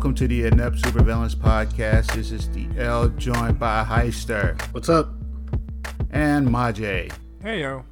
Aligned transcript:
Hello 0.00 0.08
and 0.08 0.16
welcome 0.16 0.28
to 0.28 0.28
the 0.28 0.46
Inept 0.46 0.76
Supervillains 0.76 1.34
podcast. 1.34 2.14
This 2.14 2.30
is 2.32 2.48
the 2.50 2.66
L 2.78 3.10
joined 3.10 3.58
by 3.58 3.84
Heister 3.84 4.58
What's 4.72 4.88
up? 4.88 5.10
and 6.10 6.48
Majay. 6.48 7.12
Hey 7.42 7.60
yo. 7.60 7.84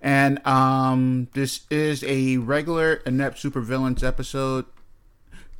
And 0.00 0.46
um 0.46 1.26
this 1.32 1.62
is 1.70 2.04
a 2.04 2.36
regular 2.36 3.02
Inept 3.04 3.36
Supervillains 3.36 4.04
episode. 4.04 4.66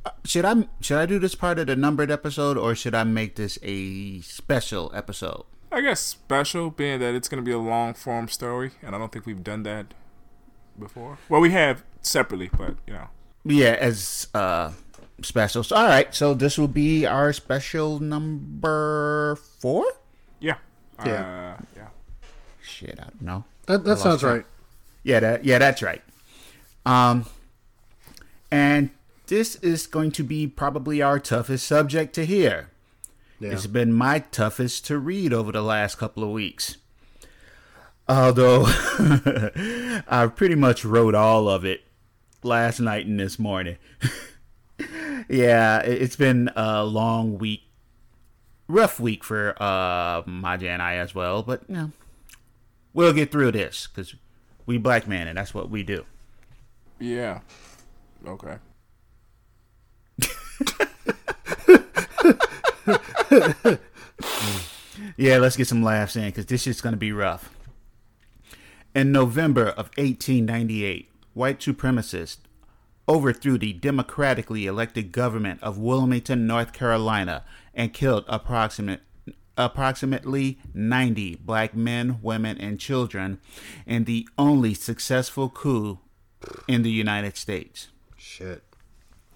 Uh, 0.05 0.11
Should 0.23 0.45
I 0.45 0.67
should 0.79 0.97
I 0.97 1.05
do 1.05 1.19
this 1.19 1.35
part 1.35 1.59
of 1.59 1.67
the 1.67 1.75
numbered 1.75 2.09
episode 2.09 2.57
or 2.57 2.73
should 2.73 2.95
I 2.95 3.03
make 3.03 3.35
this 3.35 3.59
a 3.63 4.21
special 4.21 4.89
episode? 4.95 5.43
I 5.73 5.81
guess 5.81 5.99
special 5.99 6.69
being 6.69 6.99
that 7.01 7.13
it's 7.15 7.27
gonna 7.27 7.41
be 7.41 7.51
a 7.51 7.57
long 7.59 7.93
form 7.95 8.29
story, 8.29 8.71
and 8.81 8.95
I 8.95 8.97
don't 8.97 9.11
think 9.11 9.25
we've 9.25 9.43
done 9.43 9.63
that 9.63 9.93
before. 10.79 11.17
Well, 11.27 11.41
we 11.41 11.51
have 11.51 11.83
separately, 12.01 12.49
but 12.57 12.75
you 12.87 12.93
know. 12.93 13.07
Yeah, 13.43 13.77
as 13.79 14.27
uh 14.33 14.71
special. 15.21 15.63
So, 15.63 15.75
all 15.75 15.87
right, 15.87 16.13
so 16.13 16.33
this 16.33 16.57
will 16.57 16.67
be 16.67 17.05
our 17.05 17.33
special 17.33 17.99
number 17.99 19.37
4? 19.59 19.85
Yeah. 20.39 20.55
Yeah. 21.05 21.55
Uh, 21.59 21.63
yeah. 21.75 21.87
Shit, 22.61 22.99
I 22.99 23.03
don't 23.03 23.21
know. 23.21 23.43
That, 23.65 23.83
that 23.83 23.99
sounds 23.99 24.21
track. 24.21 24.33
right. 24.33 24.45
Yeah, 25.03 25.19
that 25.21 25.45
yeah, 25.45 25.57
that's 25.59 25.81
right. 25.81 26.01
Um 26.85 27.25
and 28.51 28.89
this 29.27 29.55
is 29.57 29.87
going 29.87 30.11
to 30.11 30.23
be 30.23 30.47
probably 30.47 31.01
our 31.01 31.19
toughest 31.19 31.67
subject 31.67 32.13
to 32.15 32.25
hear. 32.25 32.69
Yeah. 33.39 33.51
It's 33.51 33.67
been 33.67 33.93
my 33.93 34.19
toughest 34.19 34.85
to 34.87 34.97
read 34.97 35.33
over 35.33 35.51
the 35.51 35.61
last 35.61 35.97
couple 35.97 36.23
of 36.23 36.29
weeks. 36.29 36.77
Although 38.07 38.63
I 40.07 40.31
pretty 40.33 40.55
much 40.55 40.85
wrote 40.85 41.13
all 41.13 41.49
of 41.49 41.65
it 41.65 41.81
last 42.41 42.79
night 42.79 43.05
and 43.05 43.19
this 43.19 43.37
morning. 43.37 43.77
yeah, 45.29 45.79
it- 45.81 46.01
it's 46.01 46.15
been 46.15 46.49
a 46.55 46.83
long 46.83 47.37
week, 47.37 47.63
rough 48.67 48.99
week 48.99 49.23
for 49.23 49.55
uh, 49.61 50.23
Maja 50.25 50.69
and 50.69 50.81
I 50.81 50.95
as 50.95 51.13
well. 51.15 51.43
But 51.43 51.63
you 51.67 51.75
know, 51.75 51.91
we'll 52.93 53.13
get 53.13 53.31
through 53.31 53.51
this 53.53 53.87
because 53.87 54.15
we 54.65 54.77
black 54.77 55.07
man 55.07 55.27
and 55.27 55.37
that's 55.37 55.53
what 55.53 55.69
we 55.69 55.83
do. 55.83 56.05
Yeah. 56.99 57.39
Okay. 58.25 58.57
Yeah, 65.15 65.37
let's 65.37 65.55
get 65.57 65.67
some 65.67 65.83
laughs 65.83 66.15
in 66.15 66.25
because 66.25 66.47
this 66.47 66.65
is 66.67 66.81
going 66.81 66.93
to 66.93 66.97
be 66.97 67.11
rough. 67.11 67.55
In 68.95 69.11
November 69.11 69.67
of 69.67 69.89
1898, 69.97 71.09
white 71.33 71.59
supremacists 71.59 72.37
overthrew 73.09 73.57
the 73.57 73.73
democratically 73.73 74.65
elected 74.65 75.11
government 75.11 75.61
of 75.63 75.77
Wilmington, 75.77 76.45
North 76.45 76.73
Carolina, 76.73 77.43
and 77.73 77.93
killed 77.93 78.25
approximate, 78.27 79.01
approximately 79.57 80.59
90 80.73 81.35
black 81.35 81.75
men, 81.75 82.19
women, 82.21 82.57
and 82.59 82.79
children 82.79 83.39
in 83.85 84.03
the 84.03 84.27
only 84.37 84.73
successful 84.73 85.49
coup 85.49 85.99
in 86.67 86.83
the 86.83 86.91
United 86.91 87.37
States. 87.37 87.87
Shit. 88.17 88.63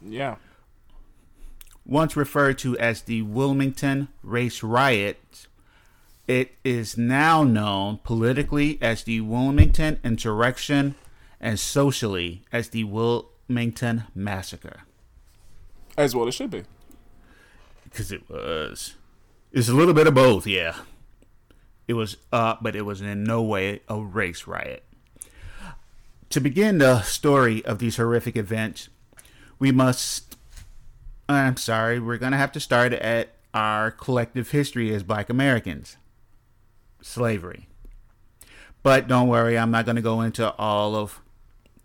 Yeah. 0.03 0.35
once 1.85 2.15
referred 2.15 2.57
to 2.59 2.77
as 2.77 3.01
the 3.03 3.21
Wilmington 3.21 4.07
Race 4.23 4.63
Riot, 4.63 5.47
it 6.27 6.53
is 6.63 6.97
now 6.97 7.43
known 7.43 7.99
politically 8.03 8.77
as 8.81 9.03
the 9.03 9.21
Wilmington 9.21 9.99
Insurrection 10.03 10.95
and 11.39 11.59
socially 11.59 12.43
as 12.51 12.69
the 12.69 12.83
Wilmington 13.51 14.05
Massacre. 14.15 14.83
As 15.97 16.15
well 16.15 16.25
it 16.25 16.31
should 16.31 16.51
be. 16.51 16.63
Because 17.83 18.09
it 18.09 18.29
was. 18.29 18.95
It's 19.51 19.67
a 19.67 19.73
little 19.73 19.93
bit 19.93 20.07
of 20.07 20.13
both, 20.13 20.47
yeah. 20.47 20.75
It 21.85 21.95
was 21.95 22.15
uh, 22.31 22.55
but 22.61 22.77
it 22.77 22.83
was 22.83 23.01
in 23.01 23.25
no 23.25 23.41
way 23.41 23.81
a 23.89 24.01
race 24.01 24.47
riot. 24.47 24.85
To 26.29 26.39
begin 26.39 26.77
the 26.77 27.01
story 27.01 27.63
of 27.65 27.79
these 27.79 27.97
horrific 27.97 28.37
events, 28.37 28.87
we 29.59 29.73
must. 29.73 30.37
I'm 31.27 31.57
sorry, 31.57 31.99
we're 31.99 32.17
going 32.17 32.31
to 32.31 32.37
have 32.37 32.53
to 32.53 32.61
start 32.61 32.93
at 32.93 33.35
our 33.53 33.91
collective 33.91 34.51
history 34.51 34.95
as 34.95 35.03
black 35.03 35.29
Americans 35.29 35.97
slavery. 37.01 37.67
But 38.81 39.09
don't 39.09 39.27
worry, 39.27 39.57
I'm 39.57 39.71
not 39.71 39.83
going 39.83 39.97
to 39.97 40.01
go 40.01 40.21
into 40.21 40.53
all 40.53 40.95
of 40.95 41.21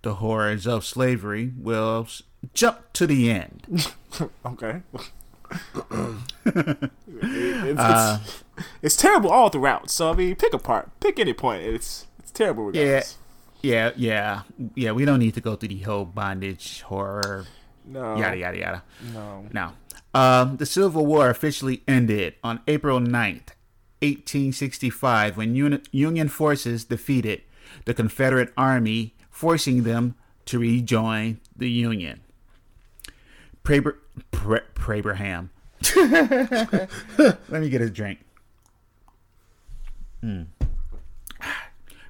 the 0.02 0.14
horrors 0.16 0.66
of 0.66 0.84
slavery. 0.84 1.52
We'll 1.56 2.06
jump 2.54 2.92
to 2.94 3.06
the 3.06 3.30
end. 3.30 3.92
Okay. 4.46 4.80
it's, 6.46 7.80
it's, 7.80 8.44
it's 8.82 8.96
terrible 8.96 9.30
all 9.30 9.48
throughout. 9.48 9.90
So 9.90 10.10
I 10.10 10.14
mean, 10.14 10.34
pick 10.36 10.52
a 10.54 10.58
part, 10.58 10.88
pick 11.00 11.18
any 11.18 11.32
point. 11.32 11.62
It's 11.64 12.06
it's 12.18 12.30
terrible. 12.30 12.74
Yeah, 12.74 12.82
Regardless. 12.82 13.16
yeah, 13.62 13.90
yeah, 13.96 14.42
yeah. 14.74 14.92
We 14.92 15.04
don't 15.04 15.18
need 15.18 15.34
to 15.34 15.40
go 15.40 15.56
through 15.56 15.68
the 15.70 15.80
whole 15.80 16.04
bondage 16.04 16.82
horror, 16.82 17.46
No. 17.84 18.16
yada 18.16 18.36
yada 18.38 18.58
yada. 18.58 18.82
No. 19.12 19.46
Now, 19.52 19.74
um, 20.14 20.56
the 20.56 20.66
Civil 20.66 21.04
War 21.06 21.28
officially 21.30 21.82
ended 21.86 22.34
on 22.42 22.60
April 22.66 22.98
9th, 23.00 23.52
1865, 24.00 25.36
when 25.36 25.54
Uni- 25.54 25.82
Union 25.92 26.28
forces 26.28 26.84
defeated 26.84 27.42
the 27.84 27.92
Confederate 27.94 28.52
Army, 28.56 29.14
forcing 29.36 29.82
them 29.82 30.14
to 30.46 30.58
rejoin 30.58 31.38
the 31.54 31.68
Union. 31.68 32.20
Praber- 33.62 33.98
Pre- 34.30 34.60
Prabraham. 34.74 35.50
Let 37.18 37.60
me 37.60 37.68
get 37.68 37.82
a 37.82 37.90
drink. 37.90 38.20
Hmm. 40.22 40.44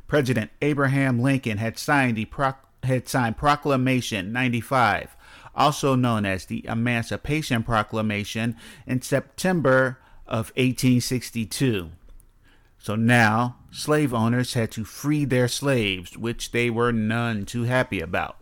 President 0.07 0.53
Abraham 0.63 1.19
Lincoln 1.21 1.59
had 1.59 1.81
signed 1.81 2.17
the 2.17 2.27
proc- 2.27 2.65
had 2.85 3.09
signed 3.09 3.37
Proclamation 3.37 4.33
95, 4.33 5.17
also 5.53 5.97
known 5.97 6.25
as 6.25 6.45
the 6.45 6.65
Emancipation 6.69 7.65
Proclamation, 7.65 8.55
in 8.87 9.03
September 9.03 9.99
of 10.29 10.51
1862. 10.51 11.91
So 12.87 12.95
now, 12.95 13.57
slave 13.73 14.15
owners 14.15 14.55
had 14.55 14.71
to 14.71 14.85
free 14.85 15.25
their 15.25 15.49
slaves, 15.49 16.17
which 16.17 16.53
they 16.53 16.71
were 16.71 16.93
none 16.93 17.45
too 17.45 17.65
happy 17.65 17.99
about. 17.99 18.37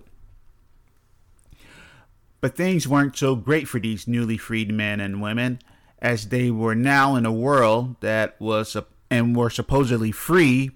But 2.43 2.55
things 2.55 2.87
weren't 2.87 3.17
so 3.17 3.37
great 3.37 3.69
for 3.69 3.81
these 3.81 4.07
newly 4.07 4.37
freed 4.37 4.71
men 4.71 5.01
and 5.01 5.23
women, 5.23 5.61
as 5.99 6.29
they 6.29 6.51
were 6.51 6.75
now 6.75 7.17
in 7.17 7.25
a 7.25 7.33
world 7.33 7.97
that 8.01 8.39
was 8.39 8.77
and 9.11 9.35
were 9.35 9.49
supposedly 9.49 10.13
free, 10.13 10.73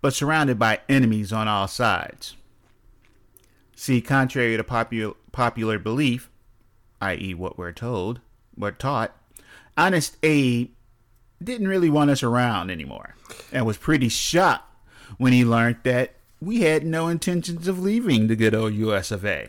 but 0.00 0.14
surrounded 0.14 0.58
by 0.58 0.80
enemies 0.88 1.34
on 1.34 1.48
all 1.48 1.68
sides. 1.68 2.34
See, 3.76 4.00
contrary 4.00 4.56
to 4.56 4.64
popular 4.64 5.12
popular 5.32 5.78
belief, 5.78 6.30
i.e., 7.02 7.34
what 7.34 7.58
we're 7.58 7.72
told, 7.72 8.20
we're 8.56 8.70
taught, 8.70 9.14
Honest 9.76 10.16
Abe 10.22 10.70
didn't 11.44 11.68
really 11.68 11.90
want 11.90 12.10
us 12.10 12.22
around 12.22 12.70
anymore, 12.70 13.14
and 13.52 13.66
was 13.66 13.76
pretty 13.76 14.08
shocked 14.08 14.64
when 15.18 15.32
he 15.32 15.44
learned 15.44 15.78
that 15.84 16.14
we 16.40 16.62
had 16.62 16.84
no 16.84 17.08
intentions 17.08 17.68
of 17.68 17.78
leaving 17.78 18.26
the 18.26 18.36
good 18.36 18.54
old 18.54 18.74
U.S. 18.74 19.10
of 19.10 19.24
A. 19.24 19.48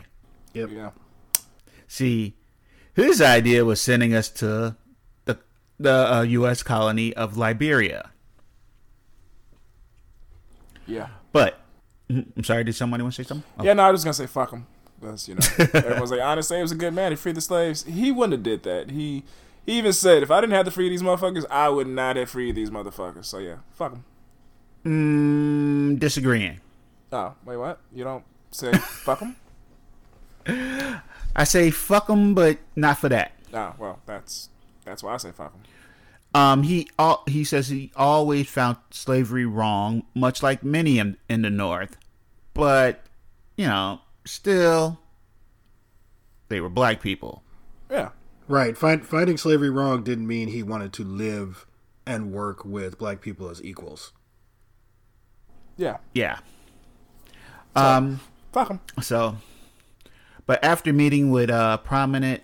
Yep. 0.52 0.70
Yeah. 0.72 0.90
See, 1.88 2.34
his 2.94 3.20
idea 3.20 3.64
was 3.64 3.80
sending 3.80 4.14
us 4.14 4.28
to 4.30 4.76
the 5.24 5.38
the 5.78 6.14
uh, 6.14 6.22
U.S. 6.22 6.62
colony 6.62 7.14
of 7.14 7.36
Liberia. 7.36 8.10
Yeah. 10.86 11.08
But 11.32 11.60
I'm 12.10 12.44
sorry, 12.44 12.64
did 12.64 12.74
somebody 12.74 13.02
want 13.02 13.14
to 13.14 13.24
say 13.24 13.26
something? 13.26 13.50
Oh. 13.58 13.64
Yeah, 13.64 13.72
no, 13.72 13.82
I 13.84 13.90
was 13.90 14.04
gonna 14.04 14.14
say 14.14 14.26
fuck 14.26 14.52
him. 14.52 14.66
That's 15.02 15.28
you 15.28 15.34
know, 15.34 15.40
everyone's 15.58 16.10
like, 16.10 16.20
honestly, 16.20 16.56
he 16.56 16.62
was 16.62 16.72
a 16.72 16.76
good 16.76 16.94
man. 16.94 17.12
He 17.12 17.16
freed 17.16 17.34
the 17.34 17.40
slaves. 17.40 17.84
He 17.84 18.10
wouldn't 18.10 18.32
have 18.32 18.42
did 18.42 18.62
that. 18.62 18.90
He 18.90 19.24
he 19.66 19.78
even 19.78 19.92
said, 19.92 20.22
if 20.22 20.30
I 20.30 20.40
didn't 20.40 20.54
have 20.54 20.66
to 20.66 20.70
free 20.70 20.88
these 20.88 21.02
motherfuckers, 21.02 21.44
I 21.50 21.68
would 21.68 21.86
not 21.86 22.16
have 22.16 22.30
freed 22.30 22.54
these 22.54 22.70
motherfuckers. 22.70 23.24
So 23.24 23.38
yeah, 23.38 23.56
fuck 23.72 23.92
them. 23.92 24.04
Mm, 24.84 25.98
disagreeing. 25.98 26.60
Oh, 27.12 27.34
wait, 27.44 27.56
what? 27.56 27.80
You 27.92 28.04
don't 28.04 28.24
say 28.50 28.72
fuck 28.78 29.20
them? 29.20 29.36
I 31.36 31.44
say 31.44 31.70
fuck 31.70 32.06
them, 32.06 32.34
but 32.34 32.58
not 32.76 32.98
for 32.98 33.08
that. 33.08 33.32
Ah, 33.52 33.74
well, 33.78 34.00
that's 34.06 34.50
that's 34.84 35.02
why 35.02 35.14
I 35.14 35.16
say 35.16 35.30
fuck 35.32 35.52
them. 35.52 35.62
Um, 36.34 36.62
he 36.64 36.88
all, 36.98 37.22
he 37.28 37.44
says 37.44 37.68
he 37.68 37.92
always 37.94 38.48
found 38.50 38.76
slavery 38.90 39.46
wrong, 39.46 40.02
much 40.14 40.42
like 40.42 40.64
many 40.64 40.98
in, 40.98 41.16
in 41.28 41.42
the 41.42 41.50
North, 41.50 41.96
but 42.52 43.04
you 43.56 43.66
know, 43.66 44.00
still, 44.24 44.98
they 46.48 46.60
were 46.60 46.68
black 46.68 47.00
people. 47.00 47.42
Yeah, 47.88 48.10
Right. 48.46 48.76
Find, 48.76 49.04
finding 49.04 49.36
slavery 49.36 49.70
wrong 49.70 50.02
didn't 50.02 50.26
mean 50.26 50.48
he 50.48 50.62
wanted 50.62 50.92
to 50.94 51.04
live 51.04 51.66
and 52.06 52.32
work 52.32 52.64
with 52.64 52.98
black 52.98 53.20
people 53.20 53.48
as 53.48 53.62
equals. 53.64 54.12
yeah, 55.76 55.98
Yeah. 56.12 56.38
Um. 57.74 58.20
fuck 58.52 58.68
him. 58.68 58.80
So, 59.02 59.36
But 60.46 60.62
after 60.64 60.92
meeting 60.92 61.30
with 61.30 61.50
uh, 61.50 61.78
prominent 61.78 62.42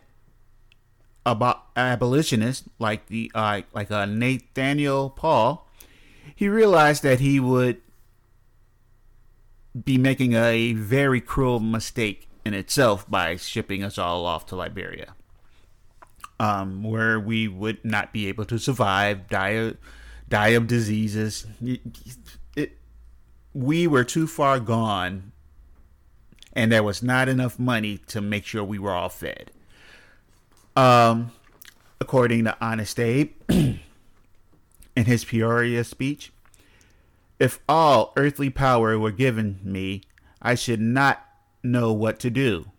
about 1.24 1.66
abolitionists 1.76 2.68
like 2.78 3.06
the 3.06 3.30
uh, 3.34 3.62
like 3.72 3.90
uh, 3.90 4.06
Nathaniel 4.06 5.10
Paul, 5.10 5.68
he 6.34 6.48
realized 6.48 7.02
that 7.04 7.20
he 7.20 7.38
would 7.38 7.80
be 9.84 9.98
making 9.98 10.32
a 10.32 10.72
very 10.72 11.20
cruel 11.20 11.60
mistake 11.60 12.28
in 12.44 12.54
itself 12.54 13.08
by 13.08 13.36
shipping 13.36 13.84
us 13.84 13.98
all 13.98 14.26
off 14.26 14.46
to 14.46 14.56
Liberia, 14.56 15.14
um, 16.40 16.82
where 16.82 17.20
we 17.20 17.46
would 17.46 17.84
not 17.84 18.14
be 18.14 18.26
able 18.26 18.46
to 18.46 18.58
survive, 18.58 19.28
die 19.28 19.50
of, 19.50 19.76
die 20.30 20.48
of 20.48 20.66
diseases. 20.66 21.46
It, 21.62 21.82
it, 22.56 22.78
we 23.52 23.86
were 23.86 24.04
too 24.04 24.26
far 24.26 24.58
gone, 24.58 25.32
and 26.54 26.72
there 26.72 26.82
was 26.82 27.02
not 27.02 27.28
enough 27.28 27.58
money 27.58 27.98
to 28.06 28.22
make 28.22 28.46
sure 28.46 28.64
we 28.64 28.78
were 28.78 28.92
all 28.92 29.10
fed. 29.10 29.50
Um, 30.74 31.30
according 32.00 32.44
to 32.44 32.56
Honest 32.58 32.98
Abe, 32.98 33.32
in 33.50 33.78
his 34.94 35.26
Peoria 35.26 35.84
speech, 35.84 36.32
if 37.38 37.60
all 37.68 38.14
earthly 38.16 38.48
power 38.48 38.98
were 38.98 39.10
given 39.10 39.60
me, 39.62 40.04
I 40.40 40.54
should 40.54 40.80
not 40.80 41.22
know 41.62 41.92
what 41.92 42.18
to 42.20 42.30
do 42.30 42.70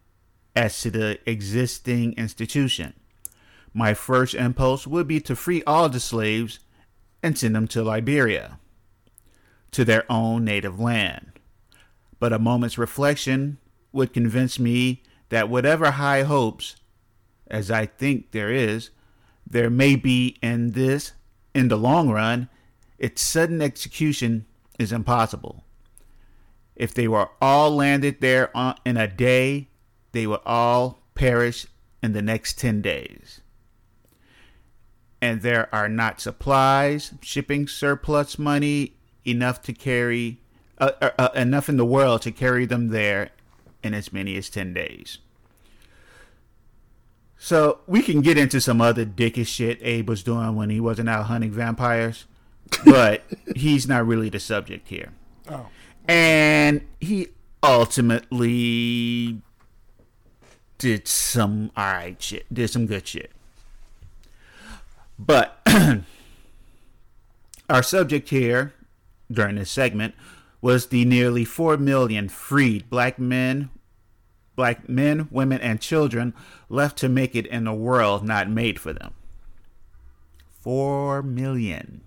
as 0.55 0.81
to 0.81 0.89
the 0.89 1.19
existing 1.27 2.13
institution. 2.13 2.95
My 3.73 3.93
first 3.93 4.33
impulse 4.33 4.85
would 4.85 5.07
be 5.07 5.21
to 5.21 5.35
free 5.35 5.63
all 5.63 5.87
the 5.87 5.99
slaves 5.99 6.59
and 7.23 7.37
send 7.37 7.55
them 7.55 7.67
to 7.69 7.83
Liberia, 7.83 8.59
to 9.71 9.85
their 9.85 10.09
own 10.11 10.43
native 10.43 10.79
land. 10.79 11.39
But 12.19 12.33
a 12.33 12.39
moment's 12.39 12.77
reflection 12.77 13.57
would 13.91 14.13
convince 14.13 14.59
me 14.59 15.03
that 15.29 15.49
whatever 15.49 15.91
high 15.91 16.23
hopes, 16.23 16.75
as 17.47 17.71
I 17.71 17.85
think 17.85 18.31
there 18.31 18.51
is, 18.51 18.89
there 19.49 19.69
may 19.69 19.95
be 19.95 20.37
in 20.41 20.71
this, 20.71 21.13
in 21.53 21.67
the 21.67 21.77
long 21.77 22.09
run, 22.09 22.49
its 22.97 23.21
sudden 23.21 23.61
execution 23.61 24.45
is 24.77 24.91
impossible. 24.91 25.63
If 26.75 26.93
they 26.93 27.07
were 27.07 27.29
all 27.41 27.75
landed 27.75 28.21
there 28.21 28.51
in 28.85 28.97
a 28.97 29.07
day, 29.07 29.69
they 30.11 30.27
would 30.27 30.41
all 30.45 30.99
perish 31.15 31.67
in 32.03 32.13
the 32.13 32.21
next 32.21 32.59
10 32.59 32.81
days. 32.81 33.41
And 35.21 35.41
there 35.41 35.73
are 35.73 35.87
not 35.87 36.19
supplies, 36.19 37.13
shipping 37.21 37.67
surplus 37.67 38.39
money 38.39 38.95
enough 39.23 39.61
to 39.63 39.73
carry, 39.73 40.41
uh, 40.79 40.91
uh, 40.99 41.11
uh, 41.19 41.29
enough 41.35 41.69
in 41.69 41.77
the 41.77 41.85
world 41.85 42.23
to 42.23 42.31
carry 42.31 42.65
them 42.65 42.87
there 42.87 43.29
in 43.83 43.93
as 43.93 44.11
many 44.11 44.35
as 44.35 44.49
10 44.49 44.73
days. 44.73 45.19
So 47.37 47.79
we 47.87 48.01
can 48.01 48.21
get 48.21 48.37
into 48.37 48.59
some 48.59 48.81
other 48.81 49.05
dickish 49.05 49.47
shit 49.47 49.79
Abe 49.81 50.09
was 50.09 50.23
doing 50.23 50.55
when 50.55 50.69
he 50.69 50.79
wasn't 50.79 51.09
out 51.09 51.25
hunting 51.25 51.51
vampires 51.51 52.25
but 52.85 53.23
he's 53.55 53.87
not 53.87 54.05
really 54.05 54.29
the 54.29 54.39
subject 54.39 54.87
here. 54.87 55.11
Oh. 55.49 55.67
And 56.07 56.81
he 56.99 57.27
ultimately 57.63 59.41
did 60.77 61.07
some 61.07 61.71
alright 61.77 62.21
shit, 62.21 62.51
did 62.53 62.69
some 62.69 62.85
good 62.87 63.07
shit. 63.07 63.31
But 65.23 65.61
our 67.69 67.83
subject 67.83 68.29
here 68.29 68.73
during 69.31 69.55
this 69.55 69.69
segment 69.69 70.15
was 70.61 70.87
the 70.87 71.05
nearly 71.05 71.45
4 71.45 71.77
million 71.77 72.27
freed 72.27 72.89
black 72.89 73.19
men, 73.19 73.69
black 74.55 74.89
men, 74.89 75.27
women, 75.29 75.61
and 75.61 75.79
children 75.79 76.33
left 76.69 76.97
to 76.97 77.09
make 77.09 77.35
it 77.35 77.45
in 77.45 77.67
a 77.67 77.75
world 77.75 78.23
not 78.23 78.49
made 78.49 78.79
for 78.79 78.93
them. 78.93 79.13
4 80.61 81.21
million. 81.21 82.01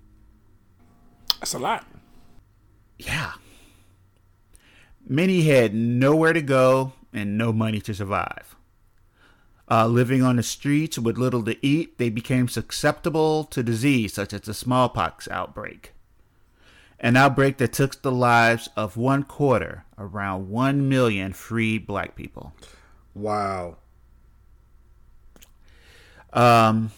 That's 1.39 1.55
a 1.55 1.59
lot. 1.61 1.87
Yeah. 2.99 3.35
Many 5.07 5.43
had 5.43 5.73
nowhere 5.73 6.33
to 6.33 6.43
go 6.43 6.95
and 7.13 7.39
no 7.39 7.53
money 7.53 7.81
to 7.83 7.95
survive. 7.95 8.54
Uh, 9.71 9.87
living 9.87 10.23
on 10.23 10.37
the 10.37 10.43
streets 10.43 10.99
with 10.99 11.17
little 11.17 11.43
to 11.43 11.67
eat, 11.67 11.97
they 11.97 12.11
became 12.11 12.49
susceptible 12.49 13.45
to 13.45 13.63
disease 13.63 14.13
such 14.13 14.35
as 14.35 14.43
the 14.43 14.53
smallpox 14.53 15.27
outbreak. 15.29 15.93
An 17.01 17.17
outbreak 17.17 17.57
that 17.59 17.73
took 17.73 18.03
the 18.03 18.13
lives 18.13 18.69
of 18.77 18.97
one 18.97 19.23
quarter, 19.23 19.85
around 19.99 20.51
one 20.51 20.89
million 20.89 21.33
free 21.33 21.79
black 21.79 22.15
people. 22.15 22.55
Wow. 23.15 23.77
Um, 26.33 26.91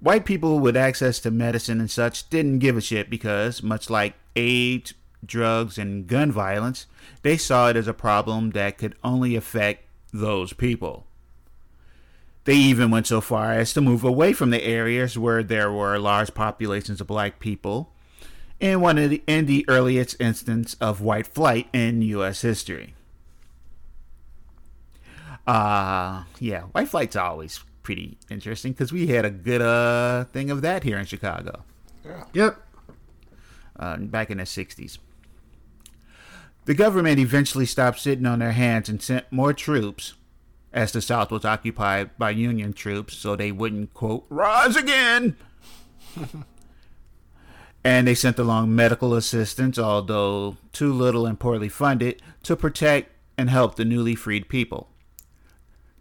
white 0.00 0.24
people 0.24 0.60
with 0.60 0.76
access 0.76 1.18
to 1.20 1.30
medicine 1.30 1.80
and 1.80 1.90
such 1.90 2.30
didn't 2.30 2.60
give 2.60 2.76
a 2.76 2.80
shit 2.80 3.10
because, 3.10 3.62
much 3.62 3.90
like 3.90 4.14
AIDS, 4.36 4.94
drugs, 5.24 5.78
and 5.78 6.06
gun 6.06 6.32
violence, 6.32 6.86
they 7.22 7.36
saw 7.36 7.68
it 7.68 7.76
as 7.76 7.88
a 7.88 7.94
problem 7.94 8.50
that 8.50 8.78
could 8.78 8.94
only 9.04 9.36
affect 9.36 9.84
those 10.12 10.52
people. 10.52 11.06
They 12.44 12.54
even 12.54 12.90
went 12.90 13.06
so 13.06 13.20
far 13.20 13.52
as 13.52 13.72
to 13.74 13.80
move 13.80 14.02
away 14.02 14.32
from 14.32 14.50
the 14.50 14.62
areas 14.62 15.18
where 15.18 15.42
there 15.42 15.70
were 15.70 15.98
large 15.98 16.32
populations 16.34 17.00
of 17.00 17.06
black 17.06 17.38
people 17.38 17.92
in 18.58 18.80
one 18.80 18.98
of 18.98 19.10
the 19.10 19.22
in 19.26 19.46
the 19.46 19.64
earliest 19.68 20.20
instance 20.20 20.74
of 20.80 21.00
white 21.00 21.26
flight 21.26 21.68
in 21.72 22.02
US 22.02 22.42
history. 22.42 22.94
Uh 25.46 26.24
yeah, 26.38 26.62
white 26.62 26.88
flight's 26.88 27.16
always 27.16 27.60
pretty 27.82 28.18
interesting 28.30 28.72
because 28.72 28.92
we 28.92 29.08
had 29.08 29.24
a 29.24 29.30
good 29.30 29.62
uh 29.62 30.24
thing 30.24 30.50
of 30.50 30.62
that 30.62 30.82
here 30.82 30.98
in 30.98 31.06
Chicago. 31.06 31.64
Yeah. 32.04 32.24
Yep. 32.32 32.66
Uh, 33.78 33.96
back 33.96 34.30
in 34.30 34.36
the 34.38 34.44
60s. 34.44 34.98
The 36.66 36.74
government 36.74 37.18
eventually 37.18 37.64
stopped 37.64 37.98
sitting 37.98 38.26
on 38.26 38.40
their 38.40 38.52
hands 38.52 38.90
and 38.90 39.00
sent 39.00 39.30
more 39.32 39.54
troops 39.54 40.12
as 40.72 40.92
the 40.92 41.02
South 41.02 41.30
was 41.30 41.44
occupied 41.44 42.16
by 42.18 42.30
Union 42.30 42.72
troops 42.72 43.16
so 43.16 43.34
they 43.34 43.52
wouldn't, 43.52 43.92
quote, 43.94 44.24
rise 44.28 44.76
again. 44.76 45.36
and 47.84 48.06
they 48.06 48.14
sent 48.14 48.38
along 48.38 48.74
medical 48.74 49.14
assistance, 49.14 49.78
although 49.78 50.56
too 50.72 50.92
little 50.92 51.26
and 51.26 51.40
poorly 51.40 51.68
funded, 51.68 52.22
to 52.42 52.56
protect 52.56 53.12
and 53.36 53.50
help 53.50 53.74
the 53.74 53.84
newly 53.84 54.14
freed 54.14 54.48
people. 54.48 54.88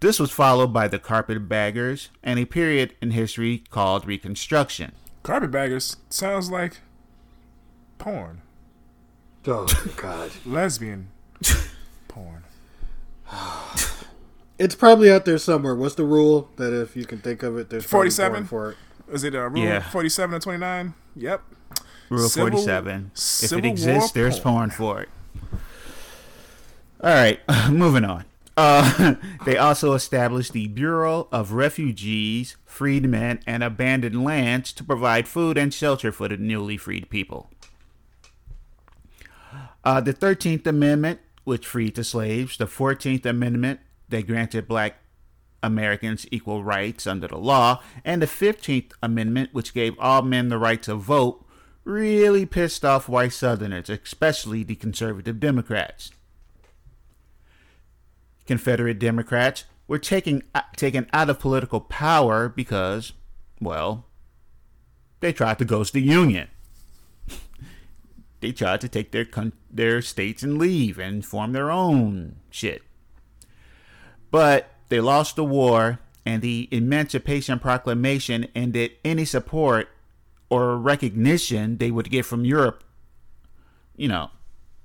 This 0.01 0.19
was 0.19 0.31
followed 0.31 0.71
by 0.71 0.87
the 0.87 0.99
carpetbaggers 0.99 2.09
and 2.23 2.39
a 2.39 2.45
period 2.45 2.95
in 3.01 3.11
history 3.11 3.63
called 3.69 4.05
Reconstruction. 4.05 4.93
Carpetbaggers 5.23 5.97
sounds 6.09 6.49
like 6.49 6.77
porn. 7.97 8.41
Oh 9.45 9.67
God. 9.97 10.31
Lesbian 10.45 11.09
porn. 12.07 12.43
It's 14.59 14.75
probably 14.75 15.09
out 15.09 15.23
there 15.25 15.37
somewhere. 15.37 15.73
What's 15.73 15.95
the 15.95 16.03
rule 16.03 16.49
that 16.57 16.73
if 16.73 16.95
you 16.95 17.05
can 17.05 17.19
think 17.19 17.41
of 17.43 17.57
it, 17.57 17.69
there's 17.69 17.87
probably 17.87 18.09
47? 18.09 18.33
porn 18.33 18.45
for 18.45 18.71
it? 18.71 18.77
Is 19.13 19.23
it 19.23 19.33
uh, 19.33 19.49
rule 19.49 19.63
Yeah. 19.63 19.79
47 19.89 20.33
and 20.35 20.43
29? 20.43 20.93
Yep. 21.15 21.41
Rule 22.09 22.27
Civil- 22.29 22.49
47. 22.51 23.11
If 23.15 23.53
it 23.53 23.65
exists, 23.65 24.13
War 24.15 24.23
there's 24.23 24.39
porn. 24.39 24.55
porn 24.55 24.69
for 24.71 25.01
it. 25.01 25.09
All 27.01 27.13
right, 27.13 27.39
moving 27.71 28.03
on. 28.03 28.25
Uh, 28.57 29.15
they 29.45 29.55
also 29.55 29.93
established 29.93 30.51
the 30.51 30.67
Bureau 30.67 31.29
of 31.31 31.53
Refugees, 31.53 32.57
Freedmen, 32.65 33.39
and 33.47 33.63
Abandoned 33.63 34.21
Lands 34.25 34.73
to 34.73 34.83
provide 34.83 35.25
food 35.27 35.57
and 35.57 35.73
shelter 35.73 36.11
for 36.11 36.27
the 36.27 36.35
newly 36.35 36.75
freed 36.75 37.09
people. 37.09 37.49
Uh, 39.85 40.01
the 40.01 40.13
13th 40.13 40.67
Amendment, 40.67 41.21
which 41.45 41.65
freed 41.65 41.95
the 41.95 42.03
slaves, 42.03 42.57
the 42.57 42.65
14th 42.65 43.25
Amendment, 43.25 43.79
that 44.09 44.27
granted 44.27 44.67
black 44.67 44.95
Americans 45.61 46.25
equal 46.31 46.63
rights 46.63 47.05
under 47.05 47.27
the 47.27 47.37
law, 47.37 47.81
and 48.03 48.21
the 48.21 48.27
15th 48.27 48.91
Amendment, 49.03 49.49
which 49.53 49.73
gave 49.73 49.97
all 49.99 50.21
men 50.21 50.49
the 50.49 50.57
right 50.57 50.81
to 50.83 50.95
vote, 50.95 51.45
really 51.83 52.45
pissed 52.45 52.85
off 52.85 53.09
white 53.09 53.33
Southerners, 53.33 53.89
especially 53.89 54.63
the 54.63 54.75
conservative 54.75 55.39
Democrats. 55.39 56.11
Confederate 58.45 58.99
Democrats 58.99 59.65
were 59.87 59.99
taking, 59.99 60.43
uh, 60.55 60.61
taken 60.75 61.07
out 61.13 61.29
of 61.29 61.39
political 61.39 61.81
power 61.81 62.49
because, 62.49 63.13
well, 63.59 64.05
they 65.19 65.33
tried 65.33 65.59
to 65.59 65.65
ghost 65.65 65.93
the 65.93 66.01
Union. 66.01 66.47
they 68.39 68.51
tried 68.51 68.81
to 68.81 68.89
take 68.89 69.11
their 69.11 69.27
their 69.69 70.01
states 70.01 70.41
and 70.41 70.57
leave 70.57 70.97
and 70.97 71.25
form 71.25 71.53
their 71.53 71.69
own 71.69 72.37
shit. 72.49 72.81
But 74.31 74.71
they 74.89 74.99
lost 74.99 75.35
the 75.35 75.43
war, 75.43 75.99
and 76.25 76.41
the 76.41 76.67
Emancipation 76.71 77.59
Proclamation 77.59 78.47
ended 78.55 78.91
any 79.03 79.25
support 79.25 79.89
or 80.49 80.77
recognition 80.77 81.77
they 81.77 81.91
would 81.91 82.09
get 82.09 82.25
from 82.25 82.45
Europe. 82.45 82.83
You 83.95 84.07
know, 84.07 84.31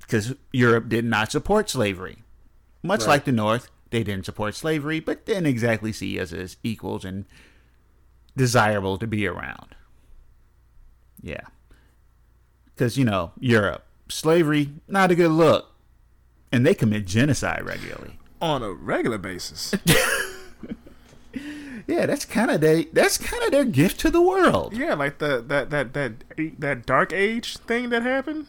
because 0.01 0.35
Europe 0.53 0.89
did 0.89 1.05
not 1.05 1.31
support 1.33 1.71
slavery. 1.71 2.19
Much 2.83 3.01
Right. 3.01 3.09
like 3.09 3.25
the 3.25 3.33
North, 3.33 3.71
they 3.91 4.03
didn't 4.03 4.27
support 4.27 4.55
slavery, 4.55 5.01
but 5.01 5.25
didn't 5.25 5.47
exactly 5.47 5.93
see 5.93 6.19
us 6.19 6.33
as 6.33 6.57
equals 6.63 7.05
and 7.05 7.25
desirable 8.37 8.99
to 8.99 9.07
be 9.07 9.27
around. 9.27 9.75
Yeah. 11.23 11.47
Because, 12.75 12.99
you 12.99 13.05
know, 13.05 13.33
Europe, 13.39 13.87
slavery, 14.09 14.71
not 14.89 15.11
a 15.11 15.15
good 15.15 15.31
look. 15.31 15.71
And 16.53 16.67
they 16.67 16.75
commit 16.75 17.07
genocide 17.07 17.65
regularly. 17.65 18.19
On 18.45 18.63
a 18.63 18.71
regular 18.73 19.19
basis. 19.19 19.75
Yeah, 21.87 22.07
that's 22.07 22.25
kind 22.25 22.51
of 22.51 22.63
their 22.63 22.85
that's 22.95 23.19
kind 23.19 23.43
of 23.43 23.51
their 23.51 23.65
gift 23.67 24.01
to 24.01 24.11
the 24.11 24.23
world. 24.23 24.75
yeah, 24.75 24.95
like 24.95 25.19
the 25.19 25.45
that 25.49 25.69
that 25.69 25.93
that 25.93 26.13
that 26.59 26.87
dark 26.87 27.13
age 27.13 27.59
thing 27.59 27.91
that 27.91 28.03
happened. 28.03 28.47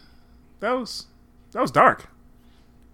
That 0.61 0.71
was 0.71 1.07
that 1.51 1.61
was 1.61 1.69
dark. 1.71 2.05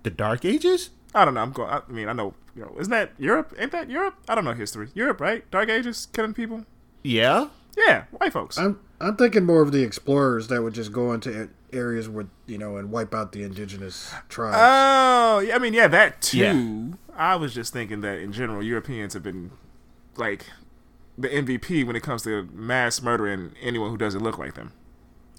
The 0.02 0.10
Dark 0.10 0.44
Ages? 0.44 0.90
I 1.14 1.26
don't 1.26 1.36
know. 1.36 1.42
I'm 1.42 1.52
going. 1.52 1.70
I 1.70 1.82
mean, 1.88 2.10
I 2.10 2.14
know. 2.14 2.34
You 2.56 2.64
know, 2.64 2.76
isn't 2.80 2.90
that 2.90 3.12
Europe? 3.20 3.54
Ain't 3.60 3.72
that 3.72 3.88
Europe? 3.92 4.16
I 4.28 4.34
don't 4.34 4.44
know 4.44 4.54
history. 4.54 4.88
Europe, 4.96 5.22
right? 5.22 5.50
Dark 5.52 5.70
Ages, 5.70 6.08
killing 6.12 6.34
people. 6.34 6.66
Yeah. 7.04 7.50
Yeah, 7.78 8.06
white 8.10 8.34
folks. 8.34 8.58
I'm 8.58 8.80
I'm 9.00 9.18
thinking 9.18 9.46
more 9.46 9.62
of 9.62 9.72
the 9.72 9.84
explorers 9.84 10.48
that 10.48 10.64
would 10.64 10.74
just 10.74 10.92
go 10.92 11.14
into 11.14 11.44
a- 11.44 11.50
areas 11.74 12.10
where 12.10 12.28
you 12.48 12.58
know 12.58 12.78
and 12.78 12.92
wipe 12.92 13.14
out 13.14 13.32
the 13.32 13.44
indigenous 13.44 14.14
tribes. 14.30 14.58
Oh, 14.60 15.40
yeah. 15.40 15.56
I 15.56 15.60
mean, 15.60 15.74
yeah, 15.74 15.88
that 15.88 16.22
too. 16.22 16.38
Yeah. 16.38 16.96
I 17.16 17.36
was 17.36 17.54
just 17.54 17.74
thinking 17.74 18.02
that 18.02 18.20
in 18.20 18.32
general, 18.34 18.64
Europeans 18.64 19.14
have 19.14 19.24
been 19.24 19.52
like 20.18 20.46
the 21.18 21.28
MVP 21.30 21.86
when 21.86 21.96
it 21.96 22.02
comes 22.04 22.24
to 22.24 22.44
mass 22.54 23.02
murdering 23.02 23.52
anyone 23.62 23.90
who 23.90 23.98
doesn't 23.98 24.24
look 24.24 24.38
like 24.38 24.56
them. 24.56 24.72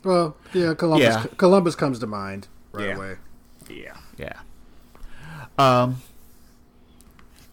well, 0.04 0.36
yeah, 0.52 0.74
Columbus 0.74 1.04
Yeah. 1.06 1.26
Columbus 1.36 1.74
comes 1.76 1.98
to 2.00 2.06
mind 2.06 2.48
right 2.72 2.88
Yeah. 2.88 2.96
away. 2.96 3.16
Yeah. 3.68 3.96
Yeah. 4.16 4.38
Um. 5.58 6.02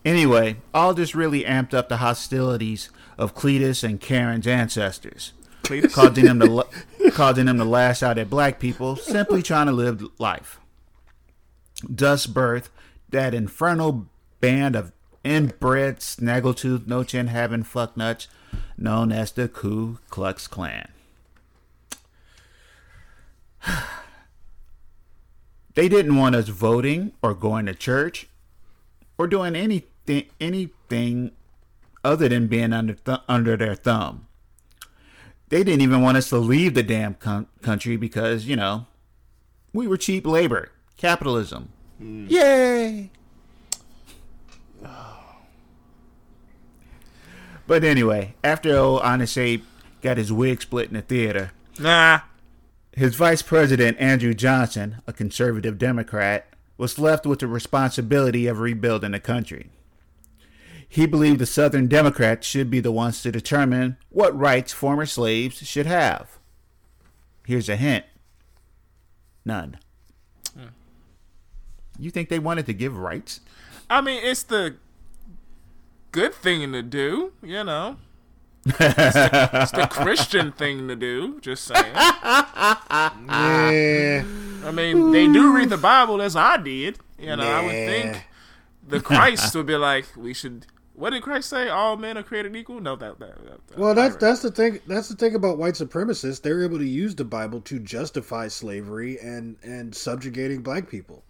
Anyway, 0.05 0.55
all 0.73 0.93
this 0.93 1.13
really 1.13 1.43
amped 1.43 1.73
up 1.73 1.89
the 1.89 1.97
hostilities 1.97 2.89
of 3.17 3.35
Cletus 3.35 3.83
and 3.83 3.99
Karen's 3.99 4.47
ancestors, 4.47 5.33
Cletus? 5.69 5.93
causing 5.93 6.25
them 6.25 6.39
to 6.39 6.65
causing 7.11 7.45
them 7.45 7.57
to 7.57 7.63
lash 7.63 8.01
out 8.01 8.17
at 8.17 8.29
black 8.29 8.59
people 8.59 8.95
simply 8.95 9.43
trying 9.43 9.67
to 9.67 9.71
live 9.71 10.03
life. 10.17 10.59
Thus, 11.87 12.25
birth 12.25 12.69
that 13.09 13.33
infernal 13.33 14.07
band 14.41 14.75
of 14.75 14.91
inbred 15.23 15.99
snaggletooth 15.99 16.87
no 16.87 17.03
chin 17.03 17.27
having 17.27 17.63
fucknuts 17.63 18.27
known 18.77 19.11
as 19.11 19.31
the 19.31 19.47
Ku 19.47 19.99
Klux 20.09 20.47
Klan. 20.47 20.89
They 25.75 25.87
didn't 25.87 26.17
want 26.17 26.35
us 26.35 26.49
voting 26.49 27.13
or 27.21 27.33
going 27.33 27.65
to 27.67 27.73
church 27.73 28.27
or 29.17 29.27
doing 29.27 29.55
anything 29.55 30.25
anything 30.41 31.31
other 32.03 32.27
than 32.27 32.47
being 32.47 32.73
under 32.73 32.95
th- 32.95 33.19
under 33.29 33.55
their 33.55 33.75
thumb. 33.75 34.27
They 35.49 35.63
didn't 35.63 35.81
even 35.81 36.01
want 36.01 36.17
us 36.17 36.29
to 36.29 36.37
leave 36.37 36.73
the 36.75 36.83
damn 36.83 37.15
com- 37.15 37.47
country 37.61 37.97
because, 37.97 38.45
you 38.45 38.55
know, 38.55 38.85
we 39.73 39.87
were 39.87 39.97
cheap 39.97 40.25
labor. 40.25 40.71
Capitalism. 40.97 41.69
Hmm. 41.97 42.27
Yay! 42.29 43.09
But 47.67 47.83
anyway, 47.83 48.33
after 48.43 48.75
old 48.75 49.01
Honest 49.01 49.37
Abe 49.37 49.63
got 50.01 50.17
his 50.17 50.31
wig 50.33 50.61
split 50.61 50.87
in 50.89 50.95
the 50.95 51.01
theater, 51.01 51.51
Nah. 51.77 52.21
his 52.93 53.15
vice 53.15 53.41
president, 53.43 53.97
Andrew 53.99 54.33
Johnson, 54.33 54.97
a 55.05 55.13
conservative 55.13 55.77
Democrat, 55.77 56.47
was 56.77 56.97
left 56.97 57.25
with 57.27 57.39
the 57.39 57.47
responsibility 57.47 58.47
of 58.47 58.59
rebuilding 58.59 59.11
the 59.11 59.19
country. 59.19 59.69
He 60.91 61.05
believed 61.05 61.39
the 61.39 61.45
Southern 61.45 61.87
Democrats 61.87 62.47
should 62.47 62.71
be 62.71 62.79
the 62.79 62.91
ones 62.91 63.21
to 63.21 63.31
determine 63.31 63.97
what 64.09 64.37
rights 64.37 64.73
former 64.73 65.05
slaves 65.05 65.57
should 65.57 65.85
have. 65.85 66.39
Here's 67.45 67.69
a 67.69 67.75
hint 67.75 68.05
none. 69.45 69.79
Hmm. 70.55 70.67
You 71.97 72.11
think 72.11 72.29
they 72.29 72.39
wanted 72.39 72.65
to 72.67 72.73
give 72.73 72.97
rights? 72.97 73.41
I 73.89 74.01
mean, 74.01 74.21
it's 74.23 74.43
the 74.43 74.75
good 76.11 76.33
thing 76.33 76.71
to 76.71 76.81
do, 76.81 77.33
you 77.41 77.63
know. 77.63 77.97
It's 78.65 79.71
the 79.71 79.87
Christian 79.89 80.51
thing 80.57 80.87
to 80.87 80.95
do. 80.95 81.39
Just 81.39 81.65
saying. 81.65 81.93
Yeah, 81.95 84.23
I 84.65 84.71
mean, 84.71 85.11
they 85.11 85.27
do 85.27 85.55
read 85.55 85.69
the 85.69 85.77
Bible 85.77 86.21
as 86.21 86.35
I 86.35 86.57
did. 86.57 86.99
You 87.17 87.35
know, 87.35 87.43
I 87.43 87.63
would 87.63 87.71
think 87.71 88.25
the 88.87 88.99
Christ 88.99 89.55
would 89.55 89.65
be 89.65 89.75
like, 89.75 90.05
we 90.15 90.33
should. 90.33 90.65
What 90.99 91.11
did 91.11 91.23
Christ 91.23 91.49
say? 91.49 91.69
All 91.69 91.95
men 91.95 92.17
are 92.17 92.23
created 92.23 92.53
equal. 92.57 92.81
No, 92.81 92.97
that. 92.97 93.19
that, 93.19 93.37
that 93.45 93.77
well, 93.77 93.95
that's 93.95 94.17
that's 94.17 94.41
the 94.41 94.51
thing. 94.51 94.81
That's 94.85 95.07
the 95.07 95.15
thing 95.15 95.33
about 95.33 95.57
white 95.57 95.75
supremacists. 95.75 96.41
They're 96.41 96.61
able 96.61 96.77
to 96.77 96.85
use 96.85 97.15
the 97.15 97.23
Bible 97.23 97.61
to 97.61 97.79
justify 97.79 98.49
slavery 98.49 99.17
and 99.19 99.55
and 99.63 99.95
subjugating 99.95 100.61
black 100.61 100.89
people. 100.89 101.23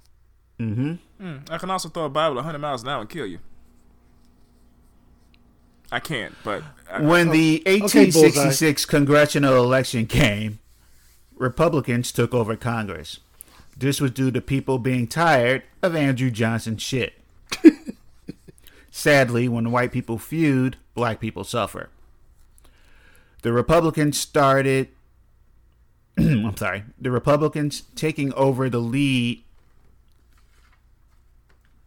Mm-hmm. 0.59 0.95
Mm, 1.23 1.51
I 1.51 1.57
can 1.59 1.69
also 1.69 1.88
throw 1.88 2.05
a 2.05 2.09
Bible 2.09 2.38
100 2.38 2.57
miles 2.57 2.81
an 2.81 2.89
hour 2.89 3.01
and 3.01 3.09
kill 3.09 3.27
you. 3.27 3.38
I 5.91 5.99
can't, 5.99 6.33
but 6.43 6.63
I, 6.91 7.01
When 7.01 7.29
the 7.29 7.61
okay, 7.61 7.79
1866 7.79 8.85
congressional 8.85 9.63
election 9.63 10.07
came, 10.07 10.59
Republicans 11.35 12.11
took 12.11 12.33
over 12.33 12.55
Congress. 12.55 13.19
This 13.77 14.01
was 14.01 14.11
due 14.11 14.31
to 14.31 14.41
people 14.41 14.79
being 14.79 15.07
tired 15.07 15.61
of 15.83 15.95
Andrew 15.95 16.31
Johnson's 16.31 16.81
shit. 16.81 17.13
Sadly, 18.91 19.48
when 19.48 19.72
white 19.72 19.91
people 19.91 20.17
feud, 20.17 20.77
black 20.93 21.19
people 21.19 21.43
suffer. 21.43 21.89
The 23.43 23.53
Republicans 23.53 24.17
started. 24.19 24.89
I'm 26.17 26.58
sorry. 26.58 26.84
The 27.00 27.12
Republicans 27.12 27.84
taking 27.96 28.34
over 28.34 28.69
the 28.69 28.79
lead. 28.81 29.43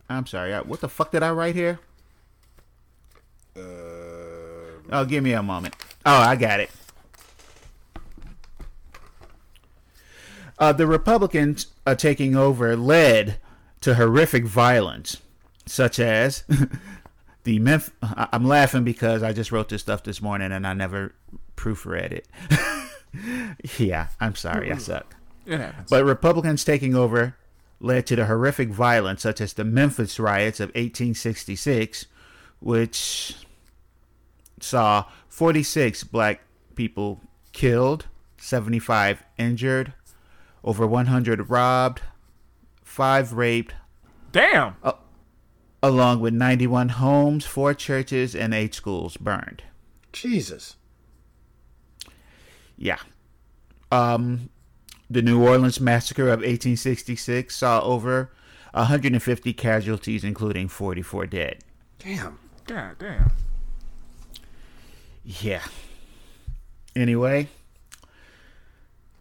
I'm 0.08 0.26
sorry. 0.26 0.54
I- 0.54 0.60
What 0.62 0.80
the 0.80 0.88
fuck 0.88 1.10
did 1.10 1.22
I 1.22 1.30
write 1.32 1.54
here? 1.54 1.80
Oh, 3.56 5.04
give 5.06 5.22
me 5.24 5.32
a 5.32 5.42
moment. 5.42 5.74
Oh, 6.06 6.16
I 6.16 6.36
got 6.36 6.60
it. 6.60 6.70
Uh, 10.58 10.72
the 10.72 10.86
Republicans 10.86 11.66
are 11.86 11.94
taking 11.96 12.36
over 12.36 12.76
led 12.76 13.38
to 13.80 13.94
horrific 13.94 14.44
violence, 14.44 15.16
such 15.72 15.98
as 15.98 16.44
the 17.44 17.58
Memphis. 17.58 17.92
I'm 18.02 18.44
laughing 18.44 18.84
because 18.84 19.22
I 19.22 19.32
just 19.32 19.50
wrote 19.50 19.68
this 19.68 19.82
stuff 19.82 20.02
this 20.02 20.20
morning 20.20 20.52
and 20.52 20.66
I 20.66 20.74
never 20.74 21.14
proofread 21.56 22.12
it. 22.12 22.28
yeah, 23.78 24.08
I'm 24.20 24.34
sorry, 24.34 24.70
I 24.70 24.78
suck. 24.78 25.16
it 25.46 25.58
happens. 25.58 25.90
But 25.90 26.04
Republicans 26.04 26.64
taking 26.64 26.94
over 26.94 27.36
led 27.80 28.06
to 28.06 28.16
the 28.16 28.26
horrific 28.26 28.68
violence, 28.68 29.22
such 29.22 29.40
as 29.40 29.54
the 29.54 29.64
Memphis 29.64 30.20
riots 30.20 30.60
of 30.60 30.68
1866, 30.68 32.06
which 32.60 33.36
saw 34.60 35.06
46 35.28 36.04
black 36.04 36.42
people 36.76 37.20
killed, 37.52 38.06
75 38.38 39.24
injured, 39.38 39.94
over 40.62 40.86
100 40.86 41.50
robbed, 41.50 42.02
5 42.84 43.32
raped, 43.32 43.74
Damn. 44.32 44.76
Oh, 44.82 44.96
along 45.82 46.20
with 46.20 46.34
91 46.34 46.90
homes, 46.90 47.44
4 47.44 47.74
churches, 47.74 48.34
and 48.34 48.54
8 48.54 48.74
schools 48.74 49.16
burned. 49.16 49.62
Jesus. 50.12 50.76
Yeah. 52.76 52.98
Um, 53.90 54.50
the 55.10 55.22
New 55.22 55.42
Orleans 55.42 55.80
massacre 55.80 56.24
of 56.24 56.40
1866 56.40 57.54
saw 57.54 57.82
over 57.82 58.32
150 58.72 59.52
casualties, 59.52 60.24
including 60.24 60.68
44 60.68 61.26
dead. 61.26 61.58
Damn. 61.98 62.38
God 62.66 62.96
damn. 62.98 63.32
Yeah. 65.24 65.62
Anyway, 66.94 67.48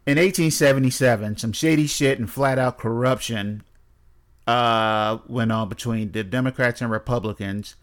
in 0.06 0.18
1877, 0.18 1.36
some 1.38 1.52
shady 1.52 1.86
shit 1.86 2.18
and 2.18 2.30
flat 2.30 2.58
out 2.58 2.78
corruption 2.78 3.62
uh, 4.46 5.18
went 5.28 5.52
on 5.52 5.68
between 5.68 6.12
the 6.12 6.24
Democrats 6.24 6.80
and 6.80 6.90
Republicans, 6.90 7.76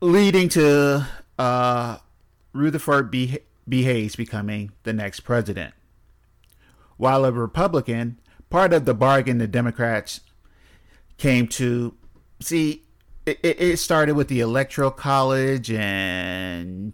leading 0.00 0.48
to 0.50 1.06
uh, 1.38 1.98
Rutherford 2.52 3.10
B. 3.10 3.38
B. 3.68 3.82
Hayes 3.84 4.16
becoming 4.16 4.72
the 4.82 4.92
next 4.92 5.20
president. 5.20 5.74
While 6.96 7.24
a 7.24 7.32
Republican, 7.32 8.20
part 8.50 8.72
of 8.72 8.84
the 8.84 8.94
bargain 8.94 9.38
the 9.38 9.48
Democrats 9.48 10.20
came 11.16 11.48
to 11.48 11.94
see, 12.40 12.82
it, 13.26 13.38
it 13.42 13.60
it 13.60 13.76
started 13.78 14.14
with 14.14 14.28
the 14.28 14.40
Electoral 14.40 14.90
College 14.90 15.70
and 15.70 16.92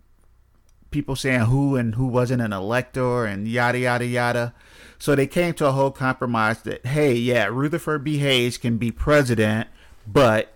people 0.91 1.17
saying 1.17 1.41
who 1.43 1.77
and 1.77 1.95
who 1.95 2.07
wasn't 2.07 2.43
an 2.43 2.53
elector 2.53 3.25
and 3.25 3.47
yada 3.47 3.79
yada 3.79 4.07
yada. 4.07 4.55
So 5.01 5.15
they 5.15 5.27
came 5.27 5.55
to 5.55 5.67
a 5.67 5.73
whole 5.73 5.91
compromise 5.91 6.61
that 6.63 6.85
hey, 6.85 7.15
yeah, 7.15 7.47
Rutherford 7.47 8.05
B. 8.05 8.19
Hayes 8.19 8.59
can 8.59 8.77
be 8.77 8.93
president, 8.93 9.67
but 10.07 10.53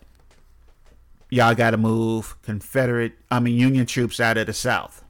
y'all 1.30 1.54
got 1.54 1.70
to 1.70 1.78
move 1.78 2.36
Confederate, 2.42 3.14
I 3.30 3.40
mean 3.40 3.56
Union 3.58 3.86
troops 3.86 4.20
out 4.20 4.36
of 4.36 4.46
the 4.46 4.52
South. 4.52 5.02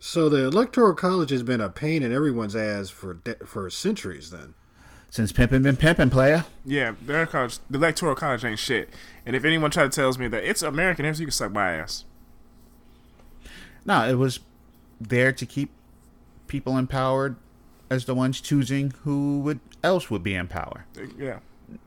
So 0.00 0.28
the 0.28 0.46
electoral 0.46 0.94
college 0.94 1.30
has 1.30 1.44
been 1.44 1.60
a 1.60 1.68
pain 1.68 2.02
in 2.02 2.12
everyone's 2.12 2.56
ass 2.56 2.90
for 2.90 3.14
de- 3.14 3.46
for 3.46 3.70
centuries. 3.70 4.32
Then, 4.32 4.54
Since 5.10 5.30
pimping 5.30 5.62
been 5.62 5.76
pimping, 5.76 6.10
player. 6.10 6.44
Yeah, 6.64 6.94
their 7.02 7.24
college, 7.24 7.60
the 7.70 7.78
electoral 7.78 8.16
college 8.16 8.44
ain't 8.44 8.58
shit. 8.58 8.88
And 9.24 9.36
if 9.36 9.44
anyone 9.44 9.70
tries 9.70 9.90
to 9.90 9.94
tells 9.94 10.18
me 10.18 10.26
that 10.26 10.42
it's 10.42 10.62
American 10.62 11.04
history, 11.04 11.22
you 11.22 11.26
can 11.28 11.32
suck 11.32 11.52
my 11.52 11.70
ass. 11.74 12.04
No, 13.84 14.08
it 14.08 14.14
was 14.14 14.40
there 15.00 15.32
to 15.32 15.46
keep 15.46 15.70
people 16.50 16.76
empowered 16.76 17.36
as 17.88 18.04
the 18.04 18.14
ones 18.14 18.40
choosing 18.40 18.92
who 19.04 19.40
would 19.40 19.60
else 19.82 20.10
would 20.10 20.22
be 20.22 20.34
in 20.34 20.46
power. 20.48 20.84
Yeah, 21.16 21.38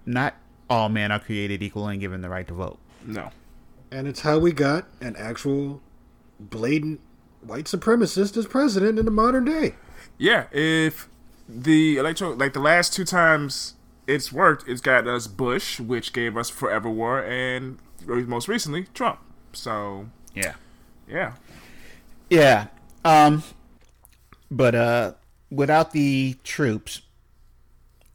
Not 0.05 0.35
all 0.69 0.89
men 0.89 1.11
are 1.11 1.19
created 1.19 1.61
equal 1.61 1.87
and 1.87 1.99
given 1.99 2.21
the 2.21 2.29
right 2.29 2.47
to 2.47 2.53
vote. 2.53 2.79
no. 3.05 3.29
and 3.91 4.07
it's 4.07 4.21
how 4.21 4.39
we 4.39 4.51
got 4.51 4.87
an 5.01 5.15
actual 5.17 5.81
blatant 6.39 6.99
white 7.41 7.65
supremacist 7.65 8.35
as 8.37 8.47
president 8.47 8.97
in 8.97 9.05
the 9.05 9.11
modern 9.11 9.45
day. 9.45 9.75
Yeah, 10.17 10.45
if 10.51 11.07
the 11.47 11.97
electoral, 11.97 12.35
like 12.35 12.53
the 12.53 12.59
last 12.61 12.93
two 12.93 13.05
times 13.05 13.75
it's 14.07 14.31
worked, 14.33 14.67
it's 14.67 14.81
got 14.81 15.07
us 15.07 15.27
Bush, 15.27 15.79
which 15.79 16.11
gave 16.13 16.35
us 16.37 16.49
Forever 16.49 16.89
War, 16.89 17.21
and 17.23 17.77
most 18.07 18.47
recently 18.47 18.85
Trump. 18.93 19.19
So 19.53 20.07
Yeah. 20.33 20.53
yeah, 21.07 21.33
Yeah. 22.29 22.67
Um 23.05 23.43
but 24.57 24.75
uh 24.75 25.13
without 25.49 25.91
the 25.91 26.35
troops 26.43 27.01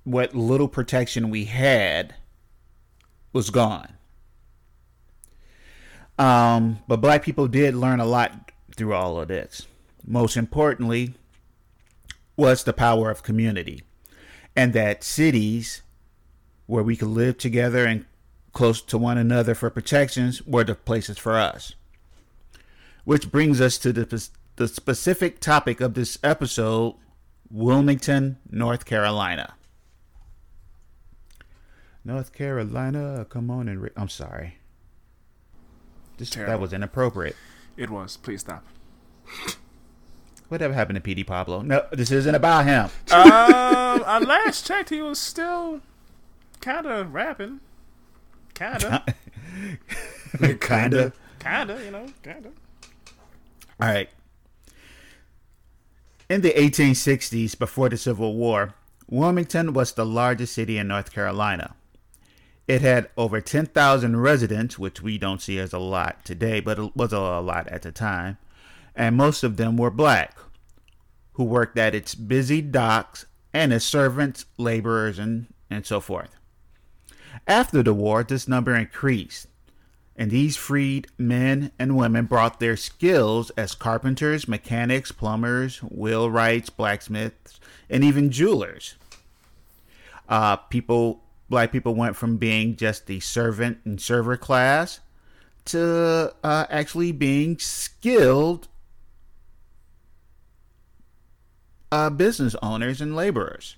what 0.04 0.35
little 0.35 0.68
protection 0.68 1.28
we 1.28 1.45
had 1.45 2.14
was 3.33 3.50
gone. 3.50 3.95
Um 6.18 6.78
but 6.87 7.00
black 7.00 7.23
people 7.23 7.49
did 7.49 7.75
learn 7.75 8.00
a 8.00 8.07
lot 8.07 8.52
through 8.75 8.95
all 8.95 9.21
of 9.21 9.28
this. 9.28 9.66
Most 10.07 10.37
importantly 10.37 11.14
was 12.37 12.64
the 12.64 12.73
power 12.73 13.11
of 13.11 13.23
community 13.23 13.83
and 14.54 14.73
that 14.73 15.04
cities 15.04 15.83
where 16.66 16.83
we 16.83 16.97
could 16.97 17.09
live 17.09 17.38
together 17.38 17.85
and 17.85 18.04
close 18.52 18.80
to 18.83 18.99
one 18.99 19.18
another 19.18 19.54
for 19.54 19.71
protections 19.71 20.42
were 20.47 20.64
the 20.64 20.75
places 20.75 21.18
for 21.18 21.38
us. 21.38 21.75
Which 23.04 23.30
brings 23.30 23.61
us 23.61 23.78
to 23.78 23.92
the, 23.92 24.28
the 24.59 24.69
specific 24.69 25.38
topic 25.38 25.81
of 25.81 25.95
this 25.95 26.19
episode 26.23 26.97
Wilmington, 27.50 28.38
North 28.50 28.85
Carolina. 28.85 29.55
North 32.05 32.33
Carolina, 32.33 33.25
come 33.31 33.50
on 33.50 33.69
and. 33.69 33.83
Re- 33.83 33.91
I'm 33.97 34.09
sorry. 34.09 34.59
This, 36.19 36.31
that 36.31 36.61
was 36.61 36.73
inappropriate. 36.73 37.37
it 37.77 37.88
was. 37.88 38.17
Please 38.17 38.41
stop. 38.41 38.65
Whatever 40.49 40.75
happened 40.75 40.97
to 40.97 41.00
Petey 41.00 41.23
Pablo? 41.23 41.62
No, 41.62 41.87
this 41.93 42.11
isn't 42.11 42.35
about 42.35 42.65
him. 42.65 42.85
um, 43.12 44.03
I 44.05 44.19
last 44.19 44.67
checked, 44.67 44.91
he 44.91 45.00
was 45.00 45.21
still 45.21 45.81
kind 46.61 46.87
of 46.87 47.15
rapping, 47.15 47.61
kind 48.55 48.83
of, 48.85 49.03
Kinda. 50.61 51.12
kind 51.38 51.71
of, 51.71 51.85
you 51.85 51.91
know, 51.93 52.07
kind 52.23 52.47
of. 52.47 52.53
All 53.81 53.88
right. 53.88 54.09
In 56.28 56.43
the 56.43 56.50
1860s, 56.50 57.58
before 57.58 57.88
the 57.88 57.97
Civil 57.97 58.34
War, 58.34 58.75
Wilmington 59.08 59.73
was 59.73 59.93
the 59.93 60.04
largest 60.04 60.52
city 60.52 60.76
in 60.76 60.88
North 60.88 61.10
Carolina. 61.10 61.75
It 62.67 62.82
had 62.82 63.08
over 63.17 63.41
10,000 63.41 64.21
residents, 64.21 64.78
which 64.78 65.00
we 65.00 65.17
don't 65.17 65.41
see 65.41 65.58
as 65.58 65.73
a 65.73 65.78
lot 65.78 66.26
today, 66.26 66.60
but 66.60 66.78
it 66.78 66.95
was 66.95 67.14
a 67.14 67.41
lot 67.41 67.67
at 67.69 67.80
the 67.80 67.93
time, 67.93 68.36
and 68.95 69.17
most 69.17 69.43
of 69.43 69.56
them 69.56 69.78
were 69.78 69.91
black, 69.91 70.36
who 71.32 71.45
worked 71.45 71.78
at 71.78 71.95
its 71.95 72.14
busy 72.14 72.60
docks 72.60 73.25
and 73.54 73.73
as 73.73 73.82
servants, 73.82 74.45
laborers, 74.58 75.19
and, 75.19 75.47
and 75.71 75.86
so 75.86 75.99
forth. 75.99 76.36
After 77.47 77.82
the 77.82 77.95
war, 77.95 78.23
this 78.23 78.47
number 78.47 78.75
increased, 78.75 79.47
and 80.19 80.33
these 80.33 80.57
freed 80.57 81.07
men 81.17 81.71
and 81.78 81.97
women 81.97 82.26
brought 82.26 82.59
their 82.59 82.76
skills 82.76 83.50
as 83.50 83.76
carpenters, 83.76 84.49
mechanics, 84.49 85.13
plumbers, 85.13 85.78
wheelwrights, 85.78 86.75
blacksmiths, 86.75 87.61
and 87.89 88.02
even 88.02 88.33
jewelers. 88.33 88.97
Uh, 90.28 90.57
people, 90.57 91.23
black 91.49 91.71
people, 91.71 91.95
went 91.95 92.17
from 92.17 92.37
being 92.37 92.75
just 92.75 93.07
the 93.07 93.21
servant 93.21 93.78
and 93.85 94.00
server 94.00 94.37
class 94.37 94.99
to 95.67 96.35
uh, 96.43 96.67
actually 96.69 97.13
being 97.13 97.57
skilled 97.59 98.67
uh, 101.93 102.11
business 102.11 102.57
owners 102.61 103.00
and 103.00 103.15
laborers. 103.15 103.76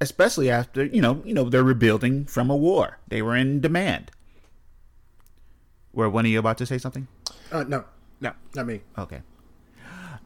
Especially 0.00 0.48
after 0.48 0.84
you 0.86 1.02
know, 1.02 1.20
you 1.26 1.34
know, 1.34 1.50
they're 1.50 1.64
rebuilding 1.64 2.24
from 2.24 2.48
a 2.48 2.56
war. 2.56 2.98
They 3.08 3.20
were 3.20 3.36
in 3.36 3.60
demand. 3.60 4.12
Were 5.92 6.08
one 6.08 6.24
of 6.24 6.30
you 6.30 6.38
about 6.38 6.58
to 6.58 6.66
say 6.66 6.78
something? 6.78 7.08
Uh, 7.50 7.64
no, 7.64 7.84
No, 8.20 8.32
not 8.54 8.66
me. 8.66 8.80
Okay. 8.98 9.22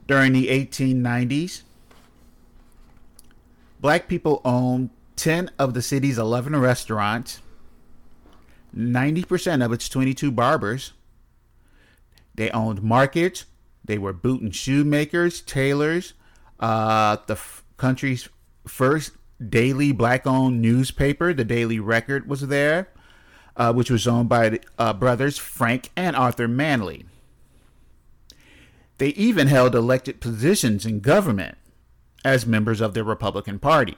During 0.06 0.32
the 0.32 0.48
1890s, 0.48 1.62
black 3.80 4.08
people 4.08 4.40
owned 4.44 4.90
10 5.16 5.50
of 5.58 5.72
the 5.74 5.80
city's 5.82 6.18
11 6.18 6.54
restaurants, 6.56 7.40
90% 8.76 9.64
of 9.64 9.72
its 9.72 9.88
22 9.88 10.30
barbers. 10.30 10.92
They 12.34 12.50
owned 12.50 12.82
markets. 12.82 13.44
They 13.84 13.96
were 13.98 14.12
boot 14.12 14.42
and 14.42 14.54
shoemakers, 14.54 15.40
tailors. 15.40 16.14
Uh, 16.58 17.18
the 17.26 17.34
f- 17.34 17.62
country's 17.76 18.28
first 18.66 19.12
daily 19.48 19.92
black 19.92 20.26
owned 20.26 20.60
newspaper, 20.60 21.32
the 21.32 21.44
Daily 21.44 21.78
Record, 21.78 22.28
was 22.28 22.46
there, 22.48 22.88
uh, 23.56 23.72
which 23.72 23.90
was 23.90 24.06
owned 24.06 24.28
by 24.28 24.58
uh, 24.78 24.92
brothers 24.92 25.38
Frank 25.38 25.90
and 25.96 26.16
Arthur 26.16 26.48
Manly. 26.48 27.06
They 28.98 29.08
even 29.08 29.48
held 29.48 29.74
elected 29.74 30.20
positions 30.20 30.86
in 30.86 31.00
government 31.00 31.58
as 32.24 32.46
members 32.46 32.80
of 32.80 32.94
the 32.94 33.04
Republican 33.04 33.58
Party. 33.58 33.96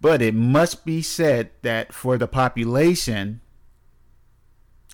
But 0.00 0.20
it 0.20 0.34
must 0.34 0.84
be 0.84 1.00
said 1.00 1.50
that 1.62 1.92
for 1.92 2.18
the 2.18 2.28
population 2.28 3.40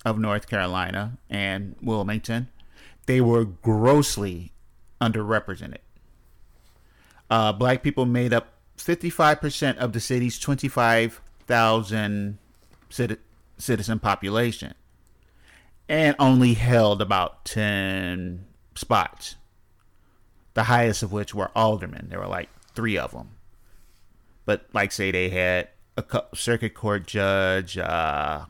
of 0.05 0.17
North 0.17 0.47
Carolina 0.47 1.17
and 1.29 1.75
Wilmington, 1.81 2.49
they 3.05 3.19
were 3.19 3.43
grossly 3.43 4.53
underrepresented. 5.01 5.79
Uh, 7.29 7.51
black 7.51 7.83
people 7.83 8.05
made 8.05 8.33
up 8.33 8.53
55% 8.77 9.77
of 9.77 9.93
the 9.93 9.99
city's 9.99 10.39
25,000 10.39 11.19
citi- 12.17 12.37
citizen 13.57 13.99
population 13.99 14.73
and 15.89 16.15
only 16.19 16.53
held 16.53 17.01
about 17.01 17.45
10 17.45 18.45
spots. 18.75 19.35
The 20.53 20.63
highest 20.63 21.03
of 21.03 21.11
which 21.11 21.33
were 21.33 21.51
aldermen. 21.55 22.07
There 22.09 22.19
were 22.19 22.27
like 22.27 22.49
three 22.73 22.97
of 22.97 23.11
them. 23.11 23.31
But, 24.45 24.67
like, 24.73 24.91
say 24.91 25.11
they 25.11 25.29
had 25.29 25.69
a 25.97 26.23
circuit 26.35 26.73
court 26.73 27.07
judge, 27.07 27.77
uh, 27.77 28.45
a 28.45 28.47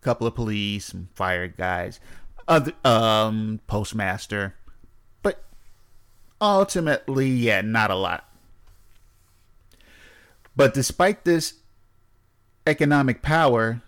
couple 0.00 0.26
of 0.26 0.34
police, 0.34 0.86
some 0.86 1.08
fire 1.14 1.48
guys, 1.48 2.00
other 2.46 2.72
um, 2.84 3.60
postmaster. 3.66 4.54
But 5.22 5.42
ultimately, 6.40 7.28
yeah, 7.28 7.62
not 7.62 7.90
a 7.90 7.96
lot. 7.96 8.28
But 10.56 10.74
despite 10.74 11.24
this 11.24 11.54
economic 12.70 13.20
power, 13.20 13.82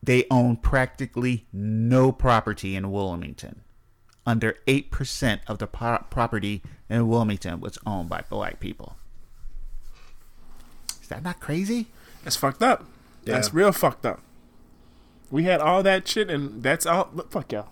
they 0.00 0.24
own 0.30 0.56
practically 0.56 1.46
no 1.52 2.12
property 2.12 2.76
in 2.76 2.92
Wilmington. 2.92 3.62
Under 4.24 4.56
8% 4.66 5.40
of 5.48 5.58
the 5.58 5.66
pro- 5.66 6.04
property 6.08 6.62
in 6.88 7.08
Wilmington 7.08 7.60
was 7.60 7.78
owned 7.84 8.08
by 8.08 8.22
black 8.30 8.60
people. 8.60 8.96
Is 11.02 11.08
that 11.08 11.22
not 11.22 11.40
crazy? 11.40 11.88
that's 12.22 12.36
fucked 12.36 12.62
up. 12.62 12.84
That's 13.24 13.52
real 13.52 13.72
fucked 13.72 14.06
up. 14.06 14.20
We 15.30 15.44
had 15.44 15.60
all 15.60 15.82
that 15.82 16.06
shit, 16.08 16.30
and 16.30 16.62
that's 16.62 16.86
all. 16.86 17.10
Fuck 17.30 17.52
y'all. 17.52 17.68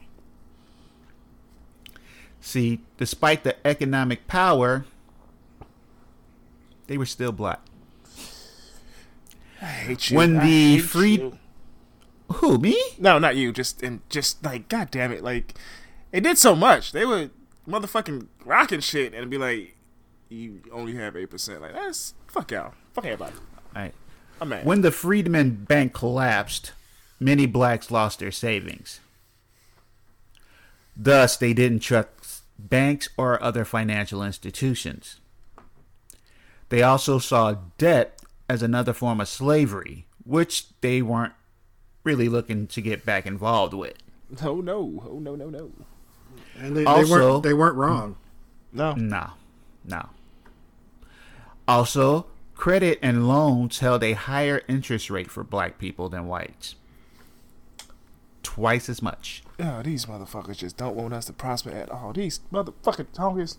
See, 2.41 2.81
despite 2.99 3.45
the 3.45 3.57
economic 3.67 4.27
power, 4.27 4.85
they 6.87 6.99
were 6.99 7.07
still 7.07 7.33
black. 7.33 7.61
I 9.67 9.69
hate 9.69 10.11
you. 10.11 10.17
When 10.17 10.37
I 10.39 10.45
the 10.47 10.79
freed- 10.79 11.21
you. 11.21 11.39
Who, 12.35 12.59
me? 12.59 12.81
No, 12.99 13.19
not 13.19 13.37
you. 13.37 13.53
Just 13.53 13.83
and 13.83 14.01
just 14.09 14.45
like, 14.45 14.69
god 14.69 14.91
damn 14.91 15.13
it, 15.13 15.23
like 15.23 15.55
it 16.13 16.23
did 16.23 16.39
so 16.39 16.57
much. 16.57 16.93
They 16.93 17.05
were 17.05 17.31
motherfucking 17.69 18.27
rocking 18.45 18.81
shit, 18.81 19.15
and 19.15 19.31
be 19.31 19.39
like, 19.39 19.77
you 20.29 20.61
only 20.73 20.95
have 20.97 21.17
eight 21.17 21.31
percent. 21.31 21.61
Like 21.63 21.75
that's 21.75 22.15
fuck 22.27 22.51
y'all. 22.51 22.75
Fuck 22.95 23.05
everybody. 23.07 23.35
All 23.75 23.83
right. 23.83 23.95
I 24.41 24.45
mean, 24.45 24.61
When 24.65 24.83
the 24.83 24.91
Freedmen 24.91 25.65
Bank 25.65 25.95
collapsed, 25.95 26.73
many 27.21 27.47
blacks 27.47 27.91
lost 27.91 28.19
their 28.19 28.33
savings. 28.33 29.01
Thus, 30.97 31.37
they 31.37 31.53
didn't 31.55 31.81
trust 31.81 32.43
banks 32.59 33.09
or 33.17 33.43
other 33.43 33.65
financial 33.65 34.23
institutions. 34.23 35.21
They 36.69 36.83
also 36.83 37.19
saw 37.19 37.57
debt 37.79 38.16
as 38.49 38.63
another 38.63 38.93
form 38.93 39.21
of 39.21 39.29
slavery, 39.29 40.07
which 40.25 40.67
they 40.81 41.03
weren't 41.03 41.33
really 42.05 42.29
looking 42.29 42.67
to 42.69 42.81
get 42.81 43.05
back 43.05 43.27
involved 43.27 43.75
with. 43.75 43.95
oh 44.43 44.61
no, 44.61 45.03
oh 45.09 45.19
no, 45.19 45.35
no, 45.35 45.49
no, 45.51 45.71
And 46.59 46.77
they, 46.77 46.85
they 46.85 47.05
weren't 47.05 47.43
they 47.43 47.55
weren't 47.55 47.77
wrong. 47.77 48.17
no. 48.73 48.95
No, 48.95 49.31
no. 49.85 50.09
Also, 51.69 52.27
credit 52.55 52.99
and 53.03 53.27
loans 53.29 53.81
held 53.81 54.05
a 54.05 54.13
higher 54.13 54.63
interest 54.69 55.11
rate 55.11 55.31
for 55.31 55.43
black 55.43 55.79
people 55.79 56.09
than 56.09 56.27
whites. 56.27 56.77
Twice 58.43 58.89
as 58.89 59.03
much. 59.03 59.43
Oh, 59.59 59.83
these 59.83 60.07
motherfuckers 60.07 60.59
just 60.59 60.77
don't 60.77 60.95
want 60.95 61.13
us 61.13 61.25
to 61.27 61.33
prosper 61.33 61.71
at 61.71 61.91
all. 61.91 62.13
These 62.13 62.41
motherfucking 62.53 63.13
honkies. 63.15 63.57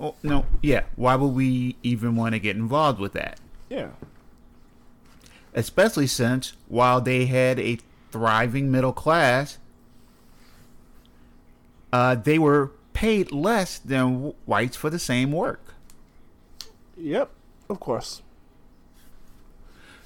Oh, 0.00 0.14
no, 0.22 0.46
yeah. 0.62 0.84
Why 0.96 1.14
would 1.14 1.34
we 1.34 1.76
even 1.82 2.16
want 2.16 2.34
to 2.34 2.38
get 2.38 2.56
involved 2.56 2.98
with 2.98 3.12
that? 3.12 3.38
Yeah. 3.68 3.90
Especially 5.52 6.06
since 6.06 6.54
while 6.68 7.00
they 7.02 7.26
had 7.26 7.60
a 7.60 7.78
thriving 8.10 8.70
middle 8.70 8.94
class, 8.94 9.58
uh, 11.92 12.14
they 12.14 12.38
were 12.38 12.72
paid 12.94 13.30
less 13.30 13.78
than 13.78 14.32
whites 14.46 14.76
for 14.76 14.88
the 14.88 14.98
same 14.98 15.32
work. 15.32 15.74
Yep. 16.96 17.30
Of 17.68 17.78
course. 17.78 18.22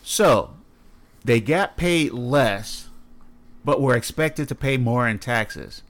So, 0.03 0.55
they 1.25 1.41
got 1.41 1.77
paid 1.77 2.13
less, 2.13 2.89
but 3.65 3.81
were 3.81 3.97
expected 3.97 4.49
to 4.49 4.55
pay 4.55 4.77
more 4.77 5.09
in 5.09 5.19
taxes. 5.19 5.83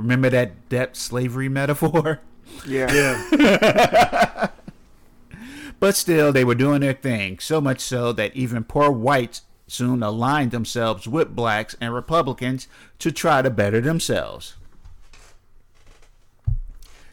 Remember 0.00 0.30
that 0.30 0.68
debt 0.68 0.96
slavery 0.96 1.48
metaphor? 1.48 2.20
Yeah. 2.66 2.92
Yeah. 2.92 4.48
But 5.80 5.96
still, 5.96 6.30
they 6.30 6.44
were 6.44 6.54
doing 6.54 6.82
their 6.82 6.92
thing, 6.92 7.38
so 7.38 7.58
much 7.58 7.80
so 7.80 8.12
that 8.12 8.36
even 8.36 8.64
poor 8.64 8.90
whites 8.90 9.42
soon 9.66 10.02
aligned 10.02 10.50
themselves 10.50 11.08
with 11.08 11.34
blacks 11.34 11.74
and 11.80 11.94
Republicans 11.94 12.68
to 12.98 13.10
try 13.10 13.40
to 13.40 13.48
better 13.48 13.80
themselves. 13.80 14.56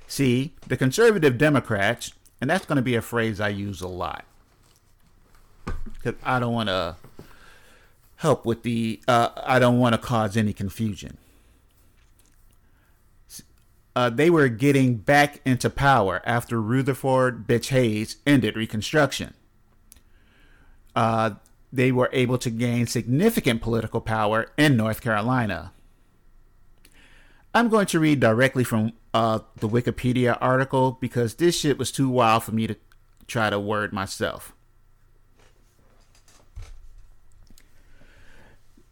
See, 0.06 0.54
the 0.68 0.76
conservative 0.76 1.38
Democrats, 1.38 2.12
and 2.42 2.50
that's 2.50 2.66
going 2.66 2.76
to 2.76 2.82
be 2.82 2.96
a 2.96 3.02
phrase 3.02 3.40
I 3.40 3.50
use 3.50 3.80
a 3.82 3.88
lot 3.88 4.26
because 5.94 6.16
I 6.24 6.40
don't 6.40 6.54
want 6.54 6.68
to 6.68 6.98
help 8.18 8.46
with 8.46 8.64
the, 8.64 9.00
uh, 9.08 9.30
I 9.38 9.60
don't 9.60 9.80
want 9.80 9.94
to 9.94 9.98
cause 9.98 10.36
any 10.36 10.52
confusion. 10.52 11.18
Uh, 13.98 14.12
they 14.12 14.30
were 14.30 14.48
getting 14.48 14.96
back 14.96 15.42
into 15.44 15.72
power 15.72 16.22
after 16.24 16.62
Rutherford 16.62 17.48
Bitch 17.48 17.70
Hayes 17.70 18.18
ended 18.28 18.56
Reconstruction. 18.56 19.34
Uh, 20.96 21.32
they 21.74 21.92
were 21.92 22.12
able 22.14 22.38
to 22.38 22.52
gain 22.52 22.86
significant 22.86 23.60
political 23.60 24.00
power 24.00 24.52
in 24.56 24.78
North 24.78 25.02
Carolina. 25.02 25.74
I'm 27.56 27.70
going 27.70 27.88
to 27.88 28.00
read 28.00 28.20
directly 28.20 28.64
from 28.64 28.94
uh, 29.16 29.40
the 29.56 29.68
Wikipedia 29.68 30.38
article 30.40 31.00
because 31.02 31.34
this 31.34 31.60
shit 31.60 31.80
was 31.80 31.92
too 31.92 32.08
wild 32.08 32.44
for 32.44 32.52
me 32.52 32.68
to 32.68 32.76
try 33.26 33.50
to 33.50 33.60
word 33.60 33.94
myself. 33.94 34.54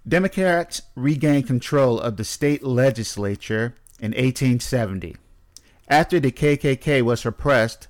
Democrats 0.07 0.81
regained 0.95 1.45
control 1.45 1.99
of 1.99 2.17
the 2.17 2.23
state 2.23 2.63
legislature 2.63 3.75
in 3.99 4.11
1870. 4.11 5.15
After 5.87 6.19
the 6.19 6.31
KKK 6.31 7.01
was 7.01 7.21
suppressed 7.21 7.87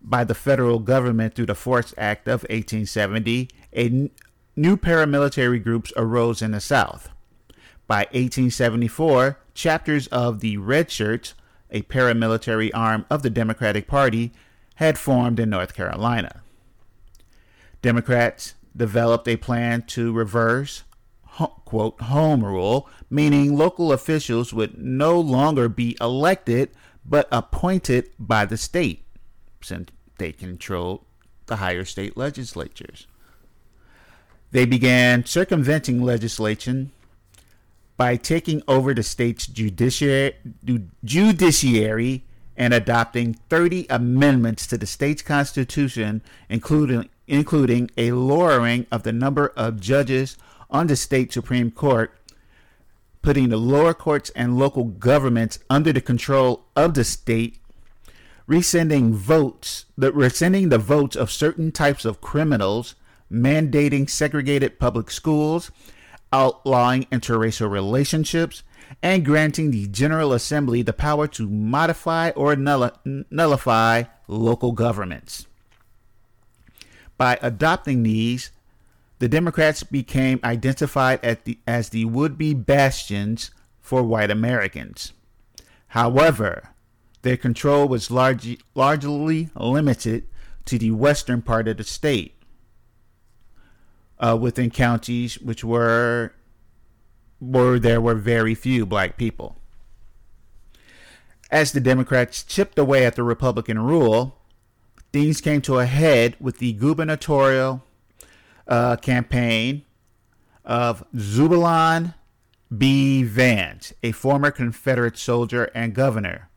by 0.00 0.24
the 0.24 0.34
federal 0.34 0.78
government 0.78 1.34
through 1.34 1.46
the 1.46 1.54
Force 1.54 1.92
Act 1.98 2.28
of 2.28 2.42
1870, 2.44 3.48
a 3.72 3.84
n- 3.86 4.10
new 4.56 4.76
paramilitary 4.76 5.62
groups 5.62 5.92
arose 5.96 6.40
in 6.40 6.52
the 6.52 6.60
South. 6.60 7.10
By 7.86 8.00
1874, 8.12 9.38
chapters 9.54 10.06
of 10.08 10.40
the 10.40 10.56
Red 10.58 10.90
Shirts, 10.90 11.34
a 11.70 11.82
paramilitary 11.82 12.70
arm 12.72 13.04
of 13.10 13.22
the 13.22 13.30
Democratic 13.30 13.88
Party, 13.88 14.32
had 14.76 14.98
formed 14.98 15.40
in 15.40 15.50
North 15.50 15.74
Carolina. 15.74 16.42
Democrats 17.82 18.54
developed 18.76 19.26
a 19.26 19.36
plan 19.36 19.82
to 19.82 20.12
reverse 20.12 20.84
quote 21.64 22.00
home 22.00 22.44
rule, 22.44 22.88
meaning 23.10 23.56
local 23.56 23.92
officials 23.92 24.52
would 24.52 24.78
no 24.78 25.18
longer 25.18 25.68
be 25.68 25.96
elected 26.00 26.70
but 27.04 27.28
appointed 27.32 28.10
by 28.18 28.44
the 28.44 28.56
state, 28.56 29.04
since 29.62 29.90
they 30.18 30.32
controlled 30.32 31.04
the 31.46 31.56
higher 31.56 31.84
state 31.84 32.16
legislatures. 32.16 33.06
They 34.50 34.66
began 34.66 35.24
circumventing 35.24 36.02
legislation 36.02 36.92
by 37.96 38.16
taking 38.16 38.62
over 38.68 38.94
the 38.94 39.02
state's 39.02 39.46
judiciary, 39.46 40.34
and 42.56 42.74
adopting 42.74 43.34
30 43.48 43.86
amendments 43.88 44.66
to 44.66 44.76
the 44.76 44.86
state's 44.86 45.22
constitution, 45.22 46.22
including 46.48 47.08
including 47.26 47.90
a 47.96 48.12
lowering 48.12 48.86
of 48.90 49.02
the 49.02 49.12
number 49.12 49.48
of 49.56 49.80
judges 49.80 50.36
on 50.70 50.86
the 50.86 50.96
state 50.96 51.32
supreme 51.32 51.70
court, 51.70 52.17
putting 53.22 53.48
the 53.48 53.56
lower 53.56 53.94
courts 53.94 54.30
and 54.30 54.58
local 54.58 54.84
governments 54.84 55.58
under 55.68 55.92
the 55.92 56.00
control 56.00 56.66
of 56.76 56.94
the 56.94 57.04
state, 57.04 57.58
rescinding 58.46 59.14
votes, 59.14 59.84
the 59.96 60.12
rescinding 60.12 60.68
the 60.68 60.78
votes 60.78 61.16
of 61.16 61.30
certain 61.30 61.72
types 61.72 62.04
of 62.04 62.20
criminals, 62.20 62.94
mandating 63.30 64.08
segregated 64.08 64.78
public 64.78 65.10
schools, 65.10 65.70
outlawing 66.32 67.04
interracial 67.04 67.70
relationships, 67.70 68.62
and 69.02 69.24
granting 69.24 69.70
the 69.70 69.86
General 69.88 70.32
Assembly 70.32 70.82
the 70.82 70.92
power 70.92 71.26
to 71.26 71.48
modify 71.48 72.30
or 72.30 72.56
nullify 72.56 74.04
local 74.26 74.72
governments. 74.72 75.46
By 77.18 77.38
adopting 77.42 78.02
these, 78.02 78.50
the 79.18 79.28
Democrats 79.28 79.82
became 79.82 80.40
identified 80.44 81.20
the, 81.44 81.58
as 81.66 81.88
the 81.88 82.04
would 82.04 82.38
be 82.38 82.54
bastions 82.54 83.50
for 83.80 84.02
white 84.02 84.30
Americans. 84.30 85.12
However, 85.88 86.70
their 87.22 87.36
control 87.36 87.88
was 87.88 88.10
largely, 88.10 88.60
largely 88.74 89.50
limited 89.56 90.26
to 90.66 90.78
the 90.78 90.90
western 90.90 91.42
part 91.42 91.66
of 91.66 91.78
the 91.78 91.84
state, 91.84 92.34
uh, 94.18 94.36
within 94.40 94.70
counties 94.70 95.38
which 95.38 95.64
were 95.64 96.32
where 97.40 97.78
there 97.78 98.00
were 98.00 98.14
very 98.14 98.54
few 98.54 98.84
black 98.84 99.16
people. 99.16 99.56
As 101.50 101.72
the 101.72 101.80
Democrats 101.80 102.42
chipped 102.42 102.78
away 102.78 103.06
at 103.06 103.14
the 103.14 103.22
Republican 103.22 103.78
rule, 103.78 104.38
things 105.12 105.40
came 105.40 105.62
to 105.62 105.78
a 105.78 105.86
head 105.86 106.36
with 106.40 106.58
the 106.58 106.72
gubernatorial 106.74 107.82
uh, 108.68 108.96
campaign 108.96 109.82
of 110.64 111.04
Zebulon 111.16 112.14
B. 112.76 113.22
Vance, 113.22 113.94
a 114.02 114.12
former 114.12 114.50
Confederate 114.50 115.16
soldier 115.16 115.70
and 115.74 115.94
governor. 115.94 116.50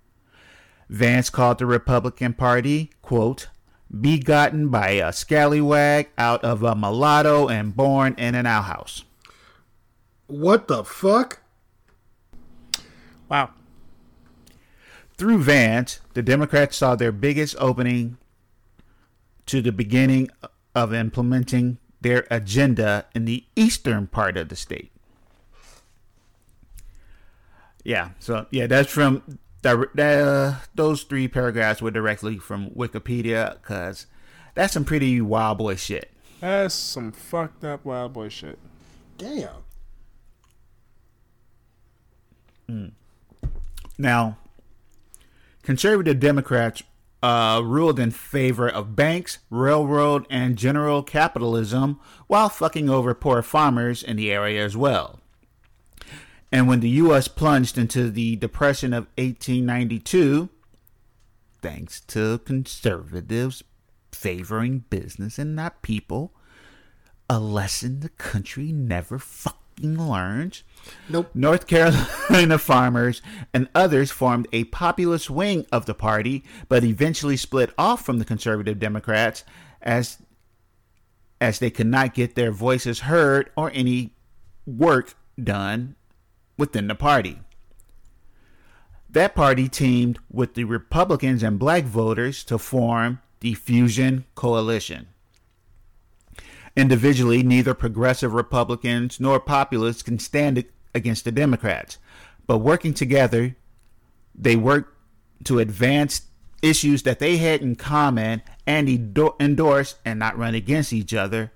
Vance 0.90 1.30
called 1.30 1.58
the 1.58 1.66
Republican 1.66 2.34
Party, 2.34 2.92
quote, 3.02 3.48
begotten 4.00 4.70
by 4.70 4.90
a 4.90 5.14
scallywag 5.14 6.10
out 6.18 6.44
of 6.44 6.64
a 6.64 6.76
mulatto 6.76 7.48
and 7.48 7.76
born 7.76 8.14
in 8.18 8.36
an 8.36 8.46
outhouse. 8.46 9.04
What 10.28 10.68
the 10.68 10.84
fuck? 10.84 11.42
Wow. 13.30 13.52
Through 15.18 15.44
Vance, 15.44 16.00
the 16.14 16.22
Democrats 16.22 16.78
saw 16.78 16.96
their 16.96 17.12
biggest 17.12 17.56
opening 17.60 18.18
to 19.46 19.62
the 19.62 19.72
beginning 19.72 20.30
of 20.74 20.94
implementing 20.94 21.78
their 22.02 22.26
agenda 22.30 23.06
in 23.16 23.26
the 23.26 23.46
eastern 23.56 24.08
part 24.08 24.38
of 24.38 24.50
the 24.50 24.56
state. 24.56 24.92
Yeah, 27.84 28.10
so 28.20 28.46
yeah, 28.52 28.68
that's 28.68 28.92
from 28.92 29.24
the, 29.62 29.88
uh, 29.98 30.66
those 30.76 31.04
three 31.04 31.28
paragraphs 31.28 31.82
were 31.82 31.92
directly 31.92 32.38
from 32.38 32.70
Wikipedia 32.72 33.54
because 33.54 34.08
that's 34.56 34.74
some 34.74 34.86
pretty 34.86 35.22
wild 35.22 35.58
boy 35.60 35.76
shit. 35.76 36.12
That's 36.40 36.74
some 36.74 37.12
fucked 37.12 37.64
up 37.64 37.86
wild 37.86 38.14
boy 38.14 38.30
shit. 38.30 38.60
Damn. 39.18 39.50
Now, 43.98 44.38
conservative 45.62 46.20
Democrats 46.20 46.82
uh, 47.22 47.62
ruled 47.64 48.00
in 48.00 48.12
favor 48.12 48.68
of 48.68 48.96
banks, 48.96 49.40
railroad, 49.50 50.26
and 50.30 50.58
general 50.58 51.04
capitalism 51.04 52.00
while 52.28 52.50
fucking 52.50 52.90
over 52.90 53.14
poor 53.14 53.42
farmers 53.42 54.02
in 54.02 54.18
the 54.18 54.32
area 54.32 54.64
as 54.64 54.76
well. 54.76 55.20
And 56.52 56.68
when 56.68 56.82
the 56.82 56.90
U.S. 56.90 57.28
plunged 57.28 57.78
into 57.78 58.10
the 58.12 58.36
Depression 58.36 58.94
of 58.94 59.08
1892, 59.18 60.50
thanks 61.62 62.02
to 62.02 62.40
conservatives 62.40 63.64
favoring 64.12 64.84
business 64.90 65.40
and 65.40 65.56
not 65.56 65.82
people, 65.82 66.34
a 67.30 67.40
lesson 67.40 68.02
the 68.02 68.10
country 68.10 68.72
never 68.72 69.18
fucking 69.18 69.98
learns. 69.98 70.64
Nope. 71.10 71.30
North 71.34 71.68
Carolina 71.68 72.58
farmers 72.60 73.22
and 73.54 73.70
others 73.76 74.12
formed 74.12 74.48
a 74.52 74.66
populist 74.66 75.30
wing 75.30 75.66
of 75.72 75.86
the 75.86 75.94
party, 75.94 76.44
but 76.70 76.84
eventually 76.84 77.38
split 77.38 77.72
off 77.78 78.06
from 78.06 78.20
the 78.20 78.26
conservative 78.26 78.80
Democrats 78.80 79.44
as 79.82 80.18
as 81.40 81.58
they 81.58 81.72
could 81.72 81.88
not 81.88 82.14
get 82.14 82.36
their 82.36 82.52
voices 82.52 83.00
heard 83.02 83.50
or 83.56 83.72
any 83.74 84.14
work 84.68 85.16
done 85.44 85.96
within 86.56 86.88
the 86.88 86.96
party. 86.96 87.40
That 89.10 89.34
party 89.36 89.68
teamed 89.68 90.20
with 90.32 90.54
the 90.54 90.64
Republicans 90.64 91.42
and 91.44 91.58
black 91.58 91.84
voters 91.84 92.44
to 92.46 92.60
form 92.60 93.20
the 93.40 93.56
Fusion 93.56 94.26
Coalition. 94.36 95.08
Individually, 96.76 97.44
neither 97.44 97.74
progressive 97.74 98.34
Republicans 98.34 99.20
nor 99.20 99.40
populists 99.40 100.04
can 100.04 100.20
stand 100.20 100.64
against 100.96 101.26
the 101.26 101.32
Democrats, 101.32 101.98
but 102.48 102.60
working 102.60 102.94
together, 102.94 103.56
they 104.34 104.56
work 104.56 104.98
to 105.44 105.60
advance 105.60 106.24
issues 106.62 107.04
that 107.04 107.20
they 107.20 107.38
had 107.38 107.62
in 107.62 107.76
common 107.76 108.42
and 108.66 108.88
endorse 108.88 109.96
and 110.06 110.20
not 110.20 110.38
run 110.38 110.56
against 110.56 110.94
each 110.94 111.14
other 111.14 111.52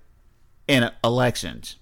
in 0.68 0.90
elections. 1.04 1.78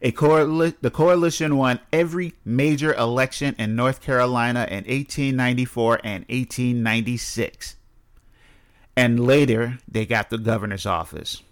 The 0.00 0.90
coalition 0.92 1.56
won 1.56 1.80
every 1.92 2.34
major 2.44 2.94
election 2.94 3.54
in 3.58 3.76
North 3.76 4.00
Carolina 4.00 4.66
in 4.68 4.84
1894 4.84 6.00
and 6.02 6.24
1896. 6.28 7.76
And 8.96 9.20
later, 9.20 9.78
they 9.86 10.06
got 10.06 10.30
the 10.30 10.38
governor's 10.38 10.86
office. 10.86 11.42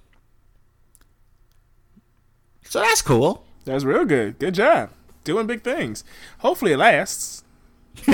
So 2.70 2.78
that's 2.78 3.02
cool. 3.02 3.42
That's 3.64 3.82
real 3.82 4.04
good. 4.04 4.38
Good 4.38 4.54
job. 4.54 4.90
Doing 5.24 5.48
big 5.48 5.62
things. 5.62 6.04
Hopefully 6.38 6.70
it 6.70 6.76
lasts. 6.76 7.42
we 8.06 8.12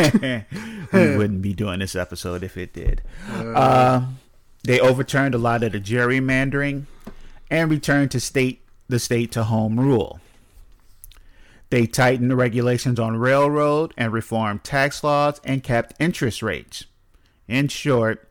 wouldn't 0.93 1.43
be 1.43 1.53
doing 1.53 1.81
this 1.81 1.95
episode 1.95 2.43
if 2.43 2.57
it 2.57 2.73
did. 2.73 3.03
Uh, 3.31 4.07
they 4.65 4.81
overturned 4.81 5.35
a 5.35 5.39
lot 5.39 5.63
of 5.63 5.73
the 5.73 5.79
gerrymandering 5.79 6.87
and 7.51 7.71
returned 7.71 8.11
to 8.13 8.19
state 8.19 8.63
the 8.89 8.99
state 8.99 9.31
to 9.33 9.45
home 9.45 9.79
rule. 9.79 10.21
They 11.69 11.87
tightened 11.87 12.31
the 12.31 12.37
regulations 12.37 12.99
on 12.99 13.19
railroad 13.19 13.93
and 13.99 14.11
reformed 14.11 14.65
tax 14.65 15.05
laws 15.05 15.39
and 15.45 15.63
kept 15.63 16.01
interest 16.01 16.43
rates. 16.43 16.87
In 17.47 17.69
short, 17.69 18.31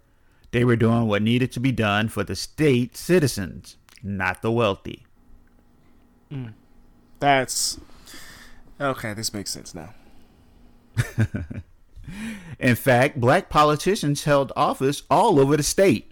they 0.49 0.63
were 0.63 0.75
doing 0.75 1.07
what 1.07 1.21
needed 1.21 1.51
to 1.51 1.59
be 1.59 1.71
done 1.71 2.09
for 2.09 2.23
the 2.23 2.35
state 2.35 2.97
citizens, 2.97 3.77
not 4.01 4.41
the 4.41 4.51
wealthy. 4.51 5.05
Mm. 6.31 6.53
That's 7.19 7.79
okay. 8.79 9.13
This 9.13 9.33
makes 9.33 9.51
sense 9.51 9.73
now. 9.75 9.93
In 12.59 12.75
fact, 12.75 13.19
black 13.19 13.49
politicians 13.49 14.23
held 14.23 14.51
office 14.55 15.03
all 15.09 15.39
over 15.39 15.57
the 15.57 15.63
state. 15.63 16.11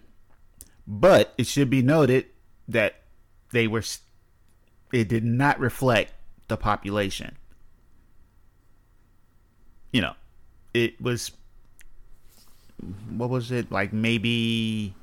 But 0.86 1.32
it 1.38 1.46
should 1.46 1.70
be 1.70 1.82
noted 1.82 2.26
that 2.68 2.96
they 3.52 3.66
were 3.66 3.82
it 4.92 5.08
did 5.08 5.24
not 5.24 5.58
reflect 5.58 6.12
the 6.48 6.56
population. 6.56 7.36
You 9.92 10.02
know, 10.02 10.12
it 10.74 11.00
was 11.00 11.32
what 13.08 13.30
was 13.30 13.50
it 13.50 13.70
like 13.70 13.92
maybe 13.92 14.94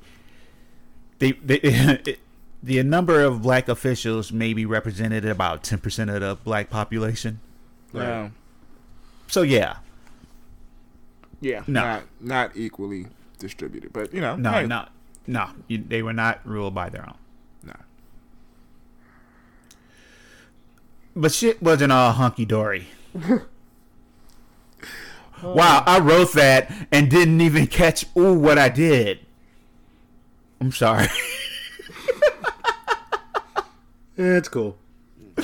they 1.18 1.32
they 1.32 1.56
it, 1.62 2.20
the 2.62 2.82
number 2.82 3.22
of 3.22 3.42
black 3.42 3.68
officials 3.68 4.32
maybe 4.32 4.64
represented 4.64 5.24
about 5.24 5.64
10% 5.64 6.14
of 6.14 6.20
the 6.20 6.36
black 6.44 6.70
population. 6.70 7.40
Yeah. 7.92 8.30
So 9.26 9.42
yeah. 9.42 9.76
Yeah. 11.40 11.64
No. 11.66 11.82
Not 11.82 12.02
not 12.20 12.56
equally 12.56 13.06
distributed, 13.38 13.92
but 13.92 14.14
you 14.14 14.20
know. 14.20 14.36
No, 14.36 14.50
hey, 14.52 14.66
no. 14.66 14.86
No, 15.26 15.50
you, 15.68 15.78
they 15.78 16.02
were 16.02 16.12
not 16.12 16.40
ruled 16.44 16.74
by 16.74 16.88
their 16.88 17.02
own. 17.08 17.14
No. 17.62 17.74
But 21.14 21.32
shit 21.32 21.62
wasn't 21.62 21.92
all 21.92 22.12
hunky 22.12 22.44
dory. 22.44 22.88
wow, 25.42 25.82
I 25.86 26.00
wrote 26.00 26.32
that 26.32 26.72
and 26.90 27.08
didn't 27.10 27.40
even 27.40 27.66
catch 27.68 28.04
ooh 28.16 28.34
what 28.34 28.58
I 28.58 28.68
did. 28.68 29.20
I'm 30.60 30.72
sorry. 30.72 31.08
Yeah, 34.16 34.36
it's 34.36 34.48
cool. 34.48 34.76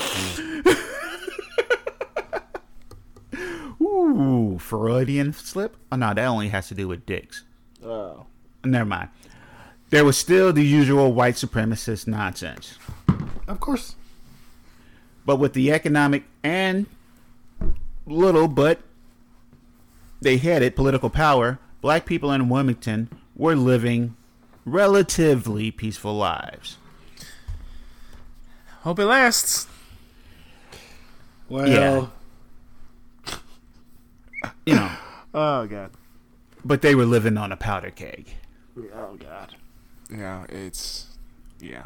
ooh, 3.81 4.59
Freudian 4.61 5.33
slip? 5.33 5.76
Oh 5.90 5.96
no, 5.96 6.12
that 6.12 6.26
only 6.26 6.48
has 6.48 6.68
to 6.68 6.74
do 6.74 6.88
with 6.88 7.07
dicks. 7.07 7.44
Oh. 7.85 8.26
Never 8.64 8.85
mind. 8.85 9.09
There 9.90 10.04
was 10.04 10.18
still 10.18 10.52
the 10.52 10.64
usual 10.64 11.12
white 11.12 11.37
supremacist 11.37 12.07
nonsense. 12.07 12.76
Of 13.46 13.61
course. 13.61 13.94
But 15.24 15.37
with 15.37 15.54
the 15.54 15.72
economic 15.72 16.24
and 16.42 16.87
little 18.07 18.48
but 18.48 18.81
they 20.20 20.37
had 20.37 20.62
it 20.62 20.76
political 20.76 21.11
power, 21.11 21.59
black 21.81 22.04
people 22.04 22.33
in 22.33 22.48
Wilmington 22.48 23.09
were 23.37 23.57
living 23.57 24.16
relatively 24.64 25.70
peaceful 25.70 26.14
lives. 26.14 26.76
Hope 28.88 29.01
it 29.01 29.05
lasts. 29.05 29.66
Well, 31.51 31.68
Yeah. 31.68 32.07
You 34.64 34.74
know, 34.77 34.90
Oh 35.35 35.66
god. 35.66 35.90
but 36.64 36.81
they 36.81 36.94
were 36.94 37.05
living 37.05 37.37
on 37.37 37.53
a 37.53 37.57
powder 37.59 37.90
keg. 37.90 38.29
Oh 38.94 39.16
god. 39.18 39.55
Yeah, 40.11 40.46
it's 40.48 41.07
yeah. 41.61 41.85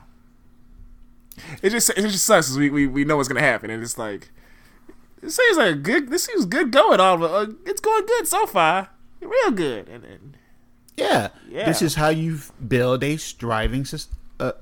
It 1.61 1.71
just 1.71 1.91
it 1.91 2.03
just 2.03 2.25
sucks 2.25 2.47
'cause 2.47 2.57
we, 2.57 2.71
we 2.71 2.87
we 2.87 3.05
know 3.05 3.17
what's 3.17 3.29
gonna 3.29 3.41
happen 3.41 3.69
and 3.69 3.83
it's 3.83 3.99
like 3.99 4.31
it 5.21 5.31
seems 5.31 5.57
like 5.57 5.73
a 5.73 5.79
good 5.79 6.09
this 6.09 6.23
seems 6.23 6.45
good 6.47 6.71
going 6.71 7.01
all 7.01 7.15
of 7.17 7.23
it. 7.23 7.31
Uh, 7.51 7.53
it's 7.67 7.81
going 7.81 8.07
good 8.07 8.29
so 8.29 8.47
far. 8.47 8.91
Real 9.21 9.51
good. 9.51 9.89
And, 9.89 10.05
and 10.05 10.37
Yeah. 10.97 11.31
Yeah. 11.49 11.67
This 11.67 11.83
is 11.83 11.97
how 11.97 12.11
you 12.11 12.39
build 12.69 13.03
a 13.03 13.17
striving 13.17 13.85
soc- 13.85 14.09
uh, 14.39 14.53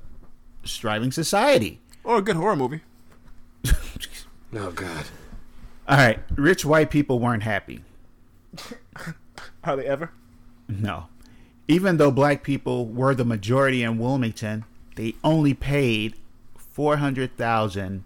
striving 0.63 1.11
society. 1.11 1.79
Or 2.03 2.17
a 2.17 2.21
good 2.21 2.35
horror 2.35 2.55
movie. 2.55 2.81
oh 4.53 4.71
god. 4.71 5.05
All 5.87 5.97
right, 5.97 6.19
rich 6.35 6.63
white 6.63 6.89
people 6.89 7.19
weren't 7.19 7.43
happy. 7.43 7.83
Are 9.63 9.75
they 9.75 9.85
ever? 9.85 10.11
No. 10.67 11.07
Even 11.67 11.97
though 11.97 12.11
black 12.11 12.43
people 12.43 12.85
were 12.85 13.15
the 13.15 13.25
majority 13.25 13.83
in 13.83 13.97
Wilmington, 13.97 14.65
they 14.95 15.15
only 15.23 15.53
paid 15.53 16.15
400,000 16.57 18.03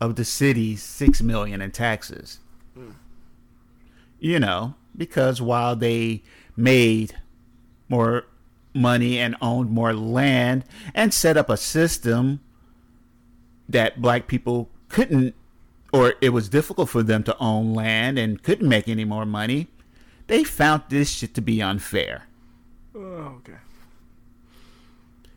of 0.00 0.16
the 0.16 0.24
city's 0.24 0.82
6 0.82 1.22
million 1.22 1.60
in 1.60 1.70
taxes. 1.70 2.40
You 4.18 4.40
know, 4.40 4.74
because 4.96 5.40
while 5.42 5.76
they 5.76 6.22
made 6.56 7.16
more 7.88 8.24
money 8.72 9.18
and 9.18 9.36
owned 9.40 9.70
more 9.70 9.92
land 9.94 10.64
and 10.94 11.12
set 11.12 11.36
up 11.36 11.48
a 11.48 11.56
system 11.56 12.40
that 13.68 14.00
black 14.00 14.26
people 14.26 14.68
couldn't 14.88 15.34
or 15.92 16.14
it 16.20 16.30
was 16.30 16.48
difficult 16.48 16.88
for 16.88 17.02
them 17.02 17.22
to 17.22 17.36
own 17.38 17.72
land 17.72 18.18
and 18.18 18.42
couldn't 18.42 18.68
make 18.68 18.88
any 18.88 19.04
more 19.04 19.24
money, 19.24 19.68
they 20.26 20.42
found 20.42 20.82
this 20.88 21.08
shit 21.10 21.34
to 21.34 21.40
be 21.40 21.62
unfair. 21.62 22.24
Oh, 22.94 23.36
okay. 23.38 23.58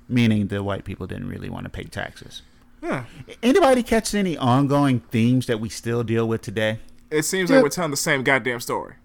Meaning 0.10 0.48
the 0.48 0.64
white 0.64 0.84
people 0.84 1.06
didn't 1.06 1.28
really 1.28 1.50
want 1.50 1.66
to 1.66 1.70
pay 1.70 1.84
taxes. 1.84 2.42
Yeah. 2.82 3.06
Anybody 3.44 3.84
catch 3.84 4.16
any 4.16 4.38
ongoing 4.38 5.02
themes 5.12 5.46
that 5.48 5.60
we 5.60 5.70
still 5.70 6.04
deal 6.04 6.28
with 6.28 6.42
today? 6.42 6.80
It 7.12 7.24
seems 7.24 7.50
Yeah. 7.50 7.58
like 7.58 7.64
we're 7.64 7.70
telling 7.70 7.92
the 7.92 7.98
same 7.98 8.24
goddamn 8.24 8.60
story. 8.60 8.96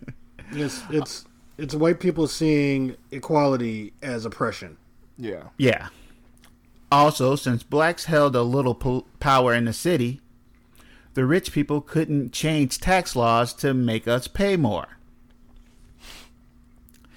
It's 0.55 0.83
it's 0.91 1.25
it's 1.57 1.73
white 1.73 1.99
people 1.99 2.27
seeing 2.27 2.95
equality 3.11 3.91
as 4.03 4.25
oppression. 4.25 4.77
Yeah. 5.17 5.45
Yeah. 5.57 5.87
Also, 6.93 7.35
since 7.35 7.63
blacks 7.63 8.05
held 8.05 8.35
a 8.35 8.43
little 8.43 8.75
po- 8.75 9.07
power 9.19 9.51
in 9.51 9.65
the 9.65 9.73
city, 9.73 10.21
the 11.15 11.25
rich 11.25 11.51
people 11.51 11.81
couldn't 11.81 12.31
change 12.31 12.77
tax 12.77 13.15
laws 13.15 13.51
to 13.51 13.73
make 13.73 14.07
us 14.07 14.27
pay 14.27 14.55
more. 14.55 14.99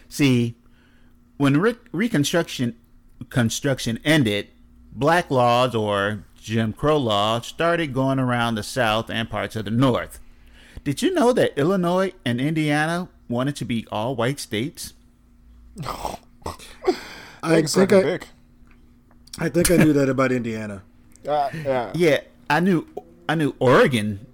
See, 0.09 0.55
when 1.37 1.61
re- 1.61 1.77
Reconstruction 1.93 2.75
construction 3.29 3.99
ended, 4.03 4.49
black 4.93 5.31
laws 5.31 5.75
or 5.75 6.25
Jim 6.41 6.73
Crow 6.73 6.97
laws 6.97 7.47
started 7.47 7.93
going 7.93 8.19
around 8.19 8.55
the 8.55 8.63
South 8.63 9.11
and 9.11 9.29
parts 9.29 9.57
of 9.57 9.67
the 9.67 9.71
North. 9.71 10.21
Did 10.85 11.03
you 11.03 11.13
know 11.13 11.35
that 11.35 11.59
Illinois 11.59 12.15
and 12.25 12.41
Indiana 12.41 13.11
wanted 13.29 13.57
to 13.57 13.67
be 13.67 13.87
all 13.93 14.17
white 14.17 14.41
states? 14.41 14.95
I 15.85 16.17
Nigga 16.47 17.55
think 17.55 17.69
sucking 17.69 17.99
I, 17.99 18.03
dick. 18.03 18.29
I 19.39 19.49
think 19.49 19.71
I 19.71 19.77
knew 19.77 19.93
that 19.93 20.09
about 20.09 20.33
Indiana. 20.33 20.83
Uh, 21.27 21.51
yeah. 21.65 21.91
Yeah, 21.97 22.21
I 22.49 22.61
knew 22.61 22.87
I 23.29 23.35
knew 23.35 23.53
Oregon 23.59 24.25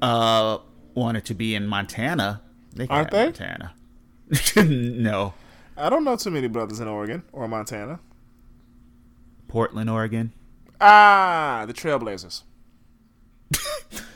uh, 0.00 0.56
wanted 0.94 1.26
to 1.26 1.34
be 1.34 1.54
in 1.54 1.66
Montana. 1.66 2.40
They 2.74 2.86
Aren't 2.86 3.10
they? 3.10 3.24
Montana. 3.24 3.74
no, 4.56 5.34
I 5.76 5.90
don't 5.90 6.04
know 6.04 6.16
too 6.16 6.30
many 6.30 6.48
brothers 6.48 6.80
in 6.80 6.88
Oregon 6.88 7.22
or 7.32 7.48
Montana. 7.48 8.00
Portland, 9.46 9.90
Oregon. 9.90 10.32
Ah, 10.80 11.64
the 11.66 11.74
Trailblazers. 11.74 12.44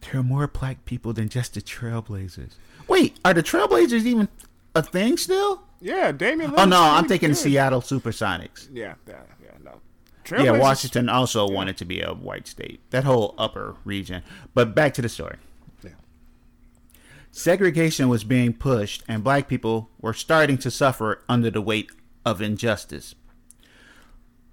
There 0.00 0.20
are 0.20 0.22
more 0.22 0.46
black 0.46 0.84
people 0.84 1.12
than 1.12 1.28
just 1.28 1.54
the 1.54 1.60
Trailblazers. 1.60 2.52
Wait, 2.86 3.18
are 3.24 3.34
the 3.34 3.42
Trailblazers 3.42 4.04
even 4.04 4.28
a 4.76 4.82
thing 4.82 5.16
still? 5.16 5.62
Yeah, 5.80 6.12
Damian. 6.12 6.54
Oh 6.56 6.64
no, 6.64 6.80
I'm 6.80 7.08
thinking 7.08 7.30
good. 7.30 7.36
Seattle 7.36 7.80
SuperSonics. 7.80 8.68
Yeah, 8.72 8.94
yeah, 9.08 9.22
yeah. 9.42 9.50
No. 9.62 9.80
Yeah, 10.42 10.58
Washington 10.58 11.08
also 11.08 11.48
wanted 11.48 11.76
to 11.78 11.84
be 11.84 12.00
a 12.00 12.12
white 12.12 12.46
state. 12.46 12.80
That 12.90 13.04
whole 13.04 13.34
upper 13.38 13.76
region. 13.84 14.22
But 14.54 14.74
back 14.74 14.94
to 14.94 15.02
the 15.02 15.08
story. 15.08 15.36
Yeah. 15.82 15.90
Segregation 17.30 18.08
was 18.08 18.24
being 18.24 18.52
pushed, 18.52 19.02
and 19.06 19.22
black 19.22 19.48
people 19.48 19.90
were 20.00 20.14
starting 20.14 20.58
to 20.58 20.70
suffer 20.70 21.22
under 21.28 21.50
the 21.50 21.60
weight 21.60 21.90
of 22.24 22.42
injustice. 22.42 23.14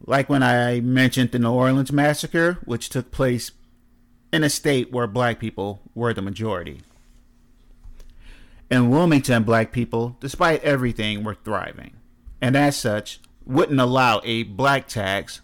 Like 0.05 0.29
when 0.29 0.43
I 0.43 0.81
mentioned 0.81 1.31
the 1.31 1.39
New 1.39 1.51
Orleans 1.51 1.91
massacre, 1.91 2.59
which 2.65 2.89
took 2.89 3.09
place 3.11 3.51
in 4.31 4.43
a 4.43 4.49
state 4.49 4.91
where 4.91 5.07
black 5.07 5.39
people 5.39 5.81
were 5.95 6.13
the 6.13 6.21
majority. 6.21 6.81
In 8.73 8.89
Wilmington, 8.89 9.43
black 9.43 9.71
people, 9.71 10.17
despite 10.19 10.63
everything, 10.63 11.23
were 11.23 11.35
thriving, 11.35 11.93
and 12.41 12.55
as 12.55 12.75
such, 12.75 13.19
wouldn't 13.45 13.79
allow 13.79 14.19
a 14.23 14.41
black 14.41 14.87
tax, 14.87 15.41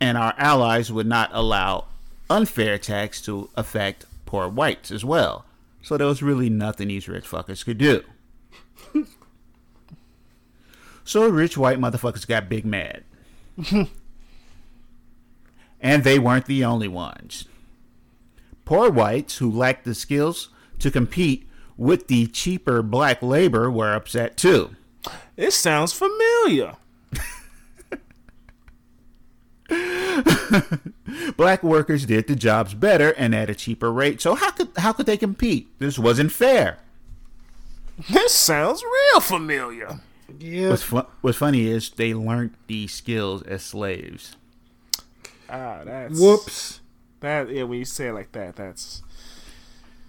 and 0.00 0.18
our 0.18 0.34
allies 0.36 0.90
would 0.90 1.06
not 1.06 1.30
allow 1.32 1.84
unfair 2.28 2.78
tax 2.78 3.20
to 3.26 3.48
affect 3.54 4.06
poor 4.24 4.48
whites 4.48 4.90
as 4.90 5.04
well. 5.04 5.44
So 5.82 5.96
there 5.96 6.08
was 6.08 6.20
really 6.20 6.50
nothing 6.50 6.88
these 6.88 7.06
rich 7.06 7.26
fuckers 7.26 7.64
could 7.64 7.78
do. 7.78 8.02
so 11.04 11.28
rich 11.28 11.56
white 11.56 11.78
motherfuckers 11.78 12.26
got 12.26 12.48
big 12.48 12.64
mad. 12.64 13.04
and 15.80 16.02
they 16.02 16.18
weren't 16.18 16.46
the 16.46 16.64
only 16.64 16.88
ones. 16.88 17.44
Poor 18.64 18.90
whites 18.90 19.38
who 19.38 19.48
lacked 19.48 19.84
the 19.84 19.94
skills 19.94 20.48
to 20.80 20.90
compete 20.90 21.46
with 21.76 22.08
the 22.08 22.26
cheaper 22.28 22.82
black 22.82 23.22
labor 23.22 23.70
were 23.70 23.94
upset 23.94 24.36
too. 24.36 24.70
It 25.36 25.52
sounds 25.52 25.92
familiar. 25.92 26.76
Black 31.36 31.62
workers 31.62 32.06
did 32.06 32.26
the 32.26 32.36
jobs 32.36 32.74
better 32.74 33.10
and 33.12 33.34
at 33.34 33.50
a 33.50 33.54
cheaper 33.54 33.92
rate. 33.92 34.20
So 34.20 34.34
how 34.34 34.50
could 34.52 34.68
how 34.76 34.92
could 34.92 35.06
they 35.06 35.16
compete? 35.16 35.68
This 35.78 35.98
wasn't 35.98 36.32
fair. 36.32 36.78
This 38.10 38.32
sounds 38.32 38.82
real 38.82 39.20
familiar. 39.20 40.00
Yeah. 40.38 40.70
What's, 40.70 40.82
fu- 40.82 41.06
what's 41.20 41.38
funny 41.38 41.66
is 41.66 41.90
they 41.90 42.12
learned 42.14 42.54
these 42.66 42.92
skills 42.92 43.42
as 43.42 43.62
slaves. 43.62 44.36
Ah, 45.48 45.82
that's 45.84 46.18
Whoops. 46.18 46.80
That 47.20 47.50
yeah, 47.50 47.62
when 47.62 47.78
you 47.78 47.84
say 47.84 48.08
it 48.08 48.12
like 48.12 48.32
that, 48.32 48.56
that's 48.56 49.02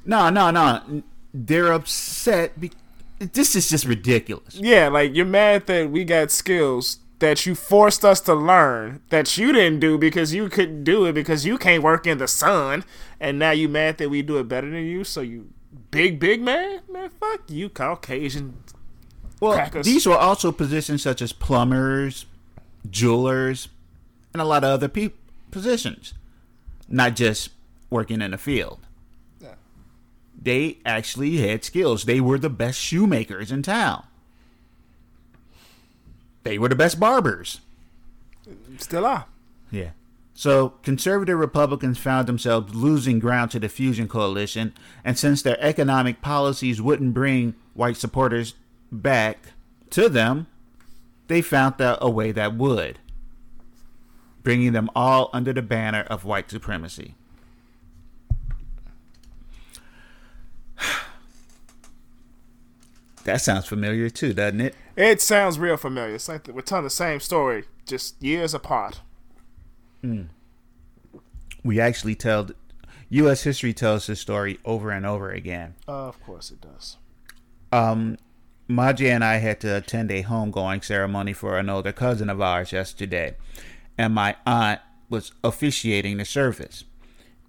No, 0.05 0.29
no, 0.29 0.51
no. 0.51 1.03
They're 1.45 1.71
upset. 1.71 2.59
Be- 2.59 2.71
this 3.19 3.55
is 3.55 3.69
just 3.69 3.85
ridiculous. 3.85 4.55
yeah. 4.55 4.87
Like 4.87 5.15
you're 5.15 5.25
mad 5.25 5.67
that 5.67 5.89
we 5.91 6.03
got 6.03 6.31
skills 6.31 6.99
that 7.19 7.45
you 7.45 7.55
forced 7.55 8.05
us 8.05 8.21
to 8.21 8.33
learn 8.35 9.01
that 9.09 9.37
you 9.37 9.51
didn't 9.51 9.79
do 9.79 9.97
because 9.97 10.33
you 10.33 10.49
couldn't 10.49 10.83
do 10.83 11.05
it 11.05 11.13
because 11.13 11.45
you 11.45 11.57
can't 11.57 11.81
work 11.83 12.05
in 12.05 12.17
the 12.19 12.27
sun, 12.27 12.83
and 13.19 13.39
now 13.39 13.51
you 13.51 13.67
mad 13.67 13.97
that 13.97 14.09
we 14.09 14.21
do 14.21 14.37
it 14.37 14.47
better 14.47 14.69
than 14.69 14.85
you. 14.85 15.03
So 15.03 15.21
you 15.21 15.49
big 15.91 16.19
big 16.19 16.41
man, 16.41 16.81
man, 16.91 17.09
fuck 17.19 17.41
you, 17.49 17.69
Caucasian. 17.69 18.57
Well, 19.39 19.53
Crackers. 19.53 19.85
these 19.85 20.07
were 20.07 20.17
also 20.17 20.51
positions 20.51 21.03
such 21.03 21.21
as 21.21 21.31
plumbers, 21.31 22.25
jewelers, 22.89 23.67
and 24.33 24.41
a 24.41 24.45
lot 24.45 24.63
of 24.63 24.71
other 24.71 24.87
pe- 24.87 25.11
positions, 25.51 26.13
not 26.89 27.15
just 27.15 27.49
working 27.91 28.21
in 28.21 28.31
the 28.31 28.37
field. 28.39 28.79
They 30.39 30.77
actually 30.85 31.37
had 31.37 31.63
skills. 31.63 32.03
They 32.03 32.21
were 32.21 32.37
the 32.37 32.49
best 32.49 32.79
shoemakers 32.79 33.51
in 33.51 33.63
town. 33.63 34.05
They 36.43 36.57
were 36.57 36.69
the 36.69 36.75
best 36.75 36.99
barbers. 36.99 37.61
Still 38.77 39.05
are. 39.05 39.25
Yeah. 39.71 39.89
So 40.33 40.69
conservative 40.83 41.39
Republicans 41.39 41.97
found 41.97 42.27
themselves 42.27 42.75
losing 42.75 43.17
ground 43.17 43.49
to 43.51 43.59
the 43.59 43.67
Fusion 43.67 44.07
Coalition, 44.07 44.73
and 45.03 45.17
since 45.17 45.41
their 45.41 45.57
economic 45.59 46.21
policies 46.21 46.81
wouldn't 46.81 47.15
bring 47.15 47.55
white 47.73 47.97
supporters 47.97 48.53
back 48.91 49.39
to 49.89 50.07
them, 50.07 50.45
they 51.27 51.41
found 51.41 51.81
out 51.81 51.97
a 52.01 52.09
way 52.09 52.31
that 52.31 52.55
would, 52.55 52.99
bringing 54.43 54.73
them 54.73 54.89
all 54.95 55.31
under 55.33 55.51
the 55.51 55.63
banner 55.63 56.01
of 56.03 56.23
white 56.23 56.51
supremacy. 56.51 57.15
That 63.27 63.41
sounds 63.41 63.65
familiar 63.65 64.09
too, 64.09 64.33
doesn't 64.33 64.61
it? 64.61 64.73
It 64.95 65.19
sounds 65.19 65.59
real 65.59 65.75
familiar. 65.75 66.15
It's 66.15 66.29
like 66.29 66.47
we're 66.47 66.61
telling 66.61 66.85
the 66.85 66.89
same 66.89 67.19
story, 67.19 67.65
just 67.85 68.23
years 68.23 68.53
apart. 68.53 69.01
We 71.61 71.77
actually 71.81 72.15
tell 72.15 72.47
U.S. 73.09 73.43
history 73.43 73.73
tells 73.73 74.07
this 74.07 74.21
story 74.21 74.59
over 74.63 74.91
and 74.91 75.05
over 75.05 75.29
again. 75.29 75.75
of 75.89 76.23
course 76.23 76.51
it 76.51 76.61
does. 76.61 76.95
um, 77.73 78.17
Maji 78.69 79.09
and 79.09 79.25
I 79.25 79.37
had 79.37 79.59
to 79.59 79.75
attend 79.75 80.09
a 80.09 80.23
homegoing 80.23 80.81
ceremony 80.81 81.33
for 81.33 81.57
an 81.57 81.69
older 81.69 81.91
cousin 81.91 82.29
of 82.29 82.39
ours 82.39 82.71
yesterday, 82.71 83.35
and 83.97 84.13
my 84.13 84.37
aunt 84.45 84.79
was 85.09 85.33
officiating 85.43 86.15
the 86.15 86.25
service. 86.25 86.85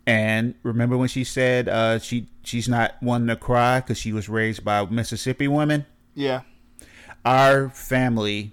And 0.08 0.54
remember 0.62 0.96
when 0.96 1.08
she 1.08 1.22
said 1.22 1.68
uh, 1.68 1.98
she 1.98 2.28
she's 2.42 2.66
not 2.66 2.94
one 3.00 3.26
to 3.26 3.36
cry 3.36 3.80
because 3.80 3.98
she 3.98 4.10
was 4.10 4.26
raised 4.26 4.64
by 4.64 4.86
Mississippi 4.86 5.46
women. 5.48 5.84
Yeah. 6.14 6.40
Our 7.26 7.68
family 7.68 8.52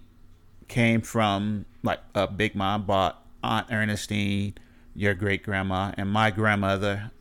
came 0.68 1.00
from 1.00 1.66
like 1.82 2.00
a 2.14 2.28
big 2.28 2.56
mom 2.56 2.86
bought 2.86 3.24
Aunt 3.42 3.68
Ernestine, 3.72 4.56
your 4.94 5.14
great 5.14 5.44
grandma, 5.44 5.94
and 5.98 6.12
my 6.12 6.30
grandmother 6.30 7.12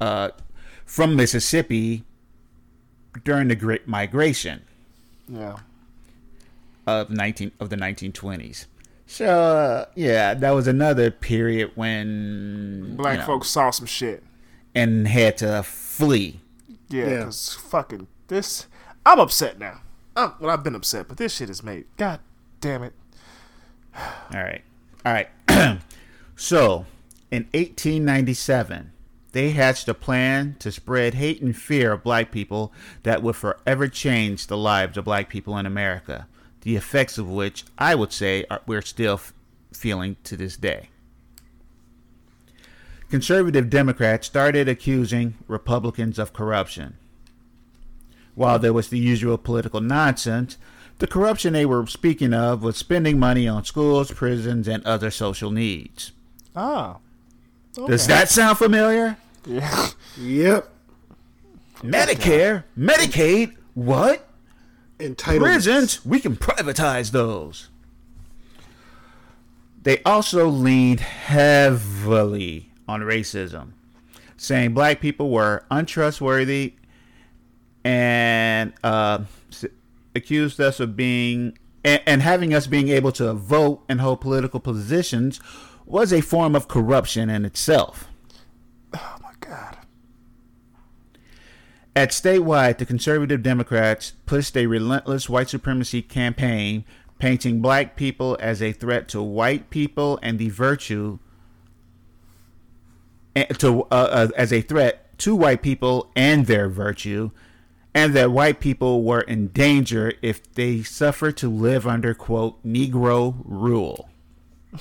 uh, 0.00 0.28
from 0.86 1.16
Mississippi 1.16 2.04
during 3.24 3.48
the 3.48 3.56
Great 3.56 3.88
Migration 3.88 4.62
Yeah. 5.28 5.56
of 6.86 7.10
nineteen 7.10 7.50
of 7.58 7.70
the 7.70 7.76
nineteen 7.76 8.12
twenties. 8.12 8.68
So 9.06 9.26
uh, 9.26 9.86
yeah, 9.94 10.34
that 10.34 10.50
was 10.52 10.66
another 10.66 11.10
period 11.10 11.72
when 11.74 12.96
Black 12.96 13.14
you 13.14 13.20
know, 13.20 13.26
folks 13.26 13.48
saw 13.50 13.70
some 13.70 13.86
shit. 13.86 14.22
and 14.74 15.06
had 15.06 15.36
to 15.38 15.62
flee. 15.62 16.40
Yeah, 16.88 17.04
Yeah. 17.04 17.18
because 17.18 17.54
fucking 17.54 18.06
this. 18.28 18.66
I'm 19.06 19.20
upset 19.20 19.58
now. 19.58 19.82
i 20.16 20.32
well, 20.40 20.50
I've 20.50 20.64
been 20.64 20.74
upset, 20.74 21.08
but 21.08 21.18
this 21.18 21.34
shit 21.34 21.50
is 21.50 21.62
made. 21.62 21.84
God 21.96 22.20
damn 22.60 22.82
it. 22.82 22.94
All 23.96 24.42
right, 24.42 24.62
all 25.04 25.12
right. 25.12 25.28
so 26.36 26.86
in 27.30 27.44
1897, 27.52 28.90
they 29.32 29.50
hatched 29.50 29.88
a 29.88 29.94
plan 29.94 30.56
to 30.60 30.72
spread 30.72 31.14
hate 31.14 31.42
and 31.42 31.56
fear 31.56 31.92
of 31.92 32.02
black 32.02 32.30
people 32.32 32.72
that 33.02 33.22
would 33.22 33.36
forever 33.36 33.86
change 33.88 34.46
the 34.46 34.56
lives 34.56 34.96
of 34.96 35.04
black 35.04 35.28
people 35.28 35.56
in 35.58 35.66
America. 35.66 36.26
The 36.64 36.76
effects 36.76 37.16
of 37.18 37.28
which 37.28 37.64
I 37.78 37.94
would 37.94 38.12
say 38.12 38.44
are, 38.50 38.60
we're 38.66 38.82
still 38.82 39.14
f- 39.14 39.32
feeling 39.72 40.16
to 40.24 40.36
this 40.36 40.56
day. 40.56 40.88
Conservative 43.10 43.70
Democrats 43.70 44.26
started 44.26 44.68
accusing 44.68 45.34
Republicans 45.46 46.18
of 46.18 46.32
corruption. 46.32 46.96
While 48.34 48.58
there 48.58 48.72
was 48.72 48.88
the 48.88 48.98
usual 48.98 49.38
political 49.38 49.80
nonsense, 49.80 50.58
the 50.98 51.06
corruption 51.06 51.52
they 51.52 51.66
were 51.66 51.86
speaking 51.86 52.32
of 52.34 52.62
was 52.62 52.76
spending 52.76 53.18
money 53.18 53.46
on 53.46 53.64
schools, 53.64 54.10
prisons, 54.10 54.66
and 54.66 54.84
other 54.84 55.10
social 55.10 55.50
needs. 55.50 56.12
Ah. 56.56 56.96
Does 57.74 58.06
that 58.06 58.28
sound 58.28 58.58
familiar? 58.58 59.16
Yeah. 59.46 59.88
Yep. 60.16 60.70
Medicare, 61.82 62.62
Medicaid, 62.78 63.56
what? 63.74 64.28
Entitled. 65.00 65.42
Prisons, 65.42 66.04
we 66.04 66.20
can 66.20 66.36
privatize 66.36 67.10
those. 67.10 67.68
They 69.82 70.02
also 70.04 70.48
leaned 70.48 71.00
heavily 71.00 72.70
on 72.88 73.02
racism, 73.02 73.72
saying 74.36 74.72
black 74.72 75.00
people 75.00 75.30
were 75.30 75.64
untrustworthy 75.70 76.74
and 77.84 78.72
uh, 78.82 79.20
accused 80.14 80.60
us 80.60 80.80
of 80.80 80.96
being 80.96 81.58
and, 81.84 82.00
and 82.06 82.22
having 82.22 82.54
us 82.54 82.66
being 82.66 82.88
able 82.88 83.12
to 83.12 83.34
vote 83.34 83.84
and 83.88 84.00
hold 84.00 84.20
political 84.20 84.58
positions 84.58 85.40
was 85.84 86.12
a 86.12 86.22
form 86.22 86.56
of 86.56 86.66
corruption 86.66 87.28
in 87.28 87.44
itself. 87.44 88.08
Oh 88.94 89.16
my 89.22 89.32
god. 89.40 89.76
At 91.96 92.10
statewide, 92.10 92.78
the 92.78 92.86
conservative 92.86 93.42
Democrats 93.42 94.14
pushed 94.26 94.56
a 94.56 94.66
relentless 94.66 95.28
white 95.28 95.48
supremacy 95.48 96.02
campaign, 96.02 96.84
painting 97.20 97.60
black 97.60 97.94
people 97.94 98.36
as 98.40 98.60
a 98.60 98.72
threat 98.72 99.08
to 99.10 99.22
white 99.22 99.70
people 99.70 100.18
and 100.20 100.38
the 100.38 100.48
virtue 100.48 101.20
eh, 103.36 103.44
to 103.44 103.82
uh, 103.84 103.86
uh, 103.94 104.28
as 104.36 104.52
a 104.52 104.60
threat 104.60 105.16
to 105.18 105.36
white 105.36 105.62
people 105.62 106.10
and 106.16 106.46
their 106.46 106.68
virtue, 106.68 107.30
and 107.94 108.12
that 108.14 108.32
white 108.32 108.58
people 108.58 109.04
were 109.04 109.20
in 109.20 109.48
danger 109.48 110.14
if 110.20 110.52
they 110.54 110.82
suffered 110.82 111.36
to 111.36 111.48
live 111.48 111.86
under 111.86 112.12
quote 112.12 112.60
Negro 112.64 113.36
rule. 113.44 114.08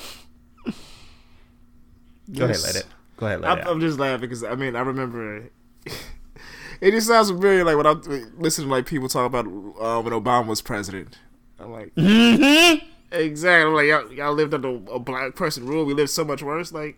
Go 2.33 2.45
ahead, 2.45 2.59
let 2.63 2.75
it. 2.75 2.85
Go 3.17 3.27
ahead, 3.27 3.41
let 3.41 3.51
I'm, 3.51 3.57
it. 3.59 3.67
I'm 3.67 3.79
just 3.79 3.99
laughing 3.99 4.21
because 4.21 4.43
I 4.43 4.55
mean 4.55 4.75
I 4.75 4.81
remember. 4.81 5.51
It 6.81 6.91
just 6.91 7.07
sounds 7.07 7.29
very 7.31 7.63
like 7.63 7.77
when 7.77 7.85
I'm 7.85 8.01
listening 8.37 8.67
to 8.69 8.73
like 8.75 8.85
people 8.85 9.09
talk 9.09 9.25
about 9.25 9.45
uh, 9.45 10.01
when 10.01 10.13
Obama 10.13 10.47
was 10.47 10.61
president. 10.61 11.17
I'm 11.59 11.71
like, 11.71 11.93
Mm-hmm. 11.95 12.85
exactly. 13.11 13.67
I'm 13.67 13.73
like 13.73 13.87
y'all, 13.87 14.11
y'all 14.13 14.33
lived 14.33 14.53
under 14.53 14.79
a 14.91 14.99
black 14.99 15.35
person 15.35 15.65
rule. 15.65 15.85
We 15.85 15.93
lived 15.93 16.09
so 16.09 16.23
much 16.25 16.41
worse. 16.43 16.71
Like, 16.71 16.97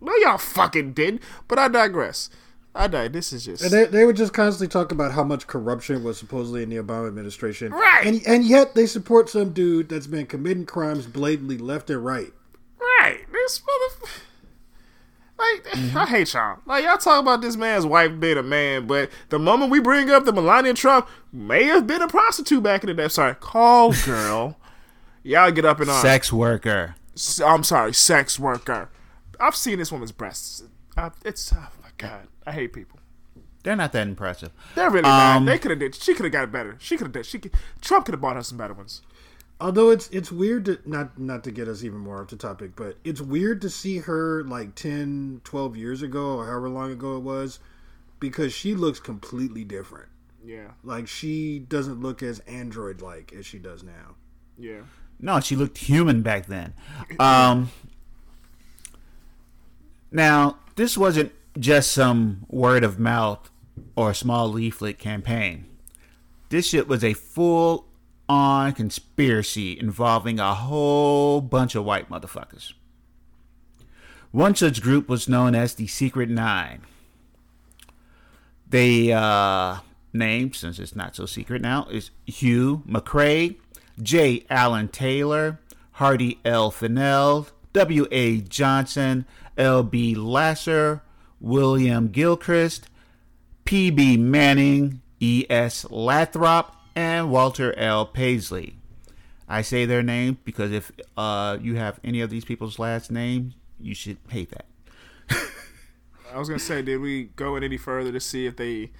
no, 0.00 0.14
y'all 0.16 0.38
fucking 0.38 0.92
didn't. 0.92 1.22
But 1.48 1.58
I 1.58 1.68
digress. 1.68 2.30
I 2.74 2.88
die. 2.88 3.08
This 3.08 3.32
is 3.32 3.46
just 3.46 3.62
And 3.62 3.72
they, 3.72 3.84
they 3.86 4.04
would 4.04 4.16
just 4.16 4.34
constantly 4.34 4.70
talk 4.70 4.92
about 4.92 5.12
how 5.12 5.24
much 5.24 5.46
corruption 5.46 6.04
was 6.04 6.18
supposedly 6.18 6.62
in 6.62 6.68
the 6.68 6.76
Obama 6.76 7.08
administration. 7.08 7.72
Right. 7.72 8.04
And, 8.06 8.20
and 8.26 8.44
yet 8.44 8.74
they 8.74 8.84
support 8.86 9.30
some 9.30 9.52
dude 9.54 9.88
that's 9.88 10.06
been 10.06 10.26
committing 10.26 10.66
crimes 10.66 11.06
blatantly 11.06 11.56
left 11.56 11.88
and 11.88 12.04
right. 12.04 12.32
right. 13.00 13.20
This 13.32 13.62
mother. 13.66 14.10
Like 15.38 15.66
I 15.96 16.06
hate 16.06 16.32
y'all. 16.32 16.58
Like 16.66 16.84
y'all 16.84 16.96
talk 16.98 17.20
about 17.20 17.40
this 17.42 17.56
man's 17.56 17.84
wife 17.86 18.18
being 18.18 18.38
a 18.38 18.42
man, 18.42 18.86
but 18.86 19.10
the 19.28 19.38
moment 19.38 19.70
we 19.70 19.80
bring 19.80 20.10
up 20.10 20.24
the 20.24 20.32
Melania 20.32 20.74
Trump 20.74 21.08
may 21.32 21.64
have 21.64 21.86
been 21.86 22.02
a 22.02 22.08
prostitute 22.08 22.62
back 22.62 22.82
in 22.82 22.88
the 22.88 22.94
day. 22.94 23.08
Sorry, 23.08 23.34
call 23.34 23.92
girl. 24.04 24.56
y'all 25.22 25.50
get 25.50 25.64
up 25.64 25.80
and 25.80 25.90
on. 25.90 26.00
Sex 26.02 26.32
worker. 26.32 26.94
I'm 27.44 27.64
sorry, 27.64 27.92
sex 27.94 28.38
worker. 28.38 28.90
I've 29.38 29.56
seen 29.56 29.78
this 29.78 29.92
woman's 29.92 30.12
breasts. 30.12 30.62
I, 30.96 31.10
it's 31.24 31.52
oh 31.52 31.68
my 31.82 31.90
god. 31.98 32.28
I 32.46 32.52
hate 32.52 32.72
people. 32.72 32.98
They're 33.62 33.74
not 33.76 33.92
that 33.92 34.06
impressive. 34.06 34.52
They're 34.76 34.88
really 34.90 35.04
Um, 35.06 35.44
not. 35.44 35.50
They 35.50 35.58
could 35.58 35.72
have 35.72 35.80
did. 35.80 35.94
She 35.96 36.14
could 36.14 36.24
have 36.24 36.32
got 36.32 36.44
it 36.44 36.52
better. 36.52 36.76
She 36.78 36.96
could 36.96 37.06
have 37.08 37.12
did. 37.12 37.26
She 37.26 37.38
could. 37.40 37.52
Trump 37.80 38.04
could 38.06 38.12
have 38.14 38.20
bought 38.20 38.36
her 38.36 38.42
some 38.44 38.56
better 38.56 38.74
ones. 38.74 39.02
Although 39.58 39.90
it's 39.90 40.08
it's 40.10 40.30
weird 40.30 40.66
to 40.66 40.78
not 40.84 41.18
not 41.18 41.42
to 41.44 41.50
get 41.50 41.66
us 41.66 41.82
even 41.82 41.98
more 41.98 42.20
off 42.20 42.28
the 42.28 42.36
topic, 42.36 42.72
but 42.76 42.96
it's 43.04 43.20
weird 43.20 43.62
to 43.62 43.70
see 43.70 43.98
her 43.98 44.44
like 44.44 44.74
10, 44.74 45.40
12 45.44 45.76
years 45.76 46.02
ago 46.02 46.36
or 46.36 46.46
however 46.46 46.68
long 46.68 46.92
ago 46.92 47.16
it 47.16 47.20
was 47.20 47.58
because 48.20 48.52
she 48.52 48.74
looks 48.74 49.00
completely 49.00 49.64
different. 49.64 50.08
Yeah. 50.44 50.72
Like 50.84 51.08
she 51.08 51.58
doesn't 51.58 52.00
look 52.00 52.22
as 52.22 52.40
android 52.40 53.00
like 53.00 53.32
as 53.32 53.46
she 53.46 53.58
does 53.58 53.82
now. 53.82 54.16
Yeah. 54.58 54.82
No, 55.18 55.40
she 55.40 55.56
looked 55.56 55.78
human 55.78 56.20
back 56.22 56.46
then. 56.46 56.74
Um, 57.18 57.70
now, 60.10 60.58
this 60.76 60.98
wasn't 60.98 61.32
just 61.58 61.92
some 61.92 62.44
word 62.48 62.84
of 62.84 62.98
mouth 62.98 63.50
or 63.96 64.12
small 64.12 64.48
leaflet 64.48 64.98
campaign. 64.98 65.66
This 66.50 66.68
shit 66.68 66.86
was 66.86 67.02
a 67.02 67.14
full 67.14 67.85
on 68.28 68.72
conspiracy 68.72 69.78
involving 69.78 70.38
a 70.38 70.54
whole 70.54 71.40
bunch 71.40 71.74
of 71.74 71.84
white 71.84 72.10
motherfuckers. 72.10 72.72
One 74.32 74.54
such 74.54 74.82
group 74.82 75.08
was 75.08 75.28
known 75.28 75.54
as 75.54 75.74
the 75.74 75.86
Secret 75.86 76.28
Nine. 76.28 76.82
They 78.68 79.12
uh, 79.12 79.78
named, 80.12 80.56
since 80.56 80.78
it's 80.78 80.96
not 80.96 81.14
so 81.14 81.26
secret 81.26 81.62
now, 81.62 81.86
is 81.90 82.10
Hugh 82.26 82.82
MacRae, 82.86 83.56
J. 84.02 84.44
Allen 84.50 84.88
Taylor, 84.88 85.60
Hardy 85.92 86.38
L. 86.44 86.70
Fennell, 86.70 87.48
W. 87.72 88.06
A. 88.10 88.40
Johnson, 88.40 89.24
L. 89.56 89.82
B. 89.82 90.14
Sasser, 90.14 91.02
William 91.40 92.08
Gilchrist, 92.08 92.88
P. 93.64 93.90
B. 93.90 94.16
Manning, 94.16 95.00
E. 95.20 95.46
S. 95.48 95.86
Lathrop, 95.90 96.75
and 96.96 97.30
Walter 97.30 97.78
L. 97.78 98.06
Parsley. 98.06 98.74
I 99.48 99.62
say 99.62 99.84
their 99.84 100.02
names 100.02 100.38
because 100.44 100.72
if 100.72 100.90
uh, 101.16 101.58
you 101.60 101.76
have 101.76 102.00
any 102.02 102.20
of 102.20 102.30
these 102.30 102.44
people's 102.44 102.80
last 102.80 103.12
names, 103.12 103.54
you 103.78 103.94
should 103.94 104.16
hate 104.30 104.50
that. 104.50 104.66
I 106.34 106.38
was 106.38 106.48
gonna 106.48 106.58
say, 106.58 106.82
did 106.82 106.96
we 106.96 107.24
go 107.36 107.54
any 107.54 107.76
further 107.76 108.10
to 108.10 108.18
see 108.18 108.46
if 108.46 108.56
they 108.56 108.90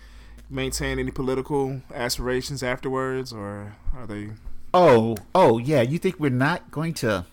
maintain 0.48 1.00
any 1.00 1.10
political 1.10 1.80
aspirations 1.92 2.62
afterwards, 2.62 3.32
or 3.32 3.74
are 3.96 4.06
they? 4.06 4.30
Oh, 4.72 5.16
oh 5.34 5.58
yeah. 5.58 5.82
You 5.82 5.98
think 5.98 6.20
we're 6.20 6.30
not 6.30 6.70
going 6.70 6.94
to? 6.94 7.24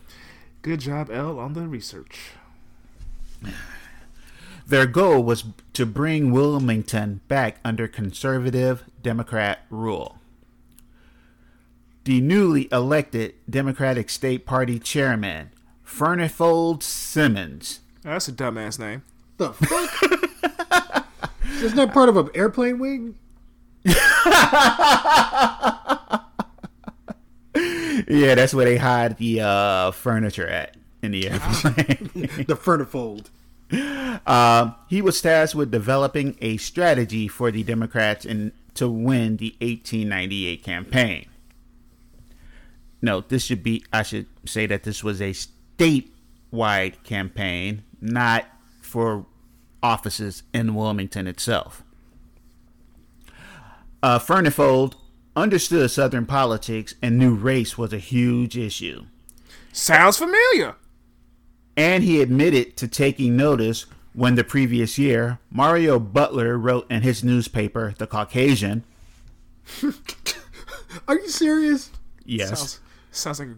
Good 0.62 0.80
job, 0.80 1.10
L, 1.10 1.38
on 1.38 1.52
the 1.52 1.68
research. 1.68 2.30
Their 4.66 4.86
goal 4.86 5.22
was 5.22 5.44
to 5.74 5.84
bring 5.84 6.32
Wilmington 6.32 7.20
back 7.28 7.58
under 7.62 7.86
conservative 7.86 8.84
Democrat 9.02 9.60
rule. 9.68 10.16
The 12.04 12.20
newly 12.20 12.68
elected 12.70 13.34
Democratic 13.48 14.10
State 14.10 14.44
Party 14.44 14.78
chairman, 14.78 15.50
Furnifold 15.86 16.82
Simmons, 16.82 17.80
That's 18.02 18.28
a 18.28 18.32
dumbass 18.32 18.78
name. 18.78 19.02
The 19.38 19.52
fuck? 19.54 21.06
Isn't 21.62 21.76
that 21.76 21.94
part 21.94 22.08
of 22.10 22.16
an 22.18 22.28
airplane 22.34 22.78
wing? 22.78 23.16
yeah, 23.84 23.94
that's 28.34 28.52
where 28.54 28.64
they 28.66 28.76
hide 28.76 29.16
the 29.18 29.40
uh, 29.40 29.90
furniture 29.92 30.46
at 30.46 30.76
in 31.02 31.12
the 31.12 31.30
airplane. 31.30 32.10
The 32.46 32.56
Furnifold. 32.56 33.30
Um, 34.26 34.74
he 34.88 35.00
was 35.02 35.20
tasked 35.20 35.54
with 35.54 35.70
developing 35.70 36.36
a 36.40 36.56
strategy 36.58 37.28
for 37.28 37.50
the 37.50 37.62
Democrats 37.62 38.24
in, 38.24 38.52
to 38.74 38.88
win 38.88 39.36
the 39.38 39.54
1898 39.60 40.62
campaign. 40.62 41.26
No, 43.04 43.20
this 43.20 43.44
should 43.44 43.62
be, 43.62 43.84
I 43.92 44.02
should 44.02 44.26
say 44.46 44.64
that 44.66 44.82
this 44.84 45.04
was 45.04 45.20
a 45.20 45.32
statewide 45.32 47.02
campaign, 47.04 47.84
not 48.00 48.46
for 48.80 49.26
offices 49.82 50.42
in 50.54 50.74
Wilmington 50.74 51.26
itself. 51.26 51.82
Uh, 54.02 54.18
Furnifold 54.18 54.94
understood 55.36 55.90
Southern 55.90 56.24
politics 56.24 56.94
and 57.02 57.18
knew 57.18 57.34
race 57.34 57.76
was 57.76 57.92
a 57.92 57.98
huge 57.98 58.56
issue 58.56 59.04
Sounds 59.72 60.16
familiar. 60.16 60.76
and 61.76 62.04
he 62.04 62.22
admitted 62.22 62.76
to 62.78 62.86
taking 62.88 63.36
notice 63.36 63.84
when 64.14 64.34
the 64.36 64.44
previous 64.44 64.96
year 64.98 65.40
Marion 65.50 66.04
Butler 66.06 66.56
wrote 66.56 66.90
in 66.90 67.02
his 67.02 67.22
newspaper, 67.24 67.94
The 67.98 68.06
Caucasian, 68.06 68.84
Are 71.08 71.18
you 71.18 71.28
serious? 71.28 71.90
yes, 72.24 72.48
Sounds, 72.58 72.80
sounds 73.16 73.40
like 73.40 73.48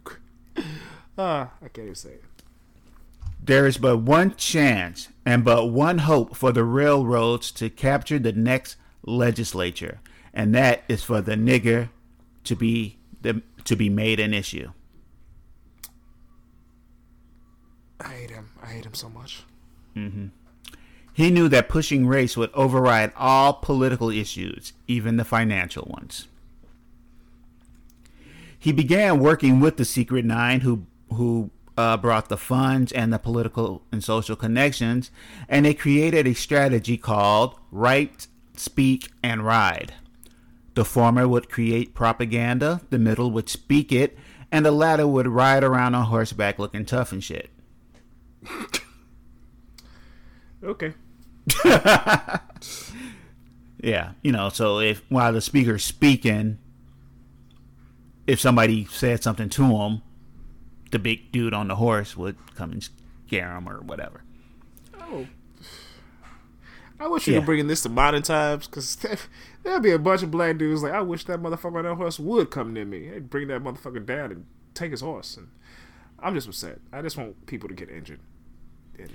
a. 0.56 0.62
Ah, 1.18 1.50
I 1.62 1.68
can't 1.68 1.86
even 1.86 1.94
say 1.94 2.10
it. 2.10 2.24
there 3.42 3.66
is 3.66 3.78
but 3.78 3.98
one 3.98 4.34
chance 4.36 5.08
and 5.24 5.42
but 5.44 5.68
one 5.68 5.98
hope 5.98 6.36
for 6.36 6.52
the 6.52 6.62
railroads 6.64 7.50
to 7.52 7.70
capture 7.70 8.18
the 8.18 8.32
next 8.32 8.76
legislature, 9.02 10.00
and 10.34 10.54
that 10.54 10.82
is 10.88 11.02
for 11.02 11.22
the 11.22 11.34
nigger 11.36 11.88
to 12.44 12.54
be 12.54 12.98
the, 13.22 13.40
to 13.64 13.76
be 13.76 13.88
made 13.88 14.20
an 14.20 14.34
issue. 14.34 14.72
I 18.00 18.08
hate 18.08 18.30
him. 18.30 18.50
I 18.62 18.66
hate 18.66 18.84
him 18.84 18.94
so 18.94 19.08
much. 19.08 19.42
He 21.14 21.30
knew 21.30 21.48
that 21.48 21.70
pushing 21.70 22.06
race 22.06 22.36
would 22.36 22.50
override 22.52 23.12
all 23.16 23.54
political 23.54 24.10
issues, 24.10 24.74
even 24.86 25.16
the 25.16 25.24
financial 25.24 25.86
ones. 25.90 26.28
He 28.66 28.72
began 28.72 29.20
working 29.20 29.60
with 29.60 29.76
the 29.76 29.84
Secret 29.84 30.24
Nine, 30.24 30.62
who 30.62 30.88
who 31.12 31.52
uh, 31.78 31.96
brought 31.98 32.28
the 32.28 32.36
funds 32.36 32.90
and 32.90 33.12
the 33.12 33.18
political 33.20 33.84
and 33.92 34.02
social 34.02 34.34
connections, 34.34 35.12
and 35.48 35.64
they 35.64 35.72
created 35.72 36.26
a 36.26 36.34
strategy 36.34 36.96
called 36.96 37.54
Write, 37.70 38.26
Speak, 38.56 39.12
and 39.22 39.44
Ride. 39.44 39.94
The 40.74 40.84
former 40.84 41.28
would 41.28 41.48
create 41.48 41.94
propaganda, 41.94 42.80
the 42.90 42.98
middle 42.98 43.30
would 43.30 43.48
speak 43.48 43.92
it, 43.92 44.18
and 44.50 44.66
the 44.66 44.72
latter 44.72 45.06
would 45.06 45.28
ride 45.28 45.62
around 45.62 45.94
on 45.94 46.06
horseback 46.06 46.58
looking 46.58 46.84
tough 46.84 47.12
and 47.12 47.22
shit. 47.22 47.50
Okay. 50.64 50.92
Yeah, 53.86 54.12
you 54.22 54.32
know, 54.32 54.48
so 54.48 54.80
if 54.80 55.04
while 55.10 55.32
the 55.32 55.40
speaker's 55.40 55.84
speaking, 55.84 56.58
if 58.26 58.40
somebody 58.40 58.84
said 58.86 59.22
something 59.22 59.48
to 59.50 59.64
him, 59.78 60.02
the 60.90 60.98
big 60.98 61.30
dude 61.32 61.54
on 61.54 61.68
the 61.68 61.76
horse 61.76 62.16
would 62.16 62.36
come 62.54 62.72
and 62.72 62.88
scare 63.26 63.54
him 63.56 63.68
or 63.68 63.80
whatever. 63.80 64.22
Oh. 65.00 65.26
I 66.98 67.08
wish 67.08 67.26
you 67.26 67.34
Yeah. 67.34 67.40
were 67.40 67.46
bringing 67.46 67.66
this 67.66 67.82
to 67.82 67.88
modern 67.90 68.22
times, 68.22 68.66
because 68.66 68.96
there'll 69.62 69.80
be 69.80 69.90
a 69.90 69.98
bunch 69.98 70.22
of 70.22 70.30
black 70.30 70.56
dudes 70.56 70.82
like, 70.82 70.92
I 70.92 71.02
wish 71.02 71.24
that 71.24 71.40
motherfucker 71.42 71.76
on 71.76 71.84
that 71.84 71.94
horse 71.96 72.18
would 72.18 72.50
come 72.50 72.72
near 72.72 72.86
me. 72.86 73.08
They'd 73.10 73.28
bring 73.30 73.48
that 73.48 73.62
motherfucker 73.62 74.04
down 74.04 74.32
and 74.32 74.46
take 74.74 74.92
his 74.92 75.02
horse. 75.02 75.36
And 75.36 75.48
I'm 76.18 76.34
just 76.34 76.48
upset. 76.48 76.80
I 76.92 77.02
just 77.02 77.16
want 77.18 77.44
people 77.46 77.68
to 77.68 77.74
get 77.74 77.90
injured. 77.90 78.20
And 78.98 79.10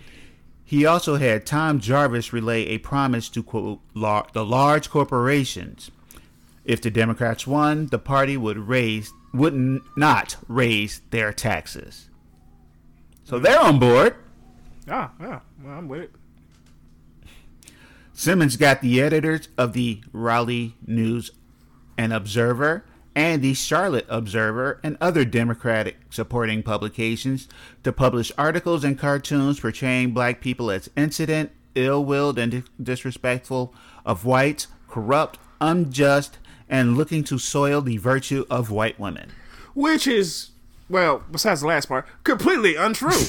He 0.64 0.86
also 0.86 1.16
had 1.16 1.46
Tom 1.48 1.80
Jarvis 1.80 2.32
relay 2.32 2.66
a 2.68 2.78
promise 2.78 3.30
to 3.30 3.42
quote 3.42 3.80
lar- 3.96 4.28
the 4.34 4.46
large 4.46 4.90
corporations. 4.92 5.90
If 6.64 6.82
the 6.82 6.92
Democrats 6.92 7.48
won, 7.48 7.88
the 7.88 8.00
party 8.00 8.38
would 8.38 8.58
raise 8.58 9.12
would 9.34 9.82
not 9.96 10.36
raise 10.48 11.02
their 11.10 11.32
taxes. 11.32 12.10
So 13.24 13.40
they're 13.40 13.60
on 13.60 13.80
board. 13.80 14.16
ah, 14.90 15.12
yeah, 15.20 15.40
well, 15.64 15.78
I'm 15.78 15.88
with 15.88 16.02
it. 16.02 16.12
Simmons 18.14 18.58
got 18.58 18.82
the 18.82 19.02
editors 19.02 19.48
of 19.58 19.74
the 19.74 20.04
Raleigh 20.12 20.76
News 20.86 21.32
and 21.98 22.12
Observer 22.12 22.86
and 23.16 23.42
the 23.42 23.54
Charlotte 23.54 24.06
Observer 24.10 24.80
and 24.84 24.98
other 25.02 25.26
Democratic 25.26 25.98
supporting 26.10 26.64
publications 26.64 27.48
to 27.84 27.92
publish 27.92 28.32
articles 28.38 28.84
and 28.84 28.98
cartoons 28.98 29.60
portraying 29.60 30.12
black 30.12 30.42
people 30.42 30.72
as 30.72 30.90
incident, 30.96 31.52
ill 31.76 32.04
willed, 32.04 32.38
and 32.38 32.64
disrespectful 32.82 33.74
of 34.06 34.26
whites, 34.26 34.68
corrupt, 34.88 35.40
unjust, 35.60 36.38
and 36.72 36.98
looking 36.98 37.24
to 37.26 37.38
soil 37.38 37.82
the 37.82 37.98
virtue 37.98 38.46
of 38.50 38.72
white 38.72 38.98
women. 39.00 39.32
Which 39.76 40.08
is, 40.08 40.52
well, 40.90 41.22
besides 41.30 41.62
the 41.62 41.68
last 41.68 41.88
part, 41.88 42.08
completely 42.24 42.76
untrue. 42.76 43.12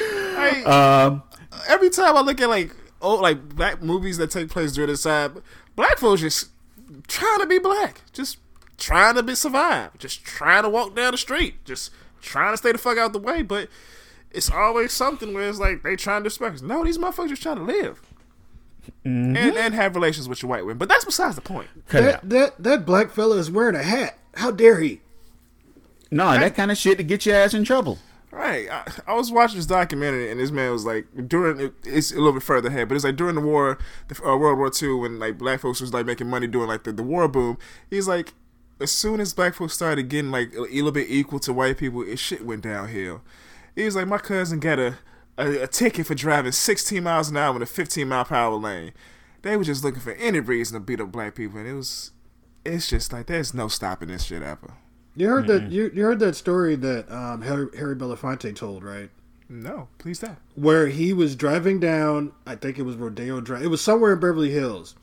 I, 0.00 0.62
Um, 0.64 1.22
every 1.68 1.90
time 1.90 2.16
I 2.16 2.20
look 2.20 2.40
at 2.40 2.48
like 2.48 2.74
oh 3.00 3.16
like 3.16 3.48
black 3.50 3.82
movies 3.82 4.16
that 4.18 4.30
take 4.30 4.48
place 4.48 4.72
during 4.72 4.90
this 4.90 5.02
time, 5.02 5.42
black 5.76 5.98
folks 5.98 6.20
just 6.20 6.50
trying 7.08 7.40
to 7.40 7.46
be 7.46 7.58
black, 7.58 8.02
just 8.12 8.38
trying 8.78 9.16
to 9.16 9.22
be 9.22 9.34
survive, 9.34 9.96
just 9.98 10.24
trying 10.24 10.62
to 10.62 10.68
walk 10.68 10.94
down 10.94 11.12
the 11.12 11.18
street, 11.18 11.64
just 11.64 11.90
trying 12.20 12.52
to 12.52 12.56
stay 12.56 12.72
the 12.72 12.78
fuck 12.78 12.96
out 12.98 13.12
the 13.12 13.18
way. 13.18 13.42
But 13.42 13.68
it's 14.34 14.50
always 14.50 14.92
something 14.92 15.34
where 15.34 15.48
it's 15.48 15.58
like 15.58 15.82
they 15.82 15.96
trying 15.96 16.22
to 16.22 16.24
respect 16.24 16.56
us. 16.56 16.62
No, 16.62 16.84
these 16.84 16.98
motherfuckers 16.98 17.30
just 17.30 17.42
trying 17.42 17.56
to 17.56 17.62
live. 17.62 18.00
And, 19.04 19.36
and 19.36 19.74
have 19.74 19.94
relations 19.94 20.28
with 20.28 20.42
your 20.42 20.50
white 20.50 20.64
women, 20.64 20.78
but 20.78 20.88
that's 20.88 21.04
besides 21.04 21.36
the 21.36 21.40
point. 21.40 21.68
That 21.88 22.28
that 22.28 22.60
that 22.62 22.84
black 22.84 23.10
fella 23.10 23.36
is 23.36 23.50
wearing 23.50 23.76
a 23.76 23.82
hat. 23.82 24.18
How 24.34 24.50
dare 24.50 24.80
he? 24.80 25.00
No, 26.10 26.32
that 26.32 26.54
kind 26.54 26.70
of 26.70 26.76
shit 26.76 26.98
to 26.98 27.04
get 27.04 27.24
your 27.24 27.36
ass 27.36 27.54
in 27.54 27.64
trouble. 27.64 27.98
Right. 28.32 28.68
I, 28.70 28.90
I 29.08 29.14
was 29.14 29.30
watching 29.30 29.56
this 29.58 29.66
documentary, 29.66 30.30
and 30.30 30.40
this 30.40 30.50
man 30.50 30.72
was 30.72 30.86
like, 30.86 31.06
during 31.28 31.70
it's 31.84 32.12
a 32.12 32.16
little 32.16 32.32
bit 32.32 32.42
further 32.42 32.68
ahead, 32.68 32.88
but 32.88 32.94
it's 32.94 33.04
like 33.04 33.16
during 33.16 33.34
the 33.34 33.42
war, 33.42 33.78
the 34.08 34.16
uh, 34.26 34.36
World 34.36 34.58
War 34.58 34.70
II, 34.82 34.94
when 34.94 35.18
like 35.18 35.36
black 35.36 35.60
folks 35.60 35.82
was 35.82 35.92
like 35.92 36.06
making 36.06 36.30
money 36.30 36.46
doing 36.46 36.66
like 36.66 36.84
the, 36.84 36.92
the 36.92 37.02
war 37.02 37.28
boom. 37.28 37.58
He's 37.90 38.08
like, 38.08 38.32
as 38.80 38.90
soon 38.90 39.20
as 39.20 39.34
black 39.34 39.54
folks 39.54 39.74
started 39.74 40.08
getting 40.08 40.30
like 40.30 40.54
a 40.54 40.62
little 40.62 40.92
bit 40.92 41.10
equal 41.10 41.40
to 41.40 41.52
white 41.52 41.76
people, 41.76 42.02
it 42.02 42.18
shit 42.18 42.44
went 42.44 42.62
downhill. 42.62 43.20
He 43.74 43.84
was 43.84 43.96
like, 43.96 44.06
my 44.06 44.18
cousin 44.18 44.60
got 44.60 44.78
a, 44.78 44.98
a, 45.38 45.62
a 45.62 45.66
ticket 45.66 46.06
for 46.06 46.14
driving 46.14 46.52
16 46.52 47.02
miles 47.02 47.30
an 47.30 47.36
hour 47.36 47.56
in 47.56 47.62
a 47.62 47.66
15 47.66 48.06
mile 48.08 48.24
per 48.24 48.34
hour 48.34 48.54
lane. 48.54 48.92
They 49.42 49.56
were 49.56 49.64
just 49.64 49.82
looking 49.82 50.00
for 50.00 50.12
any 50.12 50.40
reason 50.40 50.74
to 50.74 50.80
beat 50.80 51.00
up 51.00 51.10
black 51.10 51.34
people, 51.34 51.58
and 51.58 51.68
it 51.68 51.74
was, 51.74 52.12
it's 52.64 52.88
just 52.88 53.12
like 53.12 53.26
there's 53.26 53.52
no 53.52 53.68
stopping 53.68 54.08
this 54.08 54.24
shit 54.24 54.42
ever. 54.42 54.74
You 55.14 55.28
heard 55.28 55.46
that 55.48 55.70
you, 55.70 55.90
you 55.92 56.04
heard 56.04 56.20
that 56.20 56.36
story 56.36 56.74
that 56.76 57.10
um, 57.12 57.42
Harry, 57.42 57.66
Harry 57.76 57.96
Belafonte 57.96 58.54
told, 58.56 58.82
right? 58.82 59.10
No, 59.48 59.88
please 59.98 60.18
stop. 60.18 60.38
Where 60.54 60.86
he 60.86 61.12
was 61.12 61.36
driving 61.36 61.78
down, 61.78 62.32
I 62.46 62.54
think 62.54 62.78
it 62.78 62.82
was 62.82 62.96
Rodeo 62.96 63.40
Drive. 63.42 63.62
It 63.62 63.66
was 63.66 63.82
somewhere 63.82 64.14
in 64.14 64.20
Beverly 64.20 64.50
Hills, 64.50 64.94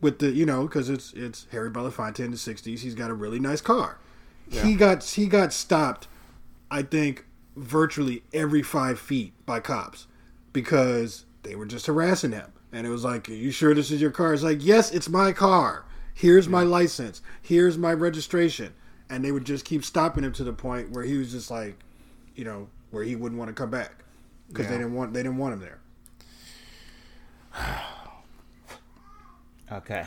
with 0.00 0.20
the 0.20 0.30
you 0.30 0.46
know 0.46 0.62
because 0.62 0.88
it's 0.88 1.12
it's 1.12 1.46
Harry 1.50 1.70
Belafonte 1.70 2.20
in 2.20 2.30
the 2.30 2.38
'60s. 2.38 2.78
He's 2.78 2.94
got 2.94 3.10
a 3.10 3.14
really 3.14 3.38
nice 3.38 3.60
car. 3.60 3.98
He 4.48 4.74
got 4.74 5.04
he 5.04 5.26
got 5.26 5.52
stopped, 5.52 6.08
I 6.70 6.82
think, 6.82 7.25
virtually 7.56 8.22
every 8.32 8.62
five 8.62 8.98
feet 8.98 9.32
by 9.46 9.60
cops 9.60 10.06
because 10.52 11.24
they 11.42 11.54
were 11.54 11.66
just 11.66 11.86
harassing 11.86 12.32
him. 12.32 12.52
And 12.72 12.86
it 12.86 12.90
was 12.90 13.04
like, 13.04 13.28
"Are 13.28 13.32
you 13.32 13.50
sure 13.50 13.74
this 13.74 13.90
is 13.90 14.00
your 14.00 14.10
car?" 14.10 14.34
It's 14.34 14.42
like, 14.42 14.64
"Yes, 14.64 14.92
it's 14.92 15.08
my 15.08 15.32
car. 15.32 15.84
Here's 16.12 16.48
my 16.48 16.62
license. 16.62 17.22
Here's 17.40 17.78
my 17.78 17.92
registration." 17.92 18.74
And 19.08 19.24
they 19.24 19.32
would 19.32 19.44
just 19.44 19.64
keep 19.64 19.84
stopping 19.84 20.24
him 20.24 20.32
to 20.32 20.44
the 20.44 20.52
point 20.52 20.90
where 20.90 21.04
he 21.04 21.16
was 21.16 21.30
just 21.30 21.50
like, 21.50 21.78
you 22.34 22.44
know, 22.44 22.68
where 22.90 23.04
he 23.04 23.14
wouldn't 23.14 23.38
want 23.38 23.48
to 23.48 23.54
come 23.54 23.70
back 23.70 24.04
because 24.48 24.66
they 24.66 24.76
didn't 24.76 24.94
want 24.94 25.14
they 25.14 25.22
didn't 25.22 25.38
want 25.38 25.54
him 25.54 25.60
there. 25.60 25.78
Okay. 29.72 30.06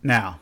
Now, 0.00 0.38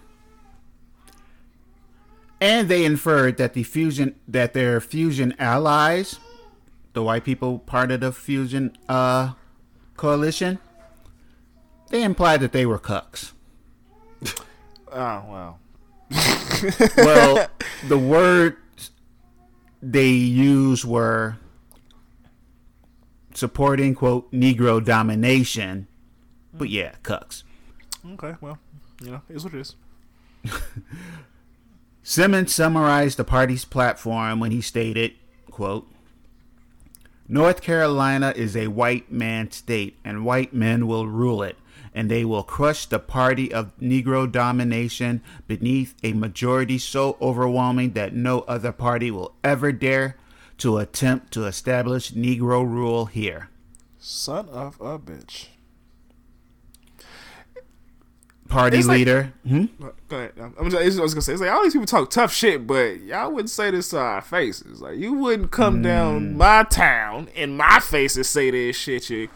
and 2.40 2.68
they 2.68 2.84
inferred 2.84 3.36
that 3.36 3.54
the 3.54 3.62
fusion 3.62 4.14
that 4.26 4.54
their 4.54 4.80
fusion 4.80 5.34
allies, 5.38 6.18
the 6.92 7.02
white 7.02 7.24
people 7.24 7.58
part 7.58 7.90
of 7.90 8.00
the 8.00 8.12
fusion 8.12 8.76
uh, 8.88 9.32
coalition, 9.96 10.58
they 11.90 12.02
implied 12.02 12.40
that 12.40 12.52
they 12.52 12.66
were 12.66 12.78
cucks. 12.78 13.32
Oh 14.92 15.22
wow. 15.28 15.56
Well, 16.96 17.46
the 17.86 17.96
words 17.96 18.90
they 19.80 20.08
used 20.08 20.84
were 20.84 21.36
supporting 23.34 23.94
quote 23.94 24.30
Negro 24.32 24.84
domination, 24.84 25.86
but 26.52 26.70
yeah, 26.70 26.94
cucks. 27.04 27.44
Okay, 28.04 28.34
well, 28.40 28.58
you 29.00 29.12
know, 29.12 29.22
it's 29.28 29.44
what 29.44 29.54
it 29.54 29.60
is. 29.60 29.76
Simmons 32.10 32.52
summarized 32.52 33.18
the 33.18 33.22
party's 33.22 33.64
platform 33.64 34.40
when 34.40 34.50
he 34.50 34.60
stated, 34.60 35.12
quote, 35.48 35.86
North 37.28 37.62
Carolina 37.62 38.32
is 38.34 38.56
a 38.56 38.66
white 38.66 39.12
man 39.12 39.52
state, 39.52 39.96
and 40.04 40.24
white 40.24 40.52
men 40.52 40.88
will 40.88 41.06
rule 41.06 41.40
it, 41.40 41.56
and 41.94 42.10
they 42.10 42.24
will 42.24 42.42
crush 42.42 42.84
the 42.84 42.98
party 42.98 43.54
of 43.54 43.78
Negro 43.78 44.28
domination 44.28 45.22
beneath 45.46 45.94
a 46.02 46.12
majority 46.12 46.78
so 46.78 47.16
overwhelming 47.22 47.92
that 47.92 48.12
no 48.12 48.40
other 48.40 48.72
party 48.72 49.12
will 49.12 49.36
ever 49.44 49.70
dare 49.70 50.16
to 50.58 50.78
attempt 50.78 51.32
to 51.34 51.46
establish 51.46 52.10
Negro 52.10 52.68
rule 52.68 53.06
here. 53.06 53.50
Son 54.00 54.48
of 54.48 54.80
a 54.80 54.98
bitch. 54.98 55.46
Party 58.50 58.78
It's 58.78 58.88
like- 58.88 58.98
leader. 58.98 59.32
hmm? 59.46 59.64
Go 60.08 60.16
ahead. 60.16 60.32
I'm 60.58 60.68
just, 60.70 60.98
I 60.98 61.02
was 61.02 61.14
gonna 61.14 61.22
say 61.22 61.32
it's 61.32 61.40
like 61.40 61.50
all 61.50 61.62
these 61.62 61.72
people 61.72 61.86
talk 61.86 62.10
tough 62.10 62.32
shit, 62.32 62.66
but 62.66 63.00
y'all 63.00 63.30
wouldn't 63.30 63.48
say 63.50 63.70
this 63.70 63.90
to 63.90 63.98
our 63.98 64.20
faces. 64.20 64.80
Like 64.82 64.98
you 64.98 65.12
wouldn't 65.14 65.50
come 65.52 65.82
down 65.82 66.36
my 66.36 66.64
town 66.64 67.28
in 67.34 67.56
my 67.56 67.78
face 67.78 68.16
and 68.16 68.26
say 68.26 68.50
this 68.50 68.76
shit. 68.76 69.08
You, 69.08 69.28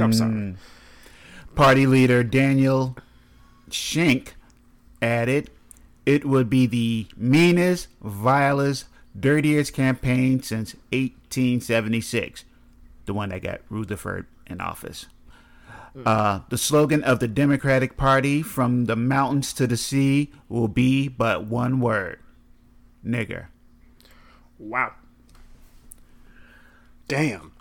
I'm 0.00 0.12
sorry. 0.12 0.54
Party 1.54 1.86
leader 1.86 2.24
Daniel 2.24 2.96
Schenck 3.70 4.34
added, 5.02 5.50
"It 6.06 6.24
would 6.24 6.48
be 6.48 6.64
the 6.66 7.06
meanest, 7.14 7.88
vilest, 8.00 8.86
dirtiest 9.18 9.74
campaign 9.74 10.42
since 10.42 10.74
1876, 10.92 12.44
the 13.04 13.12
one 13.12 13.28
that 13.28 13.42
got 13.42 13.60
Rutherford 13.68 14.26
in 14.46 14.62
office." 14.62 15.06
Uh, 16.06 16.40
the 16.48 16.56
slogan 16.56 17.02
of 17.02 17.20
the 17.20 17.28
Democratic 17.28 17.96
Party, 17.96 18.42
"From 18.42 18.86
the 18.86 18.96
mountains 18.96 19.52
to 19.52 19.66
the 19.66 19.76
sea," 19.76 20.32
will 20.48 20.68
be 20.68 21.06
but 21.08 21.44
one 21.46 21.80
word: 21.80 22.18
nigger. 23.04 23.46
Wow. 24.58 24.94
Damn. 27.08 27.52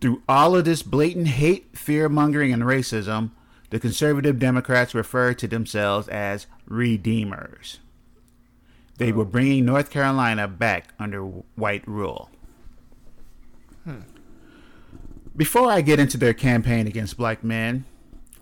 Through 0.00 0.22
all 0.28 0.56
of 0.56 0.64
this 0.66 0.82
blatant 0.82 1.28
hate, 1.28 1.78
fear 1.78 2.08
mongering, 2.08 2.52
and 2.52 2.64
racism, 2.64 3.30
the 3.70 3.80
conservative 3.80 4.38
Democrats 4.38 4.94
referred 4.94 5.38
to 5.38 5.48
themselves 5.48 6.08
as 6.08 6.46
redeemers. 6.66 7.78
They 8.98 9.10
were 9.10 9.24
bringing 9.24 9.64
North 9.64 9.90
Carolina 9.90 10.46
back 10.48 10.92
under 10.98 11.22
white 11.22 11.86
rule. 11.88 12.30
Before 15.36 15.70
I 15.70 15.80
get 15.80 15.98
into 15.98 16.18
their 16.18 16.34
campaign 16.34 16.86
against 16.86 17.16
black 17.16 17.42
men, 17.42 17.84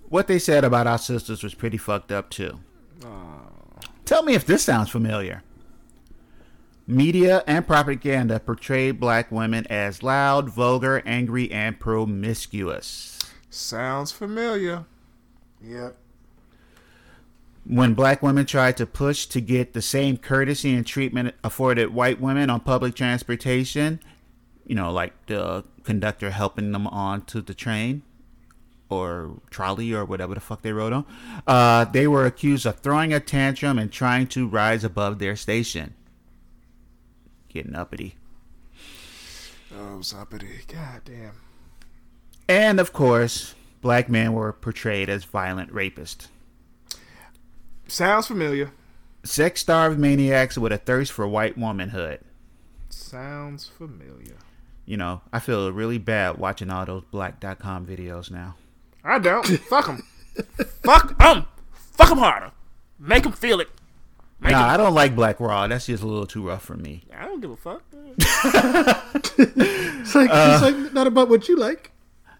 what 0.08 0.26
they 0.26 0.38
said 0.38 0.64
about 0.64 0.88
our 0.88 0.98
sisters 0.98 1.42
was 1.42 1.54
pretty 1.54 1.76
fucked 1.76 2.10
up 2.10 2.30
too. 2.30 2.58
Tell 4.04 4.24
me 4.24 4.34
if 4.34 4.44
this 4.44 4.64
sounds 4.64 4.90
familiar. 4.90 5.44
Media 6.84 7.44
and 7.46 7.64
propaganda 7.64 8.40
portrayed 8.40 8.98
black 8.98 9.30
women 9.30 9.64
as 9.68 10.02
loud, 10.02 10.50
vulgar, 10.50 11.00
angry, 11.06 11.48
and 11.52 11.78
promiscuous. 11.78 13.20
Sounds 13.48 14.10
familiar. 14.10 14.84
Yep. 15.62 15.96
When 17.64 17.94
black 17.94 18.20
women 18.20 18.46
tried 18.46 18.76
to 18.78 18.86
push 18.86 19.26
to 19.26 19.40
get 19.40 19.74
the 19.74 19.82
same 19.82 20.16
courtesy 20.16 20.74
and 20.74 20.84
treatment 20.84 21.36
afforded 21.44 21.94
white 21.94 22.20
women 22.20 22.50
on 22.50 22.58
public 22.60 22.96
transportation, 22.96 24.00
you 24.66 24.74
know, 24.74 24.90
like 24.90 25.12
the 25.26 25.62
conductor 25.84 26.30
helping 26.30 26.72
them 26.72 26.86
onto 26.86 27.40
the 27.40 27.54
train 27.54 28.02
or 28.88 29.40
trolley 29.50 29.92
or 29.92 30.04
whatever 30.04 30.34
the 30.34 30.40
fuck 30.40 30.62
they 30.62 30.72
rode 30.72 30.92
on, 30.92 31.06
uh, 31.46 31.84
they 31.84 32.06
were 32.06 32.26
accused 32.26 32.66
of 32.66 32.80
throwing 32.80 33.12
a 33.12 33.20
tantrum 33.20 33.78
and 33.78 33.92
trying 33.92 34.26
to 34.26 34.46
rise 34.46 34.84
above 34.84 35.18
their 35.18 35.36
station. 35.36 35.94
Getting 37.48 37.74
uppity. 37.74 38.16
Oh, 39.76 40.02
uppity! 40.16 40.60
God 40.66 41.02
damn. 41.04 41.32
And 42.48 42.80
of 42.80 42.92
course, 42.92 43.54
black 43.80 44.08
men 44.08 44.32
were 44.32 44.52
portrayed 44.52 45.08
as 45.08 45.24
violent 45.24 45.72
rapists. 45.72 46.26
Sounds 47.86 48.26
familiar. 48.26 48.72
Sex 49.22 49.60
starved 49.60 49.98
maniacs 49.98 50.56
with 50.56 50.72
a 50.72 50.78
thirst 50.78 51.12
for 51.12 51.28
white 51.28 51.56
womanhood. 51.56 52.20
Sounds 52.88 53.66
familiar. 53.66 54.36
You 54.90 54.96
know, 54.96 55.20
I 55.32 55.38
feel 55.38 55.70
really 55.70 55.98
bad 55.98 56.38
watching 56.38 56.68
all 56.68 56.84
those 56.84 57.04
Blacked.com 57.12 57.86
videos 57.86 58.28
now. 58.28 58.56
I 59.04 59.20
don't. 59.20 59.46
Fuck 59.46 59.86
them. 59.86 60.02
Fuck 60.82 61.16
them. 61.16 61.44
Fuck 61.72 62.08
them 62.08 62.18
harder. 62.18 62.50
Make 62.98 63.22
them 63.22 63.30
feel 63.30 63.60
it. 63.60 63.68
Make 64.40 64.50
Nah, 64.50 64.64
'em- 64.64 64.70
I 64.70 64.76
don't 64.76 64.92
like 64.94 65.14
Blacked 65.14 65.38
Raw. 65.40 65.68
That's 65.68 65.86
just 65.86 66.02
a 66.02 66.06
little 66.08 66.26
too 66.26 66.48
rough 66.48 66.64
for 66.64 66.76
me. 66.76 67.04
I 67.16 67.24
don't 67.26 67.40
give 67.40 67.52
a 67.52 67.56
fuck. 67.56 67.82
It's 69.14 70.14
like 70.14 70.30
it's 70.32 70.62
like 70.62 70.92
not 70.92 71.06
about 71.06 71.28
what 71.28 71.48
you 71.48 71.56
like. 71.56 71.92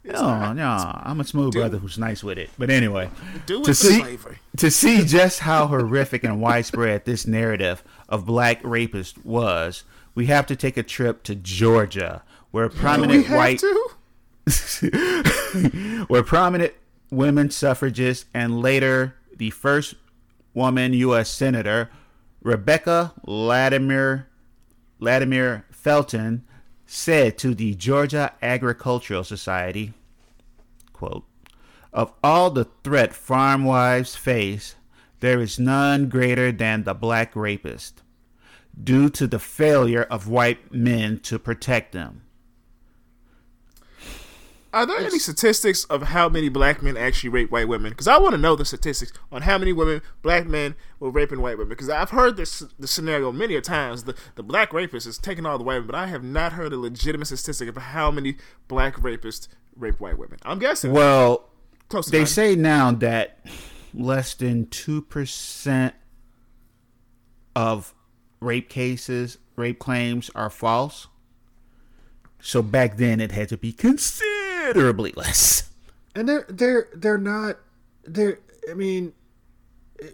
No, 0.02 0.52
no, 0.52 1.00
I'm 1.04 1.20
a 1.20 1.24
smooth 1.24 1.52
brother 1.52 1.78
who's 1.78 1.98
nice 1.98 2.24
with 2.24 2.38
it. 2.38 2.50
But 2.58 2.70
anyway, 2.70 3.10
Do 3.46 3.62
To 3.62 3.74
see- 3.74 4.00
slavery. 4.00 4.38
to 4.56 4.70
see 4.70 5.04
just 5.04 5.40
how 5.40 5.66
horrific 5.68 6.24
and 6.24 6.40
widespread 6.40 7.04
this 7.04 7.26
narrative 7.26 7.84
of 8.08 8.24
black 8.26 8.62
rapists 8.62 9.22
was, 9.24 9.84
we 10.14 10.26
have 10.26 10.46
to 10.46 10.56
take 10.56 10.76
a 10.78 10.82
trip 10.82 11.22
to 11.24 11.34
Georgia, 11.34 12.22
where 12.50 12.68
prominent 12.68 13.28
white 13.28 13.62
where 16.08 16.22
prominent 16.22 16.72
women 17.10 17.50
suffragists 17.50 18.26
and 18.34 18.60
later 18.60 19.14
the 19.36 19.50
first 19.50 19.94
woman 20.54 20.92
U.S. 20.92 21.28
Senator 21.28 21.90
Rebecca 22.42 23.12
Latimer 23.24 24.28
Latimer 24.98 25.64
Felton 25.70 26.44
said 26.86 27.38
to 27.38 27.54
the 27.54 27.74
Georgia 27.74 28.32
Agricultural 28.42 29.24
Society, 29.24 29.92
quote, 30.92 31.24
of 31.92 32.12
all 32.22 32.50
the 32.50 32.66
threat 32.84 33.14
farm 33.14 33.64
wives 33.64 34.16
face, 34.16 34.74
there 35.20 35.40
is 35.40 35.58
none 35.58 36.08
greater 36.08 36.52
than 36.52 36.84
the 36.84 36.94
black 36.94 37.34
rapist, 37.34 38.02
due 38.82 39.08
to 39.10 39.26
the 39.26 39.38
failure 39.38 40.02
of 40.02 40.28
white 40.28 40.72
men 40.72 41.18
to 41.20 41.38
protect 41.38 41.92
them. 41.92 42.22
Are 44.72 44.86
there 44.86 44.98
any 44.98 45.18
statistics 45.18 45.84
of 45.86 46.02
how 46.02 46.28
many 46.28 46.48
black 46.48 46.80
men 46.80 46.96
actually 46.96 47.30
rape 47.30 47.50
white 47.50 47.66
women? 47.66 47.90
Because 47.90 48.06
I 48.06 48.18
want 48.18 48.32
to 48.32 48.38
know 48.38 48.54
the 48.54 48.64
statistics 48.64 49.12
on 49.32 49.42
how 49.42 49.58
many 49.58 49.72
women, 49.72 50.00
black 50.22 50.46
men, 50.46 50.76
were 51.00 51.10
raping 51.10 51.40
white 51.42 51.58
women. 51.58 51.70
Because 51.70 51.90
I've 51.90 52.10
heard 52.10 52.36
this 52.36 52.62
the 52.78 52.86
scenario 52.86 53.32
many 53.32 53.56
a 53.56 53.60
times. 53.60 54.04
The 54.04 54.14
the 54.36 54.44
black 54.44 54.72
rapist 54.72 55.06
is 55.08 55.18
taking 55.18 55.44
all 55.44 55.58
the 55.58 55.64
white 55.64 55.74
women, 55.74 55.86
but 55.88 55.96
I 55.96 56.06
have 56.06 56.22
not 56.22 56.52
heard 56.52 56.72
a 56.72 56.76
legitimate 56.78 57.26
statistic 57.26 57.68
of 57.68 57.76
how 57.76 58.10
many 58.12 58.36
black 58.68 58.94
rapists 58.96 59.48
rape 59.76 59.98
white 59.98 60.18
women. 60.18 60.38
I'm 60.44 60.58
guessing 60.60 60.92
Well, 60.92 61.48
they 61.88 62.18
90. 62.18 62.24
say 62.26 62.54
now 62.54 62.92
that 62.92 63.44
less 63.92 64.34
than 64.34 64.66
2% 64.66 65.92
of 67.56 67.94
rape 68.40 68.68
cases, 68.68 69.38
rape 69.56 69.80
claims 69.80 70.30
are 70.36 70.50
false. 70.50 71.08
So 72.40 72.62
back 72.62 72.96
then 72.96 73.20
it 73.20 73.32
had 73.32 73.48
to 73.50 73.56
be 73.58 73.72
considerably 74.72 75.12
less. 75.16 75.70
and 76.14 76.28
they're 76.28 76.46
they're 76.48 76.88
they're 76.94 77.18
not 77.18 77.56
they're 78.04 78.38
i 78.70 78.74
mean 78.74 79.12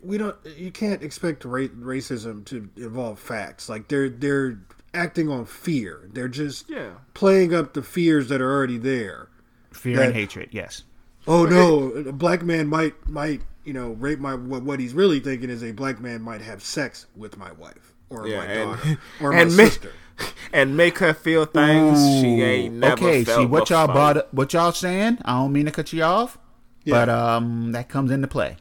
we 0.03 0.19
don't 0.19 0.37
you 0.57 0.71
can't 0.71 1.03
expect 1.03 1.45
ra- 1.45 1.69
racism 1.79 2.45
to 2.45 2.69
involve 2.77 3.19
facts 3.19 3.69
like 3.69 3.89
they're 3.89 4.09
they're 4.09 4.59
acting 4.93 5.29
on 5.29 5.45
fear 5.45 6.09
they're 6.13 6.29
just 6.29 6.69
Yeah. 6.69 6.91
playing 7.15 7.55
up 7.55 7.75
the 7.75 7.83
fears 7.83 8.29
that 8.29 8.41
are 8.41 8.51
already 8.53 8.79
there 8.79 9.29
Fear 9.73 9.97
That- 9.97 10.07
and 10.07 10.15
hatred, 10.15 10.49
yes. 10.53 10.83
oh 11.27 11.45
no 11.47 11.91
a 11.91 12.13
black 12.13 12.43
man 12.43 12.67
might 12.67 13.09
might 13.09 13.43
you 13.65 13.73
know 13.73 13.91
rape 13.93 14.19
my 14.19 14.35
what, 14.35 14.63
what 14.63 14.81
he's 14.81 14.95
really 14.95 15.21
thinking 15.21 15.51
is 15.51 15.63
a 15.63 15.73
black 15.73 16.01
man 16.01 16.23
might 16.23 16.41
have 16.43 16.63
sex 16.63 17.07
with 17.17 17.37
my 17.39 17.53
wife 17.53 17.93
or 18.11 18.27
Yeah, 18.29 18.39
my 18.39 18.45
and- 18.47 18.71
daughter 18.79 18.99
or 19.21 19.33
and 19.33 19.51
my 19.51 19.57
make- 19.57 19.73
sister 19.73 19.93
and 20.53 20.77
make 20.77 20.99
her 20.99 21.13
feel 21.13 21.45
things 21.45 21.99
she 22.21 22.41
ain't 22.43 22.75
never 22.77 22.95
okay, 22.95 23.25
felt 23.25 23.39
see 23.41 23.47
what 23.47 23.69
y'all 23.71 23.87
before. 23.87 23.95
brought 24.15 24.35
what 24.35 24.53
y'all 24.55 24.73
saying? 24.73 25.19
I 25.25 25.33
don't 25.35 25.53
mean 25.53 25.67
to 25.67 25.71
cut 25.73 25.93
you 25.93 26.03
off, 26.03 26.39
but 26.87 27.09
um 27.11 27.73
that 27.73 27.89
comes 27.89 28.11
into 28.11 28.27
play. 28.29 28.57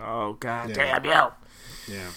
Oh 0.00 0.32
god 0.34 0.70
Yeah. 0.70 0.98
damn 1.00 1.04
yo. 1.04 1.32
yeah 1.88 2.10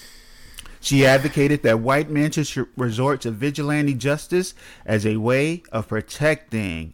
She 0.79 1.05
advocated 1.05 1.61
that 1.61 1.79
white 1.79 2.09
men 2.09 2.31
should 2.31 2.67
resort 2.75 3.21
to 3.21 3.29
vigilante 3.31 3.93
justice 3.93 4.55
as 4.83 5.05
a 5.05 5.17
way 5.17 5.61
of 5.71 5.87
protecting 5.87 6.93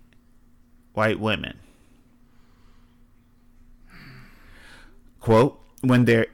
white 0.93 1.21
women. 1.21 1.57
Quote, 5.19 5.59
when 5.81 6.05
there 6.05 6.27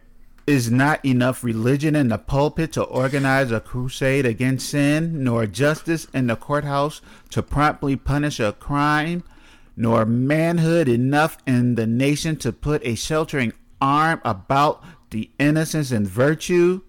is 0.46 0.70
not 0.70 1.04
enough 1.06 1.44
religion 1.44 1.96
in 1.96 2.10
the 2.10 2.18
pulpit 2.18 2.74
to 2.74 2.84
organize 2.84 3.52
a 3.52 3.60
crusade 3.60 4.26
against 4.26 4.70
sin, 4.70 5.24
nor 5.24 5.46
justice 5.46 6.06
in 6.14 6.28
the 6.28 6.36
courthouse 6.36 7.02
to 7.30 7.42
promptly 7.42 7.96
punish 7.96 8.40
a 8.40 8.52
crime, 8.52 9.24
nor 9.78 10.06
manhood 10.06 10.88
enough 10.88 11.38
in 11.48 11.76
the 11.76 11.88
nation 11.88 12.36
to 12.36 12.52
put 12.52 12.86
a 12.86 12.96
sheltering 12.96 13.54
arm 13.82 14.22
about 14.26 14.84
the 15.12 15.30
innocence 15.40 15.92
and 15.92 16.08
virtue, 16.08 16.82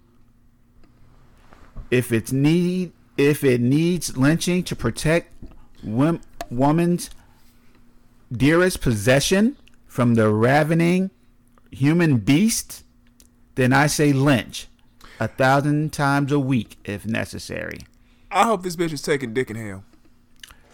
if 1.91 2.11
it's 2.11 2.31
need 2.31 2.91
if 3.17 3.43
it 3.43 3.61
needs 3.61 4.17
lynching 4.17 4.63
to 4.63 4.75
protect 4.75 5.31
wom- 5.83 6.19
woman's 6.49 7.09
dearest 8.31 8.81
possession 8.81 9.55
from 9.87 10.15
the 10.15 10.29
ravening 10.29 11.11
human 11.71 12.17
beast, 12.17 12.83
then 13.55 13.73
I 13.73 13.87
say 13.87 14.13
lynch 14.13 14.67
a 15.19 15.27
thousand 15.27 15.93
times 15.93 16.31
a 16.31 16.39
week 16.39 16.77
if 16.85 17.05
necessary. 17.05 17.79
I 18.31 18.43
hope 18.45 18.63
this 18.63 18.75
bitch 18.75 18.91
is 18.91 19.01
taking 19.01 19.33
dick 19.33 19.49
in 19.49 19.55
hell. 19.55 19.83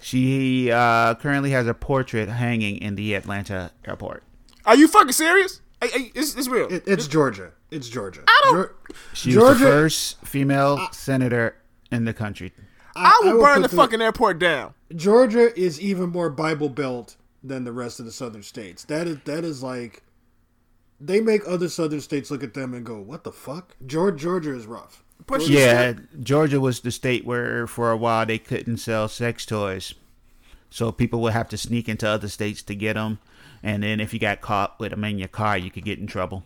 She 0.01 0.71
uh, 0.71 1.15
currently 1.15 1.51
has 1.51 1.67
a 1.67 1.73
portrait 1.73 2.27
hanging 2.27 2.77
in 2.77 2.95
the 2.95 3.13
Atlanta 3.13 3.71
airport. 3.85 4.23
Are 4.65 4.75
you 4.75 4.87
fucking 4.87 5.11
serious? 5.11 5.61
Hey, 5.79 5.87
hey, 5.89 6.11
it's, 6.15 6.35
it's 6.35 6.47
real. 6.47 6.67
it, 6.71 6.83
it's 6.85 7.07
georgia 7.07 7.53
it's 7.71 7.89
georgia 7.89 8.21
I 8.27 8.41
don't- 8.43 8.55
Geor- 8.55 8.95
She 9.13 9.29
was 9.29 9.35
Georgia- 9.35 9.59
the 9.65 9.71
first 9.71 10.17
female 10.23 10.87
senator 10.91 11.55
in 11.91 12.05
the 12.05 12.13
country. 12.13 12.53
I 12.95 13.19
will 13.23 13.33
will 13.37 13.41
burn 13.43 13.61
put 13.63 13.71
the 13.71 13.77
fucking 13.77 14.01
airport 14.01 14.37
down. 14.37 14.73
Georgia 14.95 15.57
is 15.59 15.79
even 15.81 16.09
more 16.09 16.29
Bible 16.29 16.69
Belt 16.69 17.15
than 17.43 17.63
the 17.63 17.71
rest 17.71 17.99
of 17.99 18.05
the 18.05 18.11
southern 18.11 18.43
states. 18.43 18.83
That 18.85 19.07
is 19.07 19.17
that 19.25 19.43
is 19.43 19.63
like 19.63 20.03
they 21.03 21.19
make 21.19 21.41
other 21.47 21.69
southern 21.69 22.01
states 22.01 22.29
look 22.31 22.43
at 22.43 22.53
them 22.53 22.73
and 22.73 22.85
go, 22.85 22.99
"What 22.99 23.23
the 23.23 23.31
fuck?" 23.31 23.75
Georgia, 23.85 24.17
Georgia 24.17 24.55
is 24.55 24.65
rough. 24.65 25.03
Push 25.27 25.47
Yeah, 25.49 25.93
Georgia 26.19 26.59
was 26.59 26.81
the 26.81 26.91
state 26.91 27.25
where 27.25 27.67
for 27.67 27.91
a 27.91 27.97
while 27.97 28.25
they 28.25 28.37
couldn't 28.37 28.77
sell 28.77 29.07
sex 29.07 29.45
toys. 29.45 29.93
So 30.69 30.91
people 30.91 31.21
would 31.21 31.33
have 31.33 31.49
to 31.49 31.57
sneak 31.57 31.89
into 31.89 32.07
other 32.07 32.29
states 32.29 32.61
to 32.63 32.75
get 32.75 32.93
them. 32.93 33.19
And 33.61 33.83
then 33.83 33.99
if 33.99 34.13
you 34.13 34.19
got 34.19 34.41
caught 34.41 34.79
with 34.79 34.91
them 34.91 35.03
in 35.03 35.19
your 35.19 35.27
car, 35.27 35.57
you 35.57 35.69
could 35.69 35.83
get 35.85 35.99
in 35.99 36.07
trouble. 36.07 36.45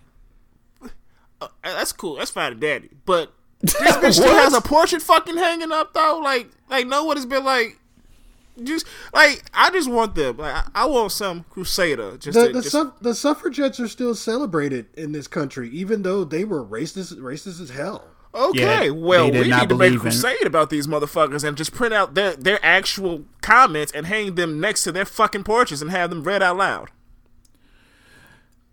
Uh, 1.40 1.48
that's 1.64 1.92
cool. 1.92 2.16
That's 2.16 2.32
fine, 2.32 2.60
daddy. 2.60 2.90
But 3.06 3.34
this 3.62 3.74
bitch 3.74 4.14
still 4.14 4.36
has 4.36 4.54
a 4.54 4.62
portrait 4.62 5.02
fucking 5.02 5.38
hanging 5.38 5.72
up 5.72 5.94
though. 5.94 6.20
Like, 6.24 6.50
like 6.70 6.88
no 6.88 7.04
one 7.06 7.18
has 7.18 7.26
been 7.26 7.46
like. 7.46 7.80
Just 8.64 8.86
like 9.14 9.44
I 9.54 9.70
just 9.72 9.90
want 9.90 10.16
them. 10.16 10.38
Like 10.38 10.54
I, 10.54 10.84
I 10.84 10.86
want 10.86 11.12
some 11.12 11.46
crusader. 11.50 12.18
Just 12.18 12.38
The 12.38 12.48
to, 12.48 12.54
the, 12.54 12.62
just, 12.62 12.72
suff- 12.72 13.00
the 13.02 13.14
suffragettes 13.16 13.80
are 13.80 13.88
still 13.88 14.16
celebrated 14.16 14.88
in 14.96 15.12
this 15.12 15.28
country, 15.28 15.70
even 15.70 16.02
though 16.04 16.24
they 16.24 16.44
were 16.46 16.64
racist 16.64 17.14
racist 17.20 17.60
as 17.62 17.70
hell. 17.70 18.08
okay. 18.34 18.86
Yeah, 18.86 18.90
well, 18.92 19.26
we 19.26 19.32
need 19.32 19.44
to 19.46 19.50
make 19.50 19.64
a 19.64 19.68
believe 19.68 19.94
in- 19.94 20.00
crusade 20.00 20.46
about 20.46 20.70
these 20.70 20.88
motherfuckers 20.88 21.44
and 21.44 21.56
just 21.58 21.74
print 21.74 21.94
out 21.94 22.14
their 22.16 22.36
their 22.36 22.60
actual 22.64 23.26
comments 23.42 23.92
and 23.94 24.06
hang 24.08 24.36
them 24.36 24.60
next 24.60 24.84
to 24.84 24.92
their 24.92 25.06
fucking 25.06 25.44
porches 25.44 25.82
and 25.82 25.92
have 25.92 26.10
them 26.10 26.24
read 26.24 26.42
out 26.44 26.58
loud. 26.58 26.90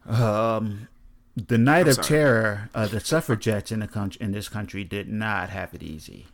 Um, 0.06 0.88
The 1.36 1.58
night 1.58 1.88
of 1.88 1.94
sorry. 1.94 2.06
terror, 2.08 2.70
uh, 2.74 2.86
the 2.86 3.00
suffragettes 3.00 3.70
in 3.72 3.80
the 3.80 3.88
country 3.88 4.20
in 4.20 4.32
this 4.32 4.48
country 4.48 4.84
did 4.84 5.08
not 5.08 5.50
have 5.50 5.74
it 5.74 5.82
easy. 5.82 6.26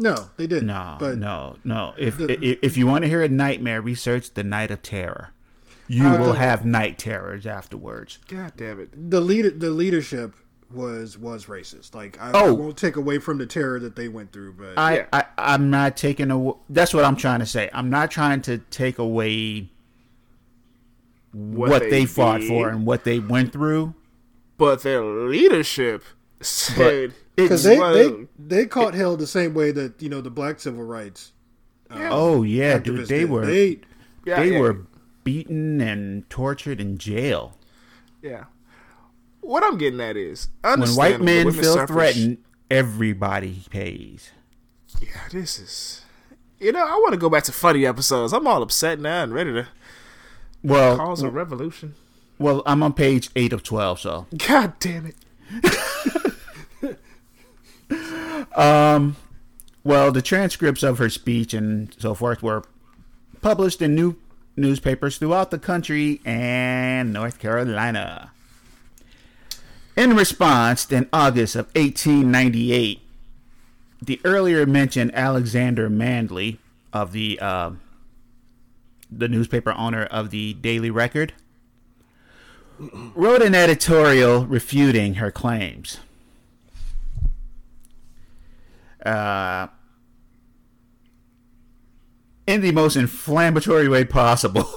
No, 0.00 0.30
they 0.36 0.46
didn't. 0.46 0.66
No, 0.66 0.96
but 0.98 1.18
no, 1.18 1.56
no. 1.62 1.94
If, 1.98 2.16
The- 2.16 2.32
if 2.44 2.58
if 2.62 2.76
you 2.76 2.86
want 2.86 3.02
to 3.04 3.08
hear 3.08 3.22
a 3.22 3.28
nightmare, 3.28 3.80
research 3.80 4.32
the 4.34 4.42
night 4.42 4.70
of 4.72 4.82
terror. 4.82 5.30
You 5.86 6.06
Uh, 6.06 6.18
will 6.18 6.32
have 6.34 6.64
night 6.64 6.98
terrors 6.98 7.46
afterwards. 7.46 8.18
God 8.28 8.52
damn 8.56 8.80
it. 8.80 9.10
the 9.10 9.20
lead 9.20 9.60
the 9.60 9.70
leadership 9.70 10.34
was 10.72 11.18
was 11.18 11.46
racist. 11.46 11.94
Like 11.94 12.16
I, 12.20 12.28
I 12.28 12.30
Oh. 12.34 12.54
won't 12.54 12.76
take 12.76 12.94
away 12.96 13.18
from 13.18 13.38
the 13.38 13.46
terror 13.46 13.78
that 13.80 13.96
they 13.96 14.08
went 14.08 14.32
through, 14.32 14.52
but 14.54 14.78
I, 14.78 14.94
Yeah. 14.98 15.06
I 15.12 15.24
I'm 15.36 15.68
not 15.68 15.96
taking 15.96 16.30
away. 16.30 16.54
That's 16.70 16.94
what 16.94 17.04
I'm 17.04 17.16
trying 17.16 17.40
to 17.40 17.46
say. 17.46 17.68
I'm 17.74 17.90
not 17.90 18.10
trying 18.10 18.40
to 18.42 18.58
take 18.58 18.98
away 18.98 19.68
what, 21.32 21.82
they, 21.90 22.06
fought 22.06 22.40
did, 22.40 22.48
for 22.48 22.68
and 22.68 22.84
what 22.86 23.04
they 23.04 23.18
went 23.18 23.52
through. 23.52 23.94
but 24.58 24.82
their 24.82 25.02
leadership 25.04 26.04
said 26.40 27.14
because 27.44 27.62
they, 27.62 27.76
they 27.76 28.26
they 28.38 28.66
caught 28.66 28.94
hell 28.94 29.16
the 29.16 29.26
same 29.26 29.54
way 29.54 29.70
that 29.72 30.00
you 30.02 30.08
know 30.08 30.20
the 30.20 30.30
black 30.30 30.60
civil 30.60 30.84
rights. 30.84 31.32
Um, 31.90 32.00
oh 32.10 32.42
yeah, 32.42 32.78
dude, 32.78 33.06
they 33.08 33.20
did. 33.20 33.30
were 33.30 33.44
They, 33.46 33.80
yeah, 34.24 34.40
they 34.40 34.52
yeah, 34.52 34.60
were 34.60 34.86
beaten 35.24 35.80
and 35.80 36.28
tortured 36.30 36.80
in 36.80 36.98
jail. 36.98 37.56
yeah. 38.22 38.44
What 39.42 39.64
I'm 39.64 39.78
getting 39.78 40.00
at 40.00 40.16
is 40.18 40.48
When 40.62 40.82
white 40.90 41.20
men 41.20 41.50
feel 41.50 41.74
suffrage- 41.74 41.88
threatened, 42.14 42.38
everybody 42.70 43.62
pays. 43.70 44.30
Yeah, 45.00 45.08
this 45.32 45.58
is. 45.58 46.02
You 46.58 46.72
know, 46.72 46.86
I 46.86 46.92
want 46.96 47.12
to 47.12 47.18
go 47.18 47.30
back 47.30 47.44
to 47.44 47.52
funny 47.52 47.86
episodes. 47.86 48.34
I'm 48.34 48.46
all 48.46 48.62
upset 48.62 49.00
now 49.00 49.22
and 49.22 49.32
ready 49.32 49.50
to 49.54 49.66
Well, 50.62 50.98
cause 50.98 51.22
a 51.22 51.30
revolution. 51.30 51.94
well, 52.38 52.62
I'm 52.66 52.82
on 52.82 52.92
page 52.92 53.30
eight 53.34 53.52
of 53.54 53.62
twelve, 53.62 53.98
so 53.98 54.26
God 54.46 54.74
damn 54.78 55.06
it. 55.06 55.16
Well, 58.54 60.12
the 60.12 60.22
transcripts 60.22 60.82
of 60.82 60.98
her 60.98 61.08
speech 61.08 61.54
and 61.54 61.94
so 61.98 62.14
forth 62.14 62.42
were 62.42 62.64
published 63.40 63.80
in 63.80 63.94
new 63.94 64.16
newspapers 64.56 65.16
throughout 65.16 65.50
the 65.50 65.58
country 65.58 66.20
and 66.24 67.12
North 67.12 67.38
Carolina. 67.38 68.32
In 69.96 70.14
response, 70.14 70.90
in 70.92 71.08
August 71.12 71.56
of 71.56 71.66
1898, 71.74 73.00
the 74.02 74.20
earlier 74.24 74.66
mentioned 74.66 75.14
Alexander 75.14 75.88
Manly 75.88 76.58
of 76.92 77.12
the 77.12 77.38
uh, 77.40 77.70
the 79.10 79.28
newspaper 79.28 79.72
owner 79.72 80.04
of 80.04 80.30
the 80.30 80.54
Daily 80.54 80.90
Record 80.90 81.32
wrote 82.78 83.42
an 83.42 83.54
editorial 83.54 84.46
refuting 84.46 85.14
her 85.14 85.30
claims. 85.30 85.98
Uh, 89.06 89.68
in 92.46 92.60
the 92.60 92.72
most 92.72 92.96
inflammatory 92.96 93.88
way 93.88 94.04
possible. 94.04 94.68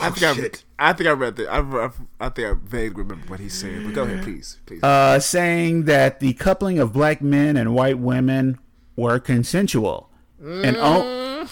I 0.00 0.10
think 0.10 0.36
shit. 0.36 0.64
I, 0.78 0.90
I 0.90 0.92
think 0.92 1.08
I 1.08 1.12
read 1.12 1.36
the. 1.36 1.48
I, 1.50 1.58
I, 1.58 1.90
I 2.20 2.28
think 2.28 2.48
I 2.48 2.52
vaguely 2.64 3.02
remember 3.02 3.26
what 3.26 3.40
he 3.40 3.48
said. 3.48 3.82
But 3.84 3.94
go 3.94 4.04
ahead, 4.04 4.22
please, 4.22 4.58
please. 4.64 4.82
uh, 4.82 5.18
saying 5.18 5.84
that 5.86 6.20
the 6.20 6.34
coupling 6.34 6.78
of 6.78 6.92
black 6.92 7.20
men 7.20 7.56
and 7.56 7.74
white 7.74 7.98
women 7.98 8.58
were 8.94 9.18
consensual, 9.18 10.08
and 10.40 10.76
o- 10.78 11.48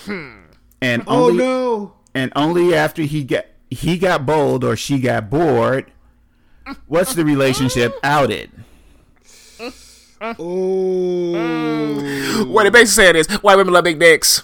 and 0.80 1.02
oh 1.08 1.24
only 1.26 1.38
no! 1.38 1.94
and 2.14 2.32
only 2.36 2.72
after 2.72 3.02
he 3.02 3.24
got 3.24 3.46
he 3.68 3.98
got 3.98 4.24
bold 4.24 4.62
or 4.62 4.76
she 4.76 5.00
got 5.00 5.28
bored, 5.28 5.90
what's 6.86 7.14
the 7.14 7.24
relationship 7.24 7.96
outed? 8.04 8.52
Oh, 10.20 10.32
what 12.46 12.64
he 12.66 12.70
basically 12.70 13.04
saying 13.04 13.16
is 13.16 13.26
white 13.42 13.56
women 13.56 13.72
love 13.74 13.84
big 13.84 13.98
dicks. 13.98 14.42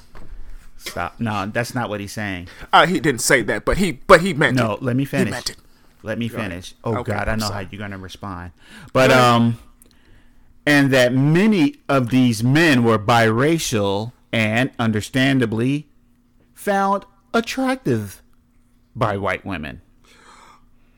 Stop. 0.78 1.18
No, 1.20 1.46
that's 1.46 1.74
not 1.74 1.88
what 1.88 2.00
he's 2.00 2.12
saying. 2.12 2.48
Uh, 2.72 2.86
he 2.86 2.98
didn't 3.00 3.20
say 3.20 3.42
that, 3.42 3.64
but 3.64 3.78
he 3.78 3.92
but 3.92 4.20
he 4.20 4.34
meant 4.34 4.56
No, 4.56 4.72
it. 4.72 4.82
let 4.82 4.96
me 4.96 5.04
finish. 5.04 5.30
meant 5.30 5.50
it. 5.50 5.56
Let 6.02 6.18
me 6.18 6.26
finish. 6.28 6.74
Oh 6.82 6.96
Okay, 6.98 7.12
God, 7.12 7.28
I 7.28 7.36
know 7.36 7.46
sorry. 7.46 7.64
how 7.64 7.70
you're 7.70 7.78
gonna 7.78 7.98
respond. 7.98 8.50
But 8.92 9.12
um, 9.12 9.58
and 10.66 10.90
that 10.92 11.12
many 11.14 11.76
of 11.88 12.10
these 12.10 12.42
men 12.42 12.82
were 12.84 12.98
biracial 12.98 14.12
and, 14.32 14.70
understandably, 14.78 15.86
found 16.54 17.04
attractive 17.32 18.20
by 18.96 19.16
white 19.16 19.44
women. 19.46 19.80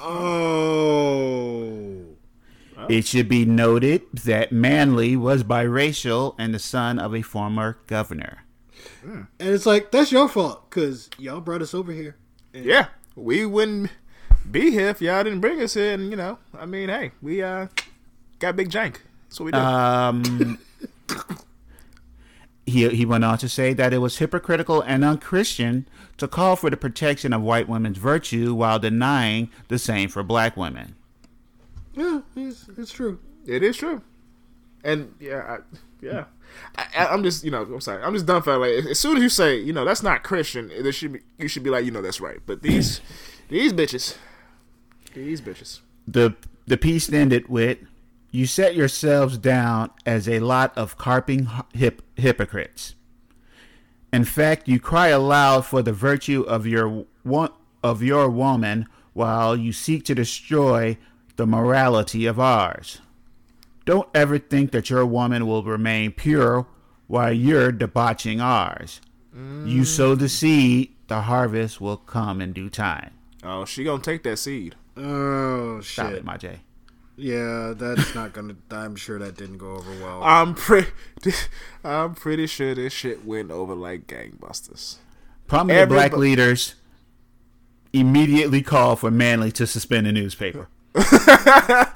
oh, 0.01 2.04
It 2.89 3.07
should 3.07 3.29
be 3.29 3.45
noted 3.45 4.03
that 4.13 4.53
Manly 4.53 5.17
was 5.17 5.43
biracial 5.45 6.35
and 6.39 6.55
the 6.55 6.59
son 6.59 6.99
of 6.99 7.15
a 7.15 7.23
former 7.23 7.79
governor. 7.87 8.45
and 9.05 9.27
it's 9.39 9.67
like 9.67 9.91
that's 9.91 10.13
your 10.13 10.29
fault 10.29 10.69
because 10.69 11.11
y'all 11.19 11.41
brought 11.41 11.63
us 11.63 11.75
over 11.75 11.93
here. 11.93 12.17
Yeah, 12.53 12.87
we 13.17 13.47
wouldn't 13.47 13.91
be 14.51 14.71
here 14.71 14.89
if 14.89 15.01
y'all 15.01 15.25
didn't 15.25 15.41
bring 15.41 15.61
us 15.61 15.75
here. 15.75 15.95
And 15.95 16.11
you 16.11 16.17
know, 16.17 16.39
I 16.57 16.67
mean, 16.67 16.89
hey, 16.89 17.13
we 17.23 17.43
uh 17.43 17.69
got 18.39 18.57
big 18.57 18.71
jank. 18.71 18.99
That's 19.29 19.41
what 19.41 19.47
we 19.47 19.53
do. 19.53 19.59
Um, 19.59 20.59
he 22.67 22.89
he 22.91 23.05
went 23.05 23.25
on 23.25 23.39
to 23.39 23.49
say 23.49 23.73
that 23.75 23.93
it 23.93 23.99
was 23.99 24.19
hypocritical 24.19 24.81
and 24.83 25.05
unchristian 25.05 25.87
to 26.17 26.29
call 26.29 26.57
for 26.57 26.71
the 26.71 26.77
protection 26.77 27.33
of 27.33 27.43
white 27.43 27.69
women's 27.69 27.99
virtue 27.99 28.55
while 28.55 28.79
denying 28.79 29.51
the 29.69 29.79
same 29.79 30.09
for 30.09 30.23
black 30.23 30.57
women. 30.57 30.95
Yeah, 31.95 32.21
it's, 32.37 32.67
it's 32.77 32.93
true. 32.93 33.19
It 33.47 33.63
is 33.63 33.77
true, 33.77 34.03
and 34.83 35.15
yeah, 35.21 35.43
I, 35.47 35.59
yeah. 36.01 36.25
I, 36.77 36.87
I- 36.97 37.07
I'm 37.09 37.23
just, 37.23 37.45
you 37.45 37.51
know, 37.51 37.63
I'm 37.63 37.81
sorry. 37.81 38.03
I'm 38.03 38.15
just 38.15 38.27
dumbfounded. 38.27 38.85
Like, 38.85 38.91
as 38.91 38.99
soon 38.99 39.17
as 39.17 39.23
you 39.23 39.29
say, 39.29 39.59
you 39.59 39.73
know, 39.73 39.85
that's 39.85 40.03
not 40.03 40.23
Christian, 40.23 40.69
there 40.69 40.93
should 40.93 41.13
be, 41.13 41.21
you 41.39 41.49
should 41.49 41.63
be 41.63 41.71
like, 41.71 41.85
you 41.85 41.91
know, 41.91 42.03
that's 42.03 42.21
right. 42.21 42.39
But 42.47 42.63
these, 42.63 43.01
these 43.49 43.73
bitches, 43.73 44.17
these 45.15 45.41
bitches. 45.41 45.81
The 46.09 46.35
the 46.67 46.77
piece 46.77 47.13
ended 47.13 47.49
with, 47.49 47.79
"You 48.31 48.47
set 48.47 48.75
yourselves 48.75 49.37
down 49.39 49.91
as 50.07 50.29
a 50.29 50.41
lot 50.41 50.77
of 50.77 50.97
carping 50.99 51.49
hip, 51.75 52.03
hypocrites. 52.17 52.95
In 54.13 54.25
fact, 54.25 54.69
you 54.69 54.79
cry 54.81 55.09
aloud 55.09 55.67
for 55.67 55.83
the 55.83 55.93
virtue 55.93 56.43
of 56.43 56.67
your 56.67 57.05
wo- 57.25 57.53
of 57.83 58.03
your 58.03 58.31
woman, 58.31 58.87
while 59.13 59.57
you 59.57 59.73
seek 59.73 60.05
to 60.05 60.15
destroy 60.15 60.97
the 61.37 61.47
morality 61.47 62.27
of 62.27 62.39
ours. 62.39 63.01
Don't 63.85 64.09
ever 64.15 64.39
think 64.39 64.71
that 64.73 64.91
your 64.91 65.05
woman 65.05 65.47
will 65.47 65.63
remain 65.63 66.13
pure 66.13 66.67
while 67.07 67.33
you're 67.33 67.73
debauching 67.73 68.41
ours. 68.41 69.01
You 69.35 69.83
mm. 69.83 69.87
sow 69.87 70.15
the 70.15 70.29
seed, 70.29 70.95
the 71.09 71.23
harvest 71.23 71.81
will 71.81 71.97
come 71.97 72.41
in 72.41 72.53
due 72.53 72.71
time." 72.71 73.13
Oh, 73.43 73.65
she 73.65 73.85
gonna 73.85 74.03
take 74.03 74.23
that 74.23 74.39
seed. 74.39 74.77
Oh 74.97 75.81
Stop 75.81 76.11
shit! 76.11 76.19
it, 76.19 76.25
my 76.25 76.37
J. 76.37 76.61
Yeah, 77.17 77.75
that's 77.77 78.15
not 78.15 78.33
gonna. 78.33 78.57
I'm 78.71 78.97
sure 78.97 79.19
that 79.19 79.37
didn't 79.37 79.59
go 79.59 79.73
over 79.73 79.91
well. 80.01 80.23
I'm 80.23 80.55
pretty, 80.55 80.91
I'm 81.85 82.15
pretty 82.15 82.47
sure 82.47 82.75
this 82.75 82.93
shit 82.93 83.25
went 83.25 83.51
over 83.51 83.75
like 83.75 84.07
gangbusters. 84.07 84.97
Prominent 85.47 85.91
black 85.91 86.17
leaders 86.17 86.75
immediately 87.93 88.63
called 88.63 89.01
for 89.01 89.11
Manly 89.11 89.53
to 89.53 89.67
suspend 89.67 90.07
the 90.07 90.13
newspaper. 90.13 90.69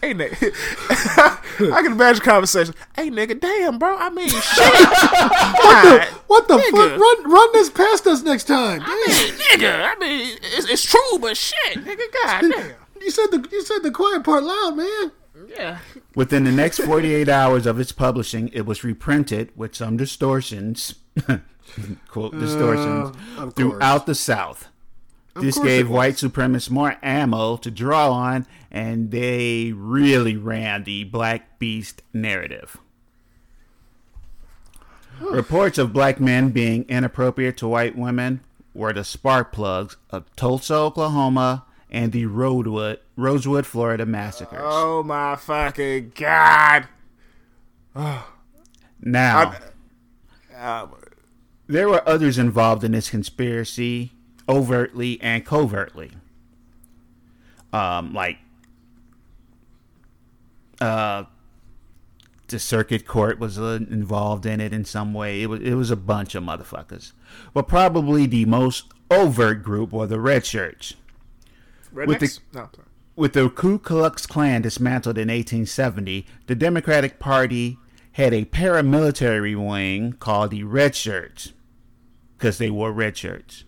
Hey, 0.00 0.14
nigga. 0.14 0.32
I 1.72 1.82
can 1.82 1.92
imagine 1.92 2.22
conversation. 2.22 2.74
Hey, 2.96 3.10
nigga, 3.10 3.38
damn, 3.38 3.78
bro. 3.78 3.96
I 3.98 4.08
mean, 4.08 4.28
shit. 4.28 4.40
God, 4.42 6.08
what 6.26 6.48
the 6.48 6.54
nigga. 6.54 6.70
fuck? 6.70 6.98
Run, 7.00 7.30
run 7.30 7.48
this 7.52 7.68
past 7.68 8.06
us 8.06 8.22
next 8.22 8.44
time. 8.44 8.80
I 8.82 8.94
mean, 9.06 9.34
nigga. 9.34 9.84
I 9.84 9.94
mean, 9.98 10.38
it's, 10.42 10.70
it's 10.70 10.84
true, 10.84 11.18
but 11.20 11.36
shit, 11.36 11.84
nigga. 11.84 12.00
God 12.24 12.40
damn. 12.50 12.72
You 13.02 13.10
said 13.10 13.26
the 13.26 13.46
you 13.52 13.62
said 13.62 13.80
the 13.82 13.90
quiet 13.90 14.24
part 14.24 14.42
loud, 14.42 14.76
man. 14.76 15.12
Yeah. 15.48 15.78
Within 16.14 16.44
the 16.44 16.52
next 16.52 16.78
48 16.80 17.28
hours 17.28 17.66
of 17.66 17.78
its 17.78 17.92
publishing, 17.92 18.48
it 18.48 18.64
was 18.64 18.82
reprinted 18.82 19.50
with 19.54 19.74
some 19.74 19.96
distortions, 19.98 20.94
quote, 22.08 22.32
distortions, 22.38 23.16
Uh, 23.36 23.50
throughout 23.50 24.06
the 24.06 24.14
South. 24.14 24.68
This 25.40 25.58
gave 25.58 25.88
white 25.90 26.14
supremacists 26.14 26.70
more 26.70 26.96
ammo 27.02 27.56
to 27.58 27.70
draw 27.70 28.10
on, 28.12 28.46
and 28.70 29.10
they 29.10 29.72
really 29.72 30.36
ran 30.36 30.84
the 30.84 31.04
Black 31.04 31.58
Beast 31.58 32.02
narrative. 32.12 32.78
Reports 35.20 35.76
of 35.78 35.92
black 35.92 36.18
men 36.18 36.48
being 36.50 36.84
inappropriate 36.88 37.56
to 37.58 37.68
white 37.68 37.96
women 37.96 38.40
were 38.72 38.92
the 38.92 39.04
spark 39.04 39.52
plugs 39.52 39.96
of 40.10 40.24
Tulsa, 40.36 40.74
Oklahoma, 40.74 41.66
and 41.90 42.12
the 42.12 42.24
Rosewood, 42.26 43.00
Rosewood, 43.16 43.66
Florida 43.66 44.06
massacres. 44.06 44.60
Oh 44.62 45.02
my 45.02 45.36
fucking 45.36 46.12
god! 46.14 46.88
now, 49.02 49.54
Uh, 50.56 50.86
there 51.66 51.88
were 51.88 52.06
others 52.08 52.38
involved 52.38 52.84
in 52.84 52.92
this 52.92 53.10
conspiracy, 53.10 54.12
overtly 54.50 55.20
and 55.22 55.46
covertly. 55.46 56.10
Um, 57.72 58.12
like, 58.12 58.38
uh, 60.80 61.24
the 62.48 62.58
circuit 62.58 63.06
court 63.06 63.38
was 63.38 63.58
uh, 63.58 63.78
involved 63.90 64.44
in 64.44 64.60
it 64.60 64.72
in 64.72 64.84
some 64.84 65.14
way. 65.14 65.42
It 65.42 65.46
was 65.46 65.60
it 65.60 65.74
was 65.74 65.90
a 65.90 65.96
bunch 65.96 66.34
of 66.34 66.42
motherfuckers, 66.42 67.12
but 67.54 67.68
probably 67.68 68.26
the 68.26 68.44
most 68.44 68.86
overt 69.10 69.62
group 69.62 69.92
were 69.92 70.06
the 70.06 70.20
red 70.20 70.44
shirts. 70.44 70.94
With 71.92 72.20
the- 72.20 72.38
no. 72.52 72.68
With 73.16 73.34
the 73.34 73.50
Ku 73.50 73.78
Klux 73.78 74.24
Klan 74.26 74.62
dismantled 74.62 75.18
in 75.18 75.28
1870, 75.28 76.24
the 76.46 76.54
Democratic 76.54 77.18
Party 77.18 77.76
had 78.12 78.32
a 78.32 78.46
paramilitary 78.46 79.54
wing 79.54 80.14
called 80.14 80.52
the 80.52 80.64
Red 80.64 80.94
Shirts 80.96 81.52
because 82.38 82.56
they 82.58 82.70
wore 82.70 82.92
red 82.92 83.16
shirts. 83.18 83.64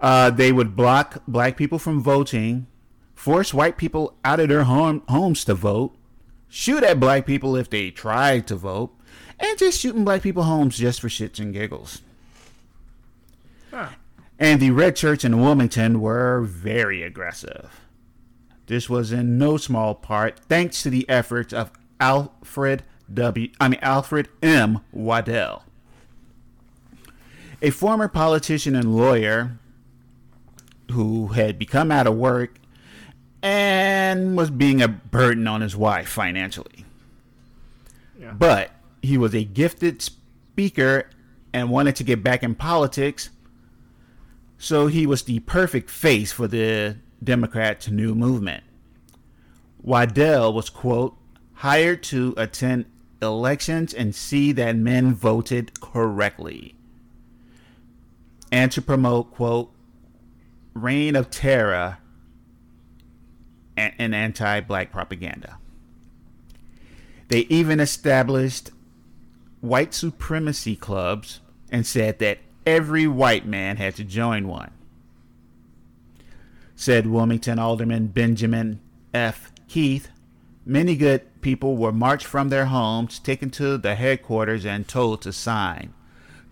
Uh, 0.00 0.30
they 0.30 0.52
would 0.52 0.76
block 0.76 1.22
black 1.26 1.56
people 1.56 1.78
from 1.78 2.00
voting, 2.00 2.66
force 3.14 3.52
white 3.52 3.76
people 3.76 4.16
out 4.24 4.40
of 4.40 4.48
their 4.48 4.64
home, 4.64 5.02
homes 5.08 5.44
to 5.44 5.54
vote, 5.54 5.96
shoot 6.48 6.82
at 6.84 7.00
black 7.00 7.26
people 7.26 7.56
if 7.56 7.68
they 7.68 7.90
tried 7.90 8.46
to 8.46 8.56
vote, 8.56 8.94
and 9.40 9.58
just 9.58 9.80
shooting 9.80 10.04
black 10.04 10.22
people 10.22 10.44
homes 10.44 10.78
just 10.78 11.00
for 11.00 11.08
shits 11.08 11.38
and 11.38 11.52
giggles. 11.52 12.02
Huh. 13.72 13.88
And 14.38 14.60
the 14.60 14.70
Red 14.70 14.96
Shirts 14.96 15.24
in 15.24 15.40
Wilmington 15.40 16.00
were 16.00 16.40
very 16.42 17.02
aggressive. 17.02 17.80
This 18.66 18.88
was 18.88 19.10
in 19.12 19.38
no 19.38 19.56
small 19.56 19.94
part 19.94 20.38
thanks 20.40 20.82
to 20.82 20.90
the 20.90 21.08
efforts 21.08 21.52
of 21.52 21.72
Alfred 22.00 22.84
W. 23.12 23.50
I 23.58 23.68
mean 23.68 23.80
Alfred 23.82 24.28
M. 24.42 24.80
Waddell, 24.92 25.64
a 27.60 27.70
former 27.70 28.08
politician 28.08 28.76
and 28.76 28.94
lawyer 28.94 29.58
who 30.90 31.28
had 31.28 31.58
become 31.58 31.90
out 31.90 32.06
of 32.06 32.16
work 32.16 32.58
and 33.42 34.36
was 34.36 34.50
being 34.50 34.82
a 34.82 34.88
burden 34.88 35.46
on 35.46 35.60
his 35.60 35.76
wife 35.76 36.08
financially. 36.08 36.84
Yeah. 38.18 38.32
But 38.32 38.70
he 39.02 39.16
was 39.16 39.34
a 39.34 39.44
gifted 39.44 40.02
speaker 40.02 41.08
and 41.52 41.70
wanted 41.70 41.96
to 41.96 42.04
get 42.04 42.22
back 42.22 42.42
in 42.42 42.54
politics, 42.54 43.30
so 44.58 44.86
he 44.88 45.06
was 45.06 45.22
the 45.22 45.38
perfect 45.40 45.88
face 45.88 46.32
for 46.32 46.48
the 46.48 46.96
Democrats' 47.22 47.88
new 47.88 48.14
movement. 48.14 48.64
Waddell 49.80 50.52
was, 50.52 50.68
quote, 50.68 51.16
hired 51.54 52.02
to 52.04 52.34
attend 52.36 52.86
elections 53.22 53.94
and 53.94 54.14
see 54.14 54.52
that 54.52 54.76
men 54.76 55.14
voted 55.14 55.80
correctly, 55.80 56.74
and 58.50 58.70
to 58.72 58.82
promote, 58.82 59.32
quote, 59.32 59.72
reign 60.74 61.16
of 61.16 61.30
terror 61.30 61.98
and, 63.76 63.92
and 63.98 64.14
anti 64.14 64.60
black 64.60 64.92
propaganda. 64.92 65.58
They 67.28 67.40
even 67.40 67.80
established 67.80 68.70
white 69.60 69.92
supremacy 69.94 70.76
clubs 70.76 71.40
and 71.70 71.86
said 71.86 72.18
that 72.18 72.38
every 72.66 73.06
white 73.06 73.46
man 73.46 73.76
had 73.76 73.94
to 73.96 74.04
join 74.04 74.48
one. 74.48 74.70
Said 76.74 77.06
Wilmington 77.06 77.58
Alderman 77.58 78.08
Benjamin 78.08 78.80
F. 79.12 79.52
Keith, 79.68 80.08
many 80.64 80.96
good 80.96 81.40
people 81.40 81.76
were 81.76 81.92
marched 81.92 82.26
from 82.26 82.48
their 82.48 82.66
homes, 82.66 83.18
taken 83.18 83.50
to 83.50 83.76
the 83.78 83.94
headquarters, 83.94 84.64
and 84.64 84.86
told 84.86 85.22
to 85.22 85.32
sign. 85.32 85.92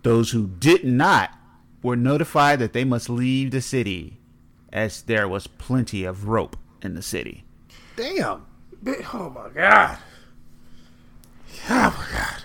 Those 0.03 0.31
who 0.33 0.49
did 0.49 0.85
not 0.85 1.36
were 1.87 1.95
notified 1.95 2.59
that 2.59 2.73
they 2.73 2.83
must 2.83 3.09
leave 3.09 3.53
the 3.53 3.61
city, 3.61 4.19
as 4.73 5.03
there 5.03 5.29
was 5.29 5.47
plenty 5.47 6.03
of 6.03 6.27
rope 6.27 6.57
in 6.83 6.95
the 6.95 7.03
city. 7.03 7.45
Damn. 7.95 8.45
Oh 9.15 9.31
my 9.31 9.49
god! 9.55 9.99
Oh 11.71 11.95
my 11.97 12.19
god! 12.19 12.43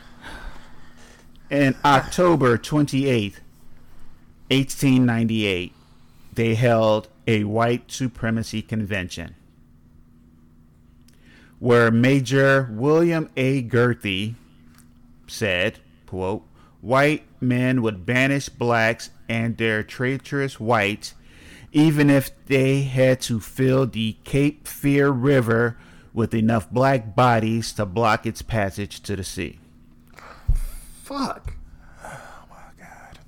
In 1.49 1.75
October 1.83 2.55
28th, 2.59 3.39
1898, 4.49 5.73
they 6.33 6.53
held 6.53 7.07
a 7.25 7.43
white 7.43 7.91
supremacy 7.91 8.61
convention 8.61 9.35
where 11.57 11.89
Major 11.89 12.69
William 12.71 13.27
A. 13.35 13.63
Guthrie 13.63 14.35
said, 15.25 15.79
quote, 16.05 16.43
white 16.81 17.23
men 17.41 17.81
would 17.81 18.05
banish 18.05 18.49
blacks 18.49 19.09
and 19.27 19.57
their 19.57 19.83
traitorous 19.83 20.59
whites 20.59 21.13
even 21.71 22.09
if 22.09 22.31
they 22.45 22.81
had 22.81 23.21
to 23.21 23.39
fill 23.39 23.87
the 23.87 24.17
Cape 24.23 24.67
Fear 24.67 25.09
River 25.09 25.77
with 26.13 26.33
enough 26.33 26.69
black 26.69 27.15
bodies 27.15 27.71
to 27.73 27.85
block 27.85 28.25
its 28.25 28.41
passage 28.41 28.99
to 29.01 29.15
the 29.15 29.23
sea. 29.23 29.59
Fuck. 31.03 31.53
Oh 32.03 32.43
my 32.49 32.85
God. 32.85 33.19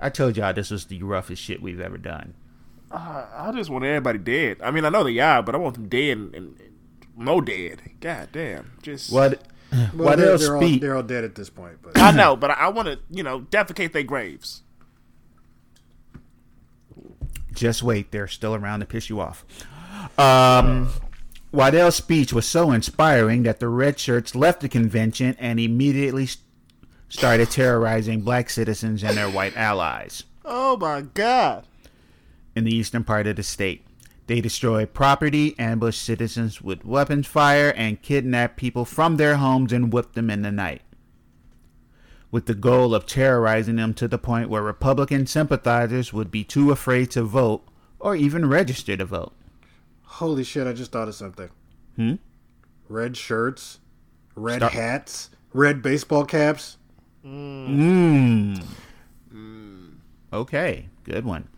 I 0.00 0.08
told 0.08 0.36
y'all 0.36 0.54
this 0.54 0.70
was 0.70 0.86
the 0.86 1.02
roughest 1.02 1.42
shit 1.42 1.60
we've 1.60 1.80
ever 1.80 1.98
done. 1.98 2.34
Uh, 2.90 3.26
I 3.34 3.52
just 3.52 3.68
want 3.68 3.84
everybody 3.84 4.18
dead. 4.18 4.58
I 4.62 4.70
mean, 4.70 4.86
I 4.86 4.88
know 4.88 5.04
they 5.04 5.18
are, 5.18 5.42
but 5.42 5.54
I 5.54 5.58
want 5.58 5.74
them 5.74 5.88
dead 5.88 6.16
and, 6.16 6.34
and, 6.34 6.60
and 6.60 6.72
more 7.14 7.42
dead. 7.42 7.82
God 8.00 8.30
damn! 8.32 8.72
Just 8.80 9.12
What? 9.12 9.42
Well, 9.70 9.86
what 9.94 10.18
they're, 10.18 10.32
else 10.32 10.40
they're, 10.46 10.56
all, 10.56 10.78
they're 10.78 10.96
all 10.96 11.02
dead 11.02 11.24
at 11.24 11.34
this 11.34 11.50
point. 11.50 11.78
But 11.82 11.98
I 11.98 12.10
know, 12.12 12.36
but 12.36 12.50
I, 12.50 12.54
I 12.54 12.68
want 12.68 12.88
to, 12.88 12.98
you 13.10 13.22
know, 13.22 13.40
defecate 13.40 13.92
their 13.92 14.02
graves. 14.02 14.62
Just 17.52 17.82
wait, 17.82 18.10
they're 18.12 18.28
still 18.28 18.54
around 18.54 18.80
to 18.80 18.86
piss 18.86 19.08
you 19.10 19.20
off. 19.20 19.44
Um, 20.18 20.88
Waddell's 21.52 21.96
speech 21.96 22.32
was 22.32 22.46
so 22.46 22.70
inspiring 22.72 23.42
that 23.42 23.58
the 23.60 23.68
red 23.68 23.98
shirts 23.98 24.34
left 24.34 24.60
the 24.60 24.68
convention 24.68 25.36
and 25.38 25.58
immediately 25.58 26.24
s- 26.24 26.38
started 27.08 27.50
terrorizing 27.50 28.20
black 28.20 28.48
citizens 28.50 29.02
and 29.02 29.16
their 29.16 29.30
white 29.30 29.56
allies 29.56 30.24
Oh 30.44 30.76
my 30.76 31.02
god! 31.02 31.64
in 32.54 32.64
the 32.64 32.74
eastern 32.74 33.04
part 33.04 33.26
of 33.26 33.36
the 33.36 33.42
state. 33.42 33.84
They 34.28 34.40
destroyed 34.42 34.92
property, 34.92 35.58
ambushed 35.58 36.02
citizens 36.02 36.60
with 36.60 36.84
weapons 36.84 37.26
fire, 37.26 37.72
and 37.74 38.00
kidnapped 38.02 38.58
people 38.58 38.84
from 38.84 39.16
their 39.16 39.36
homes 39.36 39.72
and 39.72 39.90
whipped 39.90 40.14
them 40.14 40.28
in 40.28 40.42
the 40.42 40.52
night. 40.52 40.82
With 42.30 42.44
the 42.44 42.54
goal 42.54 42.94
of 42.94 43.06
terrorizing 43.06 43.76
them 43.76 43.94
to 43.94 44.06
the 44.06 44.18
point 44.18 44.50
where 44.50 44.62
Republican 44.62 45.26
sympathizers 45.26 46.12
would 46.12 46.30
be 46.30 46.44
too 46.44 46.70
afraid 46.70 47.10
to 47.12 47.22
vote 47.22 47.66
or 47.98 48.14
even 48.14 48.46
register 48.46 48.98
to 48.98 49.04
vote. 49.06 49.32
holy 50.02 50.44
shit! 50.44 50.66
I 50.66 50.74
just 50.74 50.92
thought 50.92 51.08
of 51.08 51.14
something. 51.14 51.48
Hmm? 51.96 52.14
Red 52.86 53.16
shirts, 53.16 53.80
red 54.34 54.58
Stop. 54.58 54.72
hats, 54.72 55.30
red 55.54 55.80
baseball 55.80 56.26
caps. 56.26 56.76
Mmm. 57.24 58.62
Okay, 60.30 60.90
good 61.04 61.24
one. 61.24 61.48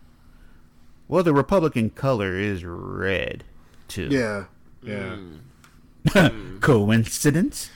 Well, 1.11 1.25
the 1.25 1.35
Republican 1.35 1.91
color 1.91 2.39
is 2.39 2.65
red, 2.65 3.43
too. 3.89 4.07
Yeah, 4.13 4.45
yeah. 4.81 5.17
Mm. 6.07 6.61
Coincidence? 6.61 7.69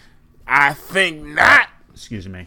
I 0.46 0.72
think 0.74 1.24
not. 1.24 1.68
Excuse 1.92 2.28
me. 2.28 2.46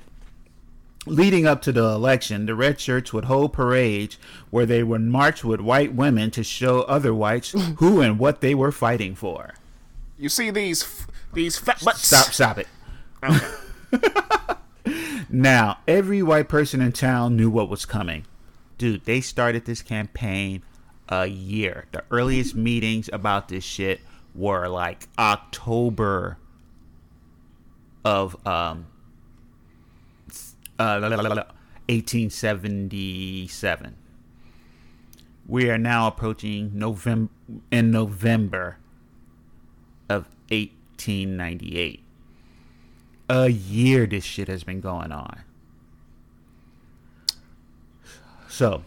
Leading 1.06 1.46
up 1.46 1.62
to 1.64 1.74
the 1.74 1.84
election, 1.84 2.46
the 2.46 2.56
red 2.56 2.80
shirts 2.80 3.12
would 3.12 3.26
hold 3.26 3.52
parades 3.52 4.18
where 4.50 4.66
they 4.66 4.82
would 4.82 5.02
march 5.02 5.44
with 5.44 5.60
white 5.60 5.94
women 5.94 6.32
to 6.32 6.42
show 6.42 6.84
other 6.84 7.14
whites 7.14 7.52
who 7.80 8.00
and 8.00 8.18
what 8.18 8.40
they 8.40 8.56
were 8.56 8.72
fighting 8.72 9.14
for. 9.14 9.56
You 10.18 10.30
see 10.30 10.52
these 10.52 10.84
f- 10.84 11.08
these 11.34 11.58
fat 11.58 11.84
butts? 11.84 12.08
Stop, 12.08 12.34
stop 12.34 12.58
it. 12.60 12.68
Okay. 13.22 13.46
Now, 15.30 15.80
every 15.86 16.24
white 16.24 16.48
person 16.48 16.80
in 16.80 16.94
town 16.94 17.36
knew 17.36 17.50
what 17.50 17.68
was 17.68 17.86
coming. 17.86 18.26
Dude, 18.78 19.04
they 19.04 19.20
started 19.20 19.66
this 19.66 19.82
campaign 19.82 20.64
a 21.10 21.26
year. 21.28 21.86
The 21.92 22.04
earliest 22.12 22.56
meetings 22.56 23.10
about 23.12 23.48
this 23.50 23.64
shit 23.64 24.02
were 24.36 24.68
like 24.68 25.08
October 25.18 26.38
of 28.06 28.36
um 28.48 28.86
uh, 30.80 31.00
1877. 31.90 33.96
We 35.48 35.70
are 35.70 35.78
now 35.78 36.08
approaching 36.08 36.72
November 36.74 37.32
in 37.72 37.92
November 37.92 38.78
of 40.10 40.28
1898. 40.50 42.04
a 43.30 43.50
year 43.50 44.06
this 44.06 44.24
shit 44.24 44.48
has 44.48 44.64
been 44.64 44.82
going 44.82 45.12
on. 45.12 45.42
So, 48.48 48.84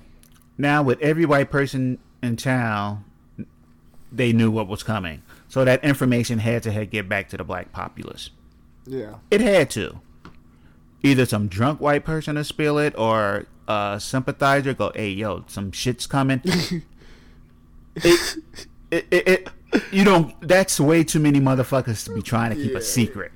now 0.57 0.83
with 0.83 1.01
every 1.01 1.27
white 1.27 1.51
person 1.51 1.99
in 2.23 2.37
town, 2.37 3.05
they 4.13 4.33
knew 4.33 4.51
what 4.51 4.69
was 4.69 4.83
coming. 4.83 5.23
So 5.49 5.65
that 5.65 5.83
information 5.85 6.39
had 6.39 6.63
to 6.65 6.87
get 6.87 7.09
back 7.09 7.29
to 7.31 7.37
the 7.37 7.45
black 7.45 7.73
populace. 7.73 8.31
Yeah. 8.87 9.17
It 9.31 9.41
had 9.41 9.71
to. 9.71 10.01
Either 11.03 11.25
some 11.27 11.49
drunk 11.49 11.81
white 11.81 12.05
person 12.05 12.35
to 12.37 12.45
spill 12.45 12.79
it 12.79 12.95
or 12.99 13.47
a 13.67 13.99
sympathizer 14.01 14.75
go, 14.75 14.93
hey, 14.95 15.11
yo, 15.11 15.45
some 15.49 15.73
shit's 15.73 16.07
coming. 16.07 16.41
it, 16.45 16.85
it, 18.91 19.07
it, 19.11 19.29
it, 19.29 19.49
you 19.93 20.05
don't, 20.05 20.35
that's 20.47 20.79
way 20.81 21.05
too 21.05 21.21
many 21.21 21.41
motherfuckers 21.41 22.05
to 22.05 22.15
be 22.15 22.23
trying 22.23 22.51
to 22.51 22.57
keep 22.57 22.73
Yeah. 22.73 22.79
a 22.79 22.83
secret. 22.83 23.33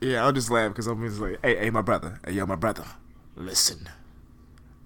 Yeah, 0.00 0.24
I'll 0.24 0.32
just 0.32 0.50
laugh 0.50 0.70
because 0.70 0.86
I'm 0.86 1.04
just 1.06 1.20
like, 1.20 1.38
hey, 1.42 1.56
hey, 1.56 1.70
my 1.70 1.82
brother, 1.82 2.20
hey, 2.24 2.32
yo, 2.32 2.46
my 2.46 2.54
brother, 2.54 2.84
listen, 3.34 3.88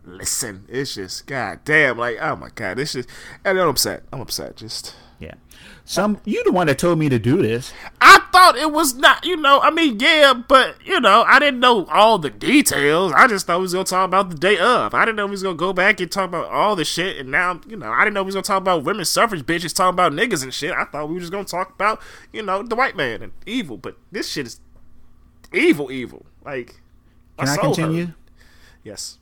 listen. 0.05 0.67
It's 0.69 0.95
just, 0.95 1.27
god 1.27 1.61
damn, 1.65 1.99
like, 1.99 2.19
oh 2.21 2.37
my 2.37 2.51
god, 2.55 2.79
this 2.79 2.93
just, 2.93 3.09
and 3.45 3.59
I'm 3.59 3.69
upset. 3.69 4.03
I'm 4.13 4.21
upset. 4.21 4.57
Just, 4.57 4.95
Yeah. 5.19 5.35
Some, 5.85 6.21
you 6.25 6.43
the 6.45 6.53
one 6.53 6.69
that 6.69 6.79
told 6.79 6.99
me 6.99 7.09
to 7.09 7.19
do 7.19 7.43
this. 7.43 7.73
I 8.01 8.21
thought 8.33 8.57
it 8.57 8.73
was 8.73 8.95
not, 8.95 9.25
you 9.25 9.37
know, 9.37 9.61
I 9.61 9.71
mean, 9.71 9.99
yeah, 10.01 10.33
but 10.33 10.77
you 10.85 11.01
know, 11.01 11.25
I 11.27 11.39
didn't 11.39 11.61
know 11.61 11.87
all 11.87 12.19
the 12.19 12.31
details. 12.31 13.13
I 13.13 13.27
just 13.27 13.47
thought 13.47 13.59
we 13.59 13.63
was 13.63 13.73
gonna 13.73 13.85
talk 13.85 14.05
about 14.07 14.31
the 14.31 14.37
day 14.37 14.59
of. 14.59 14.95
I 14.95 15.05
didn't 15.05 15.17
know 15.17 15.27
we 15.27 15.33
was 15.33 15.43
gonna 15.43 15.57
go 15.57 15.73
back 15.73 16.01
and 16.01 16.11
talk 16.11 16.29
about 16.29 16.47
all 16.51 16.77
the 16.77 16.85
shit. 16.85 17.19
And 17.19 17.31
now, 17.31 17.61
you 17.69 17.77
know, 17.77 17.91
I 17.91 18.05
didn't 18.05 18.15
know 18.15 18.23
we 18.23 18.27
was 18.27 18.35
gonna 18.35 18.45
talk 18.45 18.59
about 18.63 18.85
women's 18.85 19.09
suffrage 19.11 19.43
bitches 19.43 19.75
talking 19.75 19.95
about 19.95 20.13
niggas 20.13 20.43
and 20.43 20.55
shit. 20.55 20.73
I 20.73 20.85
thought 20.85 21.09
we 21.09 21.15
were 21.15 21.21
just 21.21 21.33
gonna 21.33 21.45
talk 21.45 21.75
about, 21.75 22.01
you 22.33 22.43
know, 22.43 22.63
the 22.63 22.77
white 22.77 22.97
man 22.97 23.23
and 23.23 23.33
evil. 23.45 23.77
But 23.77 23.97
this 24.11 24.29
shit 24.31 24.47
is 24.47 24.61
evil, 25.53 25.91
evil. 25.91 26.27
Like, 26.45 26.81
Can 27.39 27.49
I 27.49 27.57
continue? 27.57 28.07
hurt. 28.07 28.15
Yes. 28.85 29.19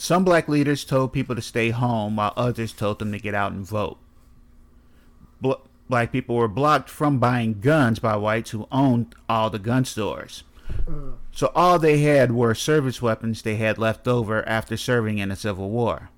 Some 0.00 0.24
black 0.24 0.48
leaders 0.48 0.82
told 0.82 1.12
people 1.12 1.36
to 1.36 1.42
stay 1.42 1.68
home 1.68 2.16
while 2.16 2.32
others 2.34 2.72
told 2.72 3.00
them 3.00 3.12
to 3.12 3.18
get 3.18 3.34
out 3.34 3.52
and 3.52 3.66
vote. 3.66 3.98
Bl- 5.42 5.60
black 5.90 6.10
people 6.10 6.36
were 6.36 6.48
blocked 6.48 6.88
from 6.88 7.18
buying 7.18 7.60
guns 7.60 7.98
by 7.98 8.16
whites 8.16 8.52
who 8.52 8.66
owned 8.72 9.14
all 9.28 9.50
the 9.50 9.58
gun 9.58 9.84
stores. 9.84 10.42
Uh. 10.88 11.16
So 11.32 11.52
all 11.54 11.78
they 11.78 11.98
had 11.98 12.32
were 12.32 12.54
service 12.54 13.02
weapons 13.02 13.42
they 13.42 13.56
had 13.56 13.76
left 13.76 14.08
over 14.08 14.42
after 14.48 14.74
serving 14.78 15.18
in 15.18 15.28
the 15.28 15.36
Civil 15.36 15.68
War. 15.68 16.08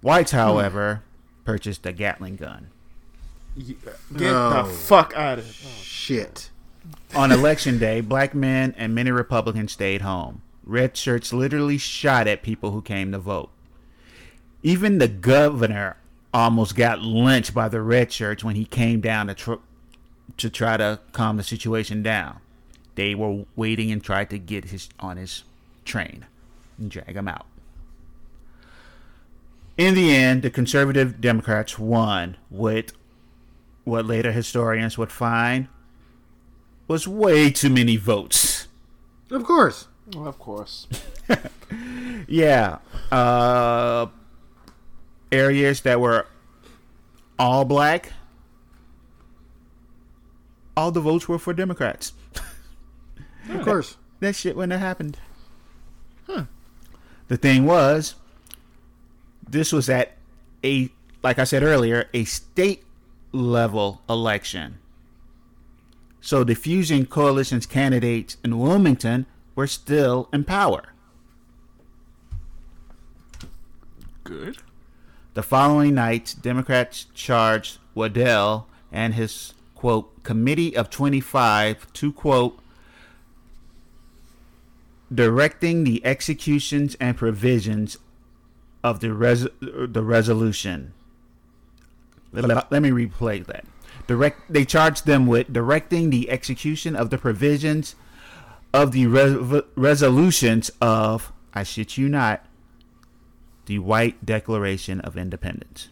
Whites, 0.00 0.30
hmm. 0.30 0.36
however, 0.36 1.02
purchased 1.44 1.84
a 1.84 1.92
Gatling 1.92 2.36
gun. 2.36 2.68
Get 3.58 4.32
Oh. 4.32 4.62
the 4.62 4.72
fuck 4.72 5.12
out 5.16 5.40
of 5.40 5.46
here. 5.46 5.72
Shit. 5.82 6.50
On 7.12 7.32
election 7.32 7.80
day, 7.80 8.00
black 8.00 8.36
men 8.36 8.72
and 8.78 8.94
many 8.94 9.10
Republicans 9.10 9.72
stayed 9.72 10.02
home. 10.02 10.42
Red 10.66 10.96
shirts 10.96 11.32
literally 11.32 11.78
shot 11.78 12.26
at 12.26 12.42
people 12.42 12.72
who 12.72 12.82
came 12.82 13.12
to 13.12 13.18
vote. 13.18 13.50
Even 14.62 14.98
the 14.98 15.08
governor 15.08 15.96
almost 16.34 16.74
got 16.74 17.00
lynched 17.00 17.54
by 17.54 17.68
the 17.68 17.80
red 17.80 18.12
shirts 18.12 18.42
when 18.42 18.56
he 18.56 18.64
came 18.64 19.00
down 19.00 19.28
to 19.28 19.34
tr- 19.34 19.54
to 20.36 20.50
try 20.50 20.76
to 20.76 20.98
calm 21.12 21.36
the 21.36 21.42
situation 21.44 22.02
down. 22.02 22.40
They 22.96 23.14
were 23.14 23.44
waiting 23.54 23.92
and 23.92 24.02
tried 24.02 24.28
to 24.30 24.38
get 24.38 24.66
his 24.66 24.88
on 24.98 25.16
his 25.16 25.44
train 25.84 26.26
and 26.78 26.90
drag 26.90 27.16
him 27.16 27.28
out. 27.28 27.46
In 29.78 29.94
the 29.94 30.14
end, 30.14 30.42
the 30.42 30.50
conservative 30.50 31.20
Democrats 31.20 31.78
won 31.78 32.36
with 32.50 32.92
what 33.84 34.06
later 34.06 34.32
historians 34.32 34.98
would 34.98 35.12
find 35.12 35.68
was 36.88 37.06
way 37.06 37.50
too 37.50 37.70
many 37.70 37.96
votes. 37.96 38.68
Of 39.30 39.44
course. 39.44 39.86
Well, 40.14 40.28
of 40.28 40.38
course. 40.38 40.86
Yeah. 42.28 42.78
Uh, 43.10 44.06
areas 45.30 45.82
that 45.82 46.00
were 46.00 46.26
all 47.38 47.64
black, 47.64 48.12
all 50.76 50.90
the 50.90 51.00
votes 51.00 51.28
were 51.28 51.38
for 51.38 51.52
Democrats. 51.52 52.12
Of 53.48 53.64
course. 53.64 53.96
That 54.20 54.34
shit 54.34 54.56
wouldn't 54.56 54.72
have 54.72 54.80
happened. 54.80 55.18
The 57.28 57.36
thing 57.36 57.66
was, 57.66 58.14
this 59.46 59.72
was 59.72 59.90
at 59.90 60.12
a, 60.64 60.88
like 61.22 61.38
I 61.38 61.44
said 61.44 61.62
earlier, 61.62 62.08
a 62.14 62.24
state 62.24 62.82
level 63.32 64.00
election. 64.08 64.78
So 66.22 66.44
the 66.44 66.54
Fusion 66.54 67.04
Coalition's 67.04 67.66
candidates 67.66 68.38
in 68.42 68.58
Wilmington 68.58 69.26
were 69.56 69.66
still 69.66 70.28
in 70.32 70.44
power. 70.44 70.84
Good. 74.22 74.58
The 75.34 75.42
following 75.42 75.94
night, 75.94 76.36
Democrats 76.40 77.06
charged 77.14 77.78
Waddell 77.94 78.68
and 78.92 79.14
his, 79.14 79.54
quote, 79.74 80.22
committee 80.22 80.76
of 80.76 80.90
25 80.90 81.92
to, 81.94 82.12
quote, 82.12 82.58
directing 85.12 85.84
the 85.84 86.04
executions 86.04 86.96
and 87.00 87.16
provisions 87.16 87.98
of 88.84 89.00
the, 89.00 89.12
res- 89.12 89.48
the 89.60 90.02
resolution. 90.02 90.92
Let 92.32 92.70
let 92.70 92.82
me 92.82 92.90
replay 92.90 93.46
that. 93.46 93.64
Direct. 94.06 94.52
They 94.52 94.64
charged 94.64 95.06
them 95.06 95.26
with 95.26 95.52
directing 95.52 96.10
the 96.10 96.28
execution 96.30 96.94
of 96.94 97.10
the 97.10 97.18
provisions 97.18 97.94
of 98.76 98.92
the 98.92 99.06
res- 99.06 99.62
resolutions 99.74 100.70
of, 100.80 101.32
I 101.54 101.62
shit 101.62 101.96
you 101.96 102.08
not, 102.08 102.44
the 103.64 103.78
White 103.78 104.24
Declaration 104.24 105.00
of 105.00 105.16
Independence. 105.16 105.88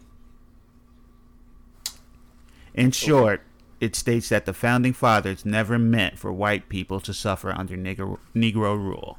In 2.74 2.90
short, 2.90 3.42
it 3.80 3.96
states 3.96 4.28
that 4.28 4.44
the 4.44 4.52
founding 4.52 4.92
fathers 4.92 5.44
never 5.44 5.78
meant 5.78 6.18
for 6.18 6.32
white 6.32 6.68
people 6.68 7.00
to 7.00 7.14
suffer 7.14 7.50
under 7.50 7.76
Negro, 7.76 8.18
Negro 8.34 8.76
rule. 8.76 9.18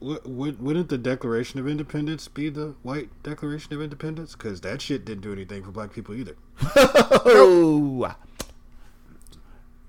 Would, 0.00 0.24
would, 0.24 0.60
wouldn't 0.60 0.88
the 0.88 0.98
Declaration 0.98 1.60
of 1.60 1.68
Independence 1.68 2.26
be 2.28 2.48
the 2.48 2.74
White 2.82 3.10
Declaration 3.22 3.72
of 3.74 3.82
Independence? 3.82 4.32
Because 4.32 4.60
that 4.62 4.82
shit 4.82 5.04
didn't 5.04 5.22
do 5.22 5.32
anything 5.32 5.62
for 5.62 5.70
black 5.70 5.92
people 5.92 6.14
either. 6.14 6.36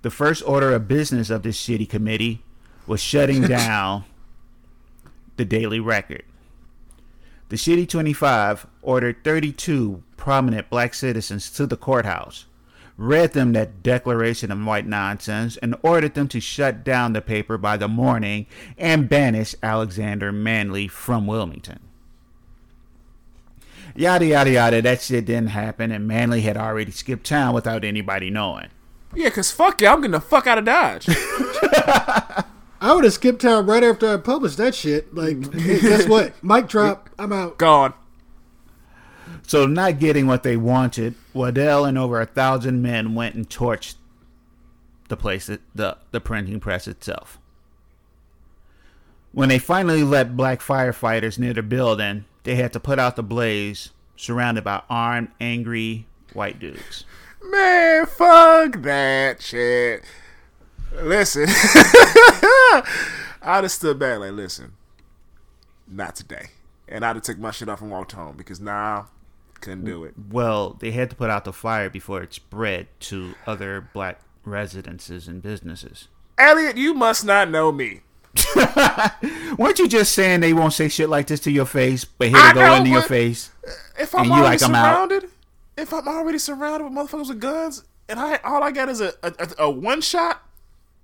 The 0.01 0.09
first 0.09 0.43
order 0.47 0.71
of 0.73 0.87
business 0.87 1.29
of 1.29 1.43
this 1.43 1.61
shitty 1.61 1.89
committee 1.89 2.41
was 2.89 2.99
shutting 2.99 3.43
down 3.43 4.03
the 5.37 5.45
Daily 5.45 5.79
Record. 5.79 6.23
The 7.49 7.55
shitty 7.55 7.87
25 7.87 8.65
ordered 8.81 9.23
32 9.23 10.03
prominent 10.17 10.69
black 10.71 10.95
citizens 10.95 11.51
to 11.51 11.67
the 11.67 11.77
courthouse, 11.77 12.47
read 12.97 13.33
them 13.33 13.53
that 13.53 13.83
declaration 13.83 14.51
of 14.51 14.65
white 14.65 14.87
nonsense, 14.87 15.55
and 15.57 15.75
ordered 15.83 16.15
them 16.15 16.27
to 16.29 16.39
shut 16.39 16.83
down 16.83 17.13
the 17.13 17.21
paper 17.21 17.59
by 17.59 17.77
the 17.77 17.87
morning 17.87 18.47
and 18.75 19.07
banish 19.07 19.53
Alexander 19.61 20.31
Manly 20.31 20.87
from 20.87 21.27
Wilmington. 21.27 21.79
Yada 23.95 24.25
yada 24.25 24.49
yada, 24.49 24.81
that 24.81 25.01
shit 25.01 25.25
didn't 25.25 25.49
happen, 25.49 25.91
and 25.91 26.07
Manly 26.07 26.41
had 26.41 26.57
already 26.57 26.91
skipped 26.91 27.25
town 27.25 27.53
without 27.53 27.83
anybody 27.83 28.31
knowing. 28.31 28.69
Yeah, 29.13 29.29
cause 29.29 29.51
fuck 29.51 29.79
yeah, 29.79 29.93
I'm 29.93 30.01
getting 30.01 30.11
the 30.11 30.21
fuck 30.21 30.47
out 30.47 30.57
of 30.57 30.65
Dodge. 30.65 31.07
I 32.81 32.93
would 32.93 33.03
have 33.03 33.13
skipped 33.13 33.41
town 33.41 33.65
right 33.65 33.83
after 33.83 34.07
I 34.07 34.17
published 34.17 34.57
that 34.57 34.73
shit. 34.73 35.13
Like, 35.13 35.37
mm. 35.37 35.81
guess 35.81 36.07
what? 36.07 36.33
Mic 36.43 36.67
drop. 36.67 37.09
I'm 37.19 37.33
out. 37.33 37.57
Gone. 37.57 37.93
So, 39.45 39.65
not 39.65 39.99
getting 39.99 40.27
what 40.27 40.43
they 40.43 40.57
wanted, 40.57 41.15
Waddell 41.33 41.85
and 41.85 41.97
over 41.97 42.21
a 42.21 42.25
thousand 42.25 42.81
men 42.81 43.15
went 43.15 43.35
and 43.35 43.49
torched 43.49 43.95
the 45.07 45.17
place, 45.17 45.49
the, 45.75 45.97
the 46.11 46.21
printing 46.21 46.59
press 46.59 46.87
itself. 46.87 47.39
When 49.31 49.49
they 49.49 49.59
finally 49.59 50.03
let 50.03 50.37
black 50.37 50.61
firefighters 50.61 51.37
near 51.37 51.53
the 51.53 51.61
building, 51.61 52.25
they 52.43 52.55
had 52.55 52.73
to 52.73 52.79
put 52.79 52.97
out 52.97 53.15
the 53.15 53.23
blaze, 53.23 53.89
surrounded 54.15 54.63
by 54.63 54.81
armed, 54.89 55.29
angry 55.39 56.07
white 56.33 56.59
dudes. 56.59 57.05
Man, 57.43 58.05
fuck 58.05 58.81
that 58.81 59.41
shit. 59.41 60.03
Listen. 60.93 61.45
I'd 63.41 63.63
have 63.63 63.71
stood 63.71 63.99
back 63.99 64.19
like, 64.19 64.31
listen, 64.31 64.73
not 65.87 66.15
today. 66.15 66.47
And 66.87 67.05
I'd 67.05 67.15
have 67.15 67.23
took 67.23 67.37
my 67.37 67.51
shit 67.51 67.69
off 67.69 67.81
and 67.81 67.91
walked 67.91 68.13
home 68.13 68.35
because 68.35 68.59
now 68.59 68.73
nah, 68.73 69.05
couldn't 69.61 69.85
do 69.85 70.03
it. 70.03 70.13
Well, 70.31 70.75
they 70.79 70.91
had 70.91 71.09
to 71.11 71.15
put 71.15 71.29
out 71.29 71.45
the 71.45 71.53
fire 71.53 71.89
before 71.89 72.21
it 72.21 72.33
spread 72.33 72.87
to 73.01 73.35
other 73.45 73.87
black 73.93 74.19
residences 74.43 75.27
and 75.27 75.41
businesses. 75.41 76.07
Elliot, 76.37 76.77
you 76.77 76.93
must 76.93 77.25
not 77.25 77.49
know 77.49 77.71
me. 77.71 78.01
Weren't 79.57 79.79
you 79.79 79.87
just 79.87 80.13
saying 80.13 80.39
they 80.39 80.53
won't 80.53 80.73
say 80.73 80.87
shit 80.87 81.09
like 81.09 81.27
this 81.27 81.39
to 81.41 81.51
your 81.51 81.65
face, 81.65 82.05
but 82.05 82.29
here 82.29 82.47
to 82.49 82.53
go 82.53 82.61
know, 82.61 82.75
into 82.75 82.89
your 82.89 83.01
face? 83.01 83.51
If 83.99 84.13
I'm 84.15 84.21
And 84.21 84.27
you 84.29 84.33
already 84.33 84.57
like, 84.57 84.63
I'm 84.63 84.69
surrounded, 84.69 85.29
if 85.77 85.93
I'm 85.93 86.07
already 86.07 86.37
surrounded 86.37 86.85
with 86.85 86.93
motherfuckers 86.93 87.29
with 87.29 87.39
guns, 87.39 87.83
and 88.07 88.19
I 88.19 88.39
all 88.43 88.63
I 88.63 88.71
got 88.71 88.89
is 88.89 89.01
a, 89.01 89.13
a, 89.23 89.33
a 89.59 89.69
one 89.69 90.01
shot, 90.01 90.43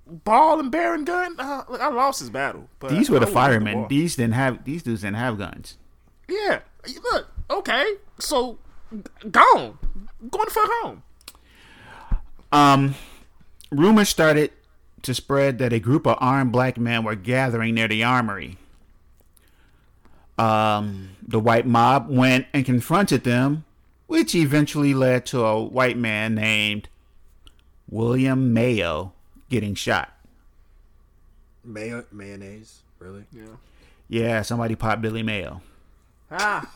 ball 0.07 0.59
and 0.59 0.71
bear 0.71 0.93
and 0.93 1.05
gun. 1.05 1.35
Uh, 1.39 1.63
look, 1.69 1.81
I 1.81 1.89
lost 1.89 2.19
his 2.19 2.29
battle. 2.29 2.69
But 2.79 2.91
These 2.91 3.09
were 3.09 3.19
the 3.19 3.27
firemen. 3.27 3.73
ball. 3.81 3.87
These 3.87 4.15
didn't 4.15 4.33
have. 4.33 4.63
These 4.63 4.83
dudes 4.83 5.01
didn't 5.01 5.17
have 5.17 5.37
guns. 5.37 5.77
Yeah. 6.29 6.59
Look. 7.11 7.27
Okay. 7.49 7.95
So, 8.19 8.57
gone. 9.31 9.77
Going 10.29 10.49
for 10.49 10.61
home. 10.65 11.03
Um, 12.51 12.95
rumors 13.71 14.09
started 14.09 14.51
to 15.01 15.13
spread 15.13 15.57
that 15.59 15.73
a 15.73 15.79
group 15.79 16.07
of 16.07 16.17
armed 16.19 16.51
black 16.51 16.77
men 16.77 17.03
were 17.03 17.15
gathering 17.15 17.75
near 17.75 17.87
the 17.87 18.03
armory. 18.03 18.57
Um, 20.37 21.09
the 21.25 21.39
white 21.39 21.65
mob 21.65 22.09
went 22.09 22.47
and 22.53 22.65
confronted 22.65 23.23
them, 23.23 23.65
which 24.07 24.35
eventually 24.35 24.93
led 24.93 25.25
to 25.27 25.43
a 25.45 25.63
white 25.63 25.97
man 25.97 26.35
named 26.35 26.89
William 27.89 28.53
Mayo 28.53 29.13
getting 29.49 29.75
shot. 29.75 30.11
Mayo- 31.63 32.05
mayonnaise, 32.11 32.81
really? 32.99 33.25
Yeah. 33.31 33.45
Yeah, 34.07 34.41
somebody 34.43 34.75
popped 34.75 35.01
Billy 35.01 35.23
Mayo. 35.23 35.61
Ah. 36.31 36.69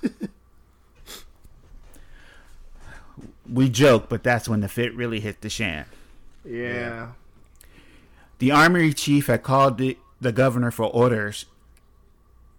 We 3.51 3.69
joke, 3.69 4.09
but 4.09 4.23
that's 4.23 4.47
when 4.47 4.61
the 4.61 4.67
fit 4.67 4.95
really 4.95 5.19
hit 5.19 5.41
the 5.41 5.49
shan. 5.49 5.85
Yeah. 6.45 7.09
The 8.37 8.51
armory 8.51 8.93
chief 8.93 9.27
had 9.27 9.43
called 9.43 9.77
the, 9.77 9.97
the 10.21 10.31
governor 10.31 10.71
for 10.71 10.85
orders 10.85 11.45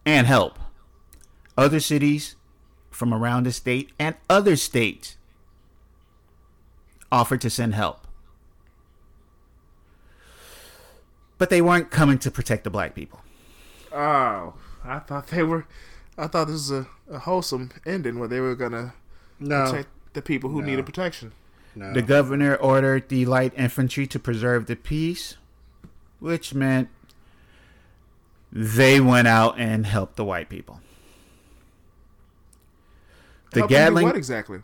and 0.05 0.27
help. 0.27 0.59
Other 1.57 1.81
cities 1.81 2.37
from 2.91 3.15
around 3.15 3.45
the 3.45 3.53
state 3.53 3.91
and 3.99 4.15
other 4.29 4.57
states 4.57 5.17
offered 7.13 7.41
to 7.43 7.51
send 7.51 7.75
help. 7.75 8.07
But 11.41 11.49
they 11.49 11.63
weren't 11.63 11.91
coming 11.91 12.19
to 12.19 12.31
protect 12.31 12.65
the 12.65 12.71
black 12.71 12.95
people. 12.95 13.21
Oh, 13.91 14.53
I 14.85 14.99
thought 14.99 15.29
they 15.29 15.43
were. 15.43 15.67
I 16.19 16.27
thought 16.27 16.49
this 16.49 16.69
was 16.69 16.71
a, 16.71 16.87
a 17.11 17.19
wholesome 17.21 17.71
ending 17.87 18.19
where 18.19 18.29
they 18.29 18.41
were 18.41 18.55
gonna 18.55 18.93
No, 19.39 19.65
protect 19.65 19.89
the 20.13 20.21
people 20.21 20.51
who 20.51 20.61
No. 20.61 20.67
needed 20.67 20.85
protection. 20.85 21.33
no. 21.75 21.95
The 21.95 22.03
governor 22.03 22.57
ordered 22.57 23.09
the 23.09 23.25
light 23.25 23.55
infantry 23.57 24.07
to 24.09 24.19
preserve 24.19 24.67
the 24.67 24.77
peace, 24.77 25.39
which 26.19 26.53
meant 26.53 26.91
they 28.53 29.01
went 29.01 29.27
out 29.27 29.59
and 29.59 29.87
helped 29.87 30.17
the 30.17 30.25
white 30.27 30.51
people. 30.51 30.81
The 33.53 33.61
Helping 33.61 33.75
Gatling. 33.77 34.05
What 34.05 34.17
exactly? 34.17 34.59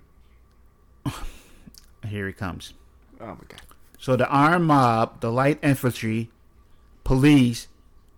Here 2.07 2.27
he 2.27 2.35
comes. 2.35 2.75
Oh 3.19 3.29
my 3.29 3.35
god. 3.49 3.63
So 3.99 4.15
the 4.15 4.29
armed 4.29 4.67
mob, 4.67 5.21
the 5.23 5.33
light 5.33 5.59
infantry, 5.63 6.29
police, 7.07 7.69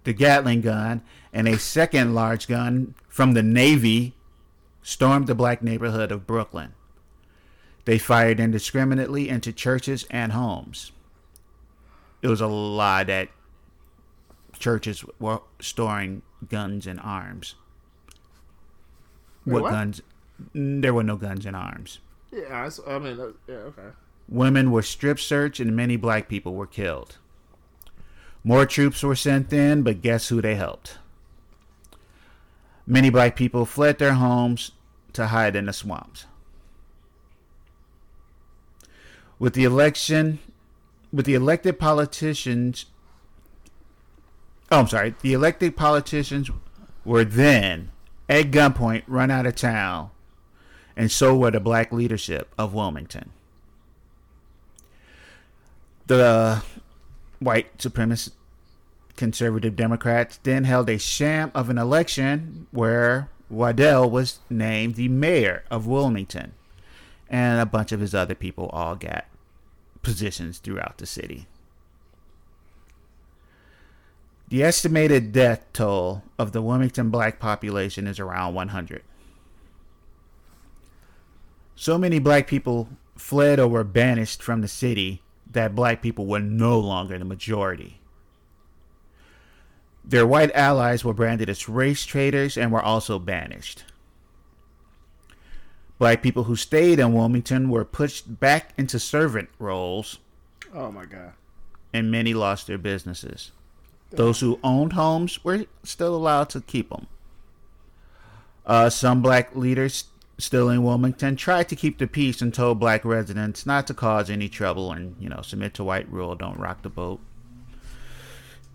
the 0.05 0.15
Gatling 0.15 0.63
gun, 0.63 1.03
and 1.31 1.47
a 1.47 1.59
second 1.59 2.15
large 2.15 2.49
gun 2.49 2.95
from 3.07 3.35
the 3.35 3.43
Navy 3.43 4.15
stormed 4.83 5.27
the 5.27 5.35
black 5.35 5.63
neighborhood 5.63 6.11
of 6.11 6.27
Brooklyn. 6.27 6.73
They 7.85 7.99
fired 7.99 8.41
indiscriminately 8.41 9.29
into 9.29 9.53
churches 9.53 10.07
and 10.11 10.33
homes. 10.33 10.93
It 12.23 12.29
was 12.29 12.41
a 12.41 12.47
lie 12.47 13.05
that 13.05 13.29
churches 14.59 15.05
were 15.21 15.43
storing 15.61 16.23
guns 16.49 16.87
and 16.87 16.99
arms. 17.01 17.57
Wait, 19.45 19.53
what, 19.53 19.63
what? 19.65 19.73
guns? 19.73 20.01
There 20.55 20.95
were 20.95 21.03
no 21.03 21.17
guns 21.17 21.45
and 21.45 21.55
arms. 21.55 21.99
Yeah, 22.33 22.71
I, 22.89 22.95
I 22.95 22.99
mean, 22.99 23.21
uh, 23.21 23.33
yeah, 23.47 23.55
okay. 23.55 23.89
Women 24.31 24.71
were 24.71 24.83
strip 24.83 25.21
searched 25.21 25.61
and 25.61 25.77
many 25.77 25.97
black 25.97 26.27
people 26.29 26.55
were 26.55 26.67
killed. 26.67 27.19
More 28.45 28.67
troops 28.67 29.03
were 29.03 29.17
sent 29.17 29.53
in, 29.53 29.83
but 29.83 30.03
guess 30.03 30.29
who 30.29 30.41
they 30.41 30.55
helped? 30.55 30.99
Many 32.87 33.11
black 33.11 33.37
people 33.37 33.67
fled 33.67 33.99
their 33.99 34.15
homes 34.15 34.73
to 35.13 35.27
hide 35.27 35.57
in 35.57 35.67
the 35.67 35.73
swamps. 35.73 36.27
With 39.39 39.55
the 39.55 39.65
election, 39.65 40.39
with 41.13 41.27
the 41.27 41.35
elected 41.35 41.79
politicians, 41.79 42.87
oh, 44.71 44.81
I'm 44.81 44.89
sorry, 44.89 45.15
the 45.21 45.33
elected 45.33 45.77
politicians 45.77 46.51
were 47.05 47.25
then 47.25 47.91
at 48.29 48.51
gunpoint 48.51 49.03
run 49.07 49.31
out 49.31 49.47
of 49.47 49.57
town, 49.57 50.11
and 50.97 51.11
so 51.11 51.37
were 51.37 51.51
the 51.51 51.61
black 51.61 51.93
leadership 51.93 52.53
of 52.59 52.75
Wilmington 52.75 53.31
the 56.09 56.63
white 57.39 57.77
supremacist 57.79 58.33
conservative 59.17 59.75
Democrats 59.77 60.39
then 60.45 60.65
held 60.65 60.89
a 60.89 60.99
sham 60.99 61.51
of 61.55 61.69
an 61.69 61.77
election 61.77 62.67
where 62.71 63.29
Waddell 63.51 64.09
was 64.09 64.39
named 64.49 64.95
the 64.95 65.09
mayor 65.09 65.65
of 65.71 65.87
Wilmington, 65.87 66.53
and 67.29 67.61
a 67.61 67.67
bunch 67.67 67.93
of 67.93 68.01
his 68.01 68.15
other 68.15 68.35
people 68.35 68.71
all 68.73 68.95
got 68.95 69.27
positions 70.03 70.59
throughout 70.59 70.99
the 70.99 71.07
city. 71.07 71.47
The 74.49 74.63
estimated 74.63 75.33
death 75.33 75.67
toll 75.73 76.23
of 76.39 76.53
the 76.53 76.63
Wilmington 76.63 77.11
black 77.11 77.39
population 77.39 78.07
is 78.07 78.19
around 78.19 78.55
100. 78.55 79.03
So 81.77 81.99
many 81.99 82.19
black 82.19 82.47
people 82.47 82.89
fled 83.17 83.61
or 83.61 83.69
were 83.69 83.85
banished 83.85 84.43
from 84.43 84.63
the 84.63 84.69
city 84.69 85.23
that 85.59 85.75
black 85.75 86.01
people 86.01 86.25
were 86.25 86.39
no 86.39 86.79
longer 86.79 87.19
the 87.19 87.25
majority. 87.25 87.99
Their 90.05 90.25
white 90.25 90.53
allies 90.55 91.05
were 91.05 91.13
branded 91.13 91.49
as 91.51 91.69
race 91.69 92.07
traitors 92.07 92.57
and 92.57 92.71
were 92.71 92.81
also 92.81 93.19
banished. 93.19 93.83
Black 95.99 96.23
people 96.23 96.45
who 96.45 96.55
stayed 96.55 97.01
in 97.01 97.13
Wilmington 97.13 97.71
were 97.71 97.85
pushed 97.85 98.39
back 98.39 98.73
into 98.79 99.01
servant 99.01 99.49
roles, 99.59 100.21
Oh 100.73 100.93
my 100.93 101.05
god. 101.07 101.33
and 101.93 102.09
many 102.09 102.35
lost 102.35 102.69
their 102.69 102.79
businesses. 102.79 103.51
Those 104.11 104.39
who 104.39 104.61
owned 104.63 104.93
homes 104.93 105.43
were 105.45 105.67
still 105.83 106.15
allowed 106.15 106.51
to 106.51 106.61
keep 106.61 106.91
them. 106.91 107.09
Uh, 108.65 108.91
some 108.91 109.23
black 109.23 109.57
leaders 109.57 110.05
still 110.39 110.71
in 110.71 110.85
Wilmington 110.85 111.37
tried 111.37 111.69
to 111.69 111.77
keep 111.77 111.99
the 111.99 112.07
peace 112.07 112.41
and 112.41 112.55
told 112.55 112.79
black 112.79 113.05
residents 113.05 113.67
not 113.67 113.87
to 113.89 113.95
cause 113.95 114.31
any 114.31 114.49
trouble 114.49 114.93
and, 114.93 115.17
you 115.21 115.29
know, 115.29 115.43
submit 115.43 115.75
to 115.75 115.85
white 115.85 116.11
rule, 116.11 116.35
don't 116.35 116.59
rock 116.59 116.83
the 116.83 116.89
boat. 116.89 117.21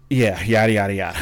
Yeah, 0.09 0.43
yada, 0.43 0.73
yada, 0.73 0.93
yada. 0.93 1.19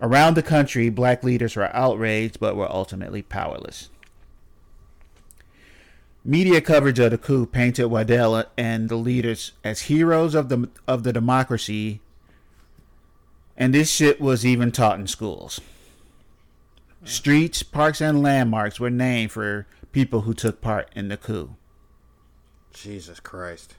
Around 0.00 0.34
the 0.34 0.42
country, 0.42 0.88
black 0.90 1.22
leaders 1.22 1.56
were 1.56 1.74
outraged 1.74 2.40
but 2.40 2.56
were 2.56 2.70
ultimately 2.70 3.22
powerless. 3.22 3.90
Media 6.24 6.60
coverage 6.62 6.98
of 6.98 7.10
the 7.10 7.18
coup 7.18 7.44
painted 7.44 7.86
Waddell 7.86 8.44
and 8.56 8.88
the 8.88 8.96
leaders 8.96 9.52
as 9.62 9.82
heroes 9.82 10.34
of 10.34 10.48
the 10.48 10.70
of 10.88 11.02
the 11.02 11.12
democracy, 11.12 12.00
and 13.58 13.74
this 13.74 13.90
shit 13.90 14.22
was 14.22 14.44
even 14.46 14.72
taught 14.72 14.98
in 14.98 15.06
schools. 15.06 15.60
Streets, 17.04 17.62
parks, 17.62 18.00
and 18.00 18.22
landmarks 18.22 18.80
were 18.80 18.90
named 18.90 19.32
for 19.32 19.66
people 19.92 20.22
who 20.22 20.34
took 20.34 20.60
part 20.60 20.90
in 20.96 21.08
the 21.08 21.16
coup. 21.16 21.54
Jesus 22.72 23.20
Christ. 23.20 23.74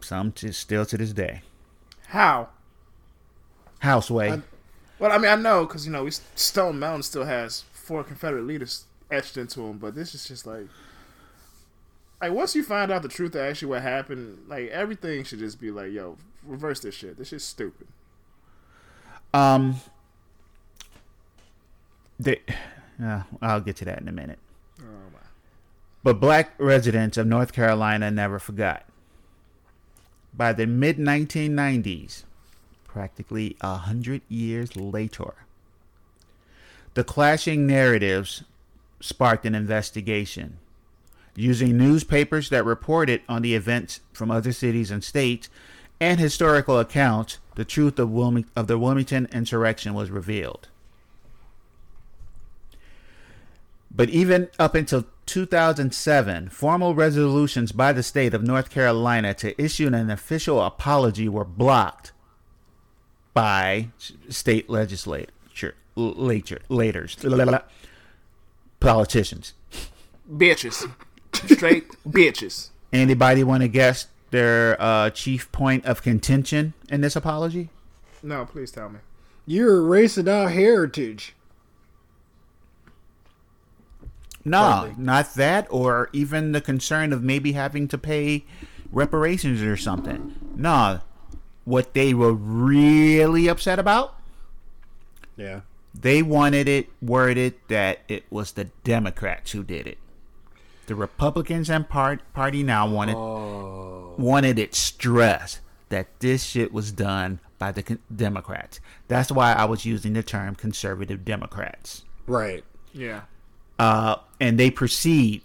Some 0.00 0.32
to, 0.32 0.52
still 0.52 0.86
to 0.86 0.96
this 0.96 1.12
day. 1.12 1.42
How? 2.08 2.48
Houseway. 3.80 4.30
I- 4.32 4.42
Well, 4.98 5.12
I 5.12 5.18
mean, 5.18 5.30
I 5.30 5.34
know 5.36 5.64
because 5.66 5.86
you 5.86 5.92
know 5.92 6.04
we 6.04 6.10
Stone 6.10 6.78
Mountain 6.80 7.02
still 7.04 7.24
has 7.24 7.64
four 7.72 8.02
Confederate 8.02 8.44
leaders 8.44 8.84
etched 9.10 9.36
into 9.36 9.60
them, 9.60 9.78
but 9.78 9.94
this 9.94 10.14
is 10.14 10.26
just 10.26 10.44
like, 10.46 10.66
like 12.20 12.32
once 12.32 12.54
you 12.56 12.64
find 12.64 12.90
out 12.90 13.02
the 13.02 13.08
truth 13.08 13.34
of 13.36 13.42
actually 13.42 13.68
what 13.68 13.82
happened, 13.82 14.38
like 14.48 14.68
everything 14.70 15.22
should 15.24 15.38
just 15.38 15.60
be 15.60 15.70
like, 15.70 15.92
yo, 15.92 16.16
reverse 16.44 16.80
this 16.80 16.94
shit. 16.96 17.16
This 17.16 17.28
shit's 17.28 17.44
stupid. 17.44 17.86
Um, 19.32 19.76
they, 22.18 22.40
uh, 23.02 23.22
I'll 23.40 23.60
get 23.60 23.76
to 23.76 23.84
that 23.86 24.00
in 24.00 24.08
a 24.08 24.12
minute. 24.12 24.38
Oh. 24.80 24.84
But 26.02 26.20
black 26.20 26.54
residents 26.58 27.16
of 27.16 27.26
North 27.26 27.52
Carolina 27.52 28.10
never 28.10 28.38
forgot. 28.38 28.84
By 30.34 30.52
the 30.52 30.66
mid 30.66 30.98
1990s, 30.98 32.24
practically 32.86 33.56
a 33.60 33.76
hundred 33.76 34.22
years 34.28 34.76
later, 34.76 35.34
the 36.94 37.04
clashing 37.04 37.66
narratives 37.66 38.44
sparked 39.00 39.44
an 39.46 39.54
investigation. 39.54 40.58
Using 41.34 41.76
newspapers 41.76 42.48
that 42.48 42.64
reported 42.64 43.22
on 43.28 43.42
the 43.42 43.54
events 43.54 44.00
from 44.12 44.30
other 44.30 44.50
cities 44.50 44.90
and 44.90 45.04
states 45.04 45.48
and 46.00 46.18
historical 46.18 46.78
accounts, 46.78 47.38
the 47.54 47.64
truth 47.64 47.98
of, 47.98 48.08
Wilming- 48.08 48.46
of 48.56 48.66
the 48.66 48.78
Wilmington 48.78 49.28
insurrection 49.32 49.94
was 49.94 50.10
revealed. 50.10 50.68
But 53.90 54.10
even 54.10 54.48
up 54.58 54.74
until 54.74 55.06
2007, 55.26 56.48
formal 56.50 56.94
resolutions 56.94 57.72
by 57.72 57.92
the 57.92 58.02
state 58.02 58.34
of 58.34 58.42
North 58.42 58.70
Carolina 58.70 59.34
to 59.34 59.60
issue 59.60 59.86
an 59.86 60.10
official 60.10 60.62
apology 60.62 61.28
were 61.28 61.44
blocked 61.44 62.12
by 63.34 63.88
state 64.28 64.68
legislature, 64.68 65.74
later, 65.96 66.60
laters, 66.68 67.64
politicians. 68.80 69.54
Bitches. 70.30 70.90
Straight 71.34 71.88
bitches. 72.08 72.70
Anybody 72.92 73.44
want 73.44 73.62
to 73.62 73.68
guess 73.68 74.06
their 74.30 74.80
uh, 74.80 75.10
chief 75.10 75.50
point 75.52 75.84
of 75.84 76.02
contention 76.02 76.74
in 76.88 77.00
this 77.00 77.16
apology? 77.16 77.70
No, 78.22 78.44
please 78.44 78.70
tell 78.70 78.88
me. 78.88 78.98
You're 79.46 79.78
erasing 79.78 80.28
our 80.28 80.48
heritage. 80.48 81.34
No, 84.48 84.58
Hardly. 84.58 84.94
not 84.98 85.34
that, 85.34 85.66
or 85.70 86.08
even 86.12 86.52
the 86.52 86.60
concern 86.60 87.12
of 87.12 87.22
maybe 87.22 87.52
having 87.52 87.88
to 87.88 87.98
pay 87.98 88.44
reparations 88.90 89.62
or 89.62 89.76
something. 89.76 90.34
No, 90.56 91.00
what 91.64 91.94
they 91.94 92.14
were 92.14 92.32
really 92.32 93.48
upset 93.48 93.78
about, 93.78 94.14
Yeah. 95.36 95.60
they 95.94 96.22
wanted 96.22 96.68
it 96.68 96.88
worded 97.02 97.54
that 97.68 98.00
it 98.08 98.24
was 98.30 98.52
the 98.52 98.64
Democrats 98.84 99.52
who 99.52 99.62
did 99.62 99.86
it. 99.86 99.98
The 100.86 100.94
Republicans 100.94 101.68
and 101.68 101.86
part, 101.88 102.20
party 102.32 102.62
now 102.62 102.88
wanted 102.88 103.16
oh. 103.16 104.14
wanted 104.16 104.58
it 104.58 104.74
stressed 104.74 105.60
that 105.90 106.06
this 106.20 106.42
shit 106.42 106.72
was 106.72 106.92
done 106.92 107.40
by 107.58 107.72
the 107.72 107.82
con- 107.82 107.98
Democrats. 108.14 108.80
That's 109.06 109.30
why 109.30 109.52
I 109.52 109.66
was 109.66 109.84
using 109.84 110.14
the 110.14 110.22
term 110.22 110.54
conservative 110.54 111.24
Democrats. 111.24 112.04
Right. 112.26 112.64
Yeah. 112.92 113.22
Uh, 113.78 114.16
and 114.40 114.58
they 114.58 114.70
proceed. 114.70 115.42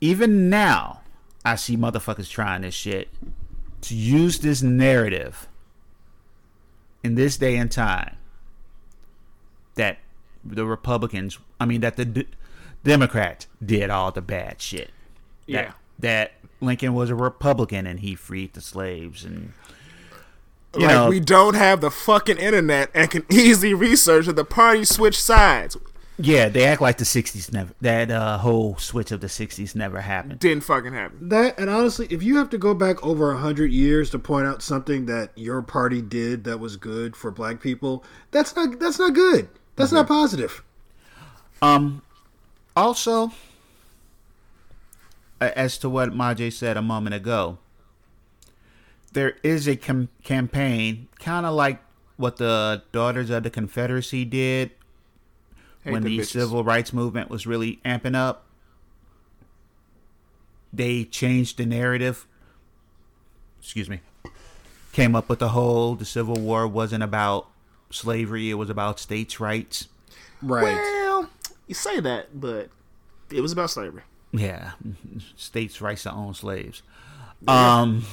Even 0.00 0.50
now, 0.50 1.00
I 1.44 1.56
see 1.56 1.76
motherfuckers 1.76 2.30
trying 2.30 2.62
this 2.62 2.74
shit 2.74 3.08
to 3.82 3.94
use 3.94 4.38
this 4.38 4.62
narrative 4.62 5.48
in 7.02 7.14
this 7.14 7.36
day 7.36 7.56
and 7.56 7.70
time 7.70 8.16
that 9.74 9.98
the 10.44 10.64
Republicans, 10.64 11.38
I 11.60 11.66
mean, 11.66 11.80
that 11.82 11.96
the 11.96 12.04
D- 12.04 12.28
Democrats 12.82 13.46
did 13.64 13.90
all 13.90 14.10
the 14.10 14.22
bad 14.22 14.60
shit. 14.60 14.90
Yeah. 15.46 15.62
That, 15.62 15.74
that 15.98 16.32
Lincoln 16.60 16.94
was 16.94 17.10
a 17.10 17.14
Republican 17.14 17.86
and 17.86 18.00
he 18.00 18.14
freed 18.14 18.54
the 18.54 18.60
slaves 18.60 19.24
and. 19.24 19.52
You 20.76 20.86
like 20.86 20.90
know, 20.90 21.08
we 21.08 21.20
don't 21.20 21.54
have 21.54 21.80
the 21.80 21.90
fucking 21.90 22.38
internet 22.38 22.90
and 22.94 23.08
can 23.08 23.24
easily 23.30 23.74
research 23.74 24.26
that 24.26 24.34
the 24.34 24.44
party 24.44 24.84
switched 24.84 25.20
sides. 25.20 25.76
Yeah, 26.16 26.48
they 26.48 26.64
act 26.64 26.80
like 26.80 26.98
the 26.98 27.04
'60s 27.04 27.52
never. 27.52 27.74
That 27.80 28.10
uh, 28.10 28.38
whole 28.38 28.76
switch 28.76 29.10
of 29.10 29.20
the 29.20 29.26
'60s 29.26 29.74
never 29.74 30.00
happened. 30.00 30.38
Didn't 30.38 30.62
fucking 30.62 30.92
happen. 30.92 31.28
That 31.28 31.58
and 31.58 31.68
honestly, 31.68 32.06
if 32.10 32.22
you 32.22 32.36
have 32.36 32.50
to 32.50 32.58
go 32.58 32.72
back 32.72 33.04
over 33.04 33.32
a 33.32 33.38
hundred 33.38 33.72
years 33.72 34.10
to 34.10 34.18
point 34.18 34.46
out 34.46 34.62
something 34.62 35.06
that 35.06 35.30
your 35.34 35.60
party 35.62 36.00
did 36.00 36.44
that 36.44 36.60
was 36.60 36.76
good 36.76 37.16
for 37.16 37.32
black 37.32 37.60
people, 37.60 38.04
that's 38.30 38.54
not 38.54 38.78
that's 38.78 38.98
not 38.98 39.12
good. 39.12 39.48
That's 39.74 39.90
not 39.90 40.06
positive. 40.06 40.62
Um, 41.60 42.02
also, 42.76 43.32
as 45.40 45.78
to 45.78 45.88
what 45.88 46.10
Majay 46.10 46.52
said 46.52 46.76
a 46.76 46.82
moment 46.82 47.16
ago, 47.16 47.58
there 49.12 49.36
is 49.42 49.66
a 49.66 49.74
com- 49.74 50.10
campaign, 50.22 51.08
kind 51.18 51.44
of 51.44 51.54
like 51.54 51.80
what 52.16 52.36
the 52.36 52.84
Daughters 52.92 53.30
of 53.30 53.42
the 53.42 53.50
Confederacy 53.50 54.24
did 54.24 54.70
Hate 54.70 54.83
when 55.92 56.02
the 56.02 56.16
the 56.16 56.18
bitches. 56.18 56.26
civil 56.26 56.64
rights 56.64 56.92
movement 56.92 57.30
was 57.30 57.46
really 57.46 57.80
amping 57.84 58.14
up. 58.16 58.44
They 60.72 61.04
changed 61.04 61.58
the 61.58 61.66
narrative. 61.66 62.26
Excuse 63.60 63.88
me. 63.88 64.00
Came 64.92 65.14
up 65.14 65.28
with 65.28 65.38
the 65.38 65.50
whole 65.50 65.94
the 65.94 66.04
Civil 66.04 66.36
War 66.36 66.66
wasn't 66.66 67.02
about 67.02 67.48
slavery; 67.90 68.50
it 68.50 68.54
was 68.54 68.70
about 68.70 68.98
states' 68.98 69.40
rights. 69.40 69.88
Right. 70.42 70.74
Well, 70.74 71.30
you 71.66 71.74
say 71.74 72.00
that, 72.00 72.40
but 72.40 72.68
it 73.30 73.40
was 73.40 73.52
about 73.52 73.70
slavery. 73.70 74.02
Yeah, 74.32 74.72
states' 75.36 75.80
rights 75.80 76.04
to 76.04 76.12
own 76.12 76.34
slaves. 76.34 76.82
Um, 77.46 78.04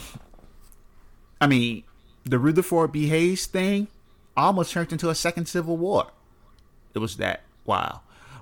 I 1.40 1.48
mean, 1.48 1.84
the 2.24 2.40
Rutherford 2.40 2.92
B. 2.92 3.08
Hayes 3.08 3.46
thing 3.46 3.88
almost 4.36 4.72
turned 4.72 4.92
into 4.92 5.10
a 5.10 5.16
second 5.16 5.48
civil 5.48 5.78
war. 5.78 6.08
It 6.94 7.00
was 7.00 7.18
that 7.18 7.42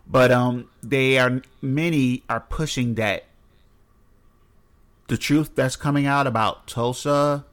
but 0.08 0.32
um, 0.32 0.70
they 0.82 1.18
are 1.18 1.42
many 1.62 2.24
are 2.30 2.40
pushing 2.40 2.96
that 2.96 3.26
the 5.08 5.18
truth 5.18 5.52
that's 5.56 5.76
coming 5.76 6.06
out 6.06 6.28
about 6.28 6.68
Tulsa 6.68 7.46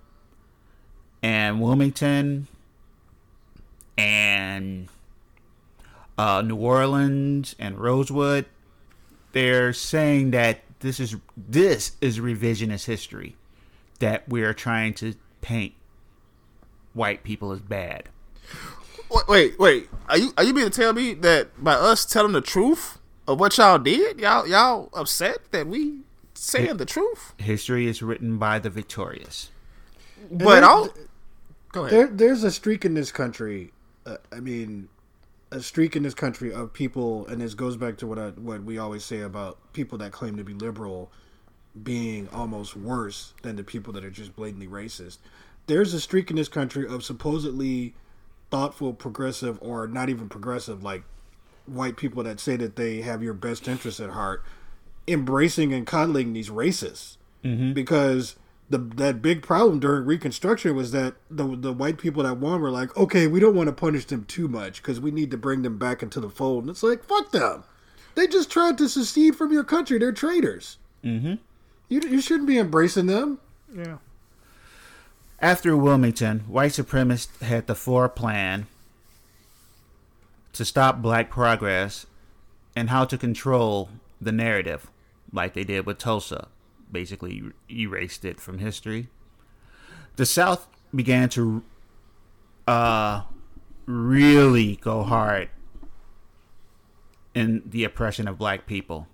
and 1.23 1.61
Wilmington 1.61 2.49
and 3.97 4.89
uh, 6.19 6.43
New 6.43 6.57
Orleans 6.57 7.55
and 7.59 7.79
Rosewood 7.79 8.47
they're 9.37 9.75
saying 9.75 10.31
that 10.31 10.61
this 10.81 10.99
is 10.99 11.15
this 11.37 11.93
is 12.01 12.19
revisionist 12.19 12.87
history 12.87 13.37
that 13.99 14.27
we 14.27 14.43
are 14.43 14.55
trying 14.55 14.95
to 14.95 15.15
paint 15.43 15.75
white 16.95 17.23
people 17.23 17.53
as 17.53 17.61
bad. 17.61 18.09
Wait, 19.11 19.29
wait, 19.29 19.59
wait. 19.59 19.89
Are 20.09 20.19
you 20.19 20.33
are 20.37 20.45
you 20.45 20.55
mean 20.55 20.65
to 20.65 20.71
tell 20.71 20.93
me 20.93 21.15
that 21.15 21.63
by 21.63 21.73
us 21.75 22.05
telling 22.05 22.33
the 22.33 22.41
truth 22.41 22.99
of 23.27 23.41
what 23.41 23.57
y'all 23.59 23.79
did, 23.79 24.21
y'all 24.21 24.47
y'all 24.47 24.89
upset 24.95 25.51
that 25.53 25.67
we 25.67 26.01
saying 26.35 26.77
the 26.77 26.87
truth? 26.87 27.35
History 27.39 27.87
is 27.87 28.03
written 28.03 28.39
by 28.39 28.59
the 28.59 28.71
victorious. 28.71 29.51
But 30.31 30.39
there- 30.61 30.65
I'll 30.65 30.95
go 31.73 31.85
ahead. 31.87 31.93
There, 31.93 32.07
there's 32.09 32.45
a 32.45 32.51
streak 32.51 32.85
in 32.85 32.95
this 32.95 33.13
country. 33.13 33.73
Uh, 34.05 34.17
I 34.33 34.41
mean, 34.41 34.89
a 35.51 35.61
streak 35.61 35.97
in 35.97 36.03
this 36.03 36.15
country 36.15 36.53
of 36.53 36.73
people, 36.73 37.27
and 37.27 37.41
this 37.41 37.55
goes 37.55 37.77
back 37.77 37.97
to 37.99 38.07
what 38.07 38.19
I, 38.19 38.29
what 38.31 38.63
we 38.63 38.79
always 38.79 39.05
say 39.05 39.21
about 39.21 39.59
people 39.73 39.99
that 39.99 40.13
claim 40.13 40.37
to 40.37 40.45
be 40.45 40.55
liberal 40.55 41.11
being 41.83 42.29
almost 42.33 42.77
worse 42.77 43.35
than 43.43 43.57
the 43.57 43.65
people 43.65 43.93
that 43.93 44.05
are 44.05 44.11
just 44.11 44.35
blatantly 44.35 44.67
racist. 44.67 45.19
There's 45.67 45.93
a 45.93 46.01
streak 46.01 46.31
in 46.31 46.37
this 46.37 46.49
country 46.49 46.87
of 46.87 47.05
supposedly 47.05 47.95
thoughtful, 48.51 48.93
progressive, 48.93 49.59
or 49.61 49.87
not 49.87 50.09
even 50.09 50.29
progressive, 50.29 50.83
like 50.83 51.03
white 51.67 51.97
people 51.97 52.23
that 52.23 52.39
say 52.41 52.57
that 52.57 52.77
they 52.77 53.01
have 53.03 53.23
your 53.23 53.35
best 53.35 53.67
interests 53.69 54.01
at 54.01 54.11
heart, 54.11 54.43
embracing 55.09 55.73
and 55.73 55.87
coddling 55.87 56.33
these 56.33 56.51
racists 56.51 57.17
because 57.75 58.35
the 58.71 58.79
that 58.79 59.23
big 59.23 59.41
problem 59.41 59.79
during 59.79 60.05
Reconstruction 60.05 60.75
was 60.75 60.91
that 60.91 61.15
the 61.31 61.57
the 61.57 61.73
white 61.73 61.99
people 61.99 62.25
that 62.25 62.39
won 62.39 62.61
were 62.61 62.71
like, 62.71 62.97
okay, 62.97 63.29
we 63.29 63.39
don't 63.39 63.55
want 63.55 63.69
to 63.69 63.73
punish 63.73 64.05
them 64.07 64.25
too 64.25 64.49
much 64.49 64.83
because 64.83 64.99
we 65.01 65.13
need 65.13 65.31
to 65.31 65.37
bring 65.37 65.63
them 65.63 65.79
back 65.79 66.03
into 66.03 66.19
the 66.19 66.29
fold. 66.29 66.65
And 66.65 66.71
it's 66.71 66.83
like, 66.83 67.05
fuck 67.05 67.31
them. 67.31 67.63
They 68.17 68.27
just 68.27 68.51
tried 68.51 68.79
to 68.79 68.89
secede 68.89 69.37
from 69.37 69.53
your 69.53 69.63
country. 69.63 69.99
They're 69.99 70.11
traitors. 70.11 70.79
Mm-hmm. 71.05 71.35
You 71.89 72.01
you 72.01 72.21
shouldn't 72.21 72.49
be 72.49 72.59
embracing 72.59 73.07
them. 73.07 73.39
yeah. 73.73 73.99
After 75.41 75.77
Wilmington, 75.77 76.41
white 76.41 76.73
supremacists 76.73 77.41
had 77.43 77.67
the 77.67 77.75
floor 77.75 78.09
plan 78.09 78.67
to 80.55 80.65
stop 80.65 81.03
black 81.03 81.29
progress 81.31 82.07
and 82.75 82.89
how 82.89 83.05
to 83.05 83.19
control 83.19 83.91
the 84.21 84.33
narrative, 84.33 84.91
like 85.33 85.53
they 85.53 85.65
did 85.65 85.85
with 85.85 85.99
Tulsa. 85.99 86.49
Basically, 86.91 87.43
erased 87.71 88.25
it 88.25 88.41
from 88.41 88.59
history. 88.59 89.09
The 90.17 90.25
South 90.25 90.67
began 90.95 91.29
to 91.31 91.63
uh, 92.67 93.23
really 93.85 94.77
go 94.77 95.03
hard 95.03 95.51
in 97.35 97.63
the 97.67 97.85
oppression 97.85 98.27
of 98.27 98.39
black 98.39 98.67
people. 98.67 99.07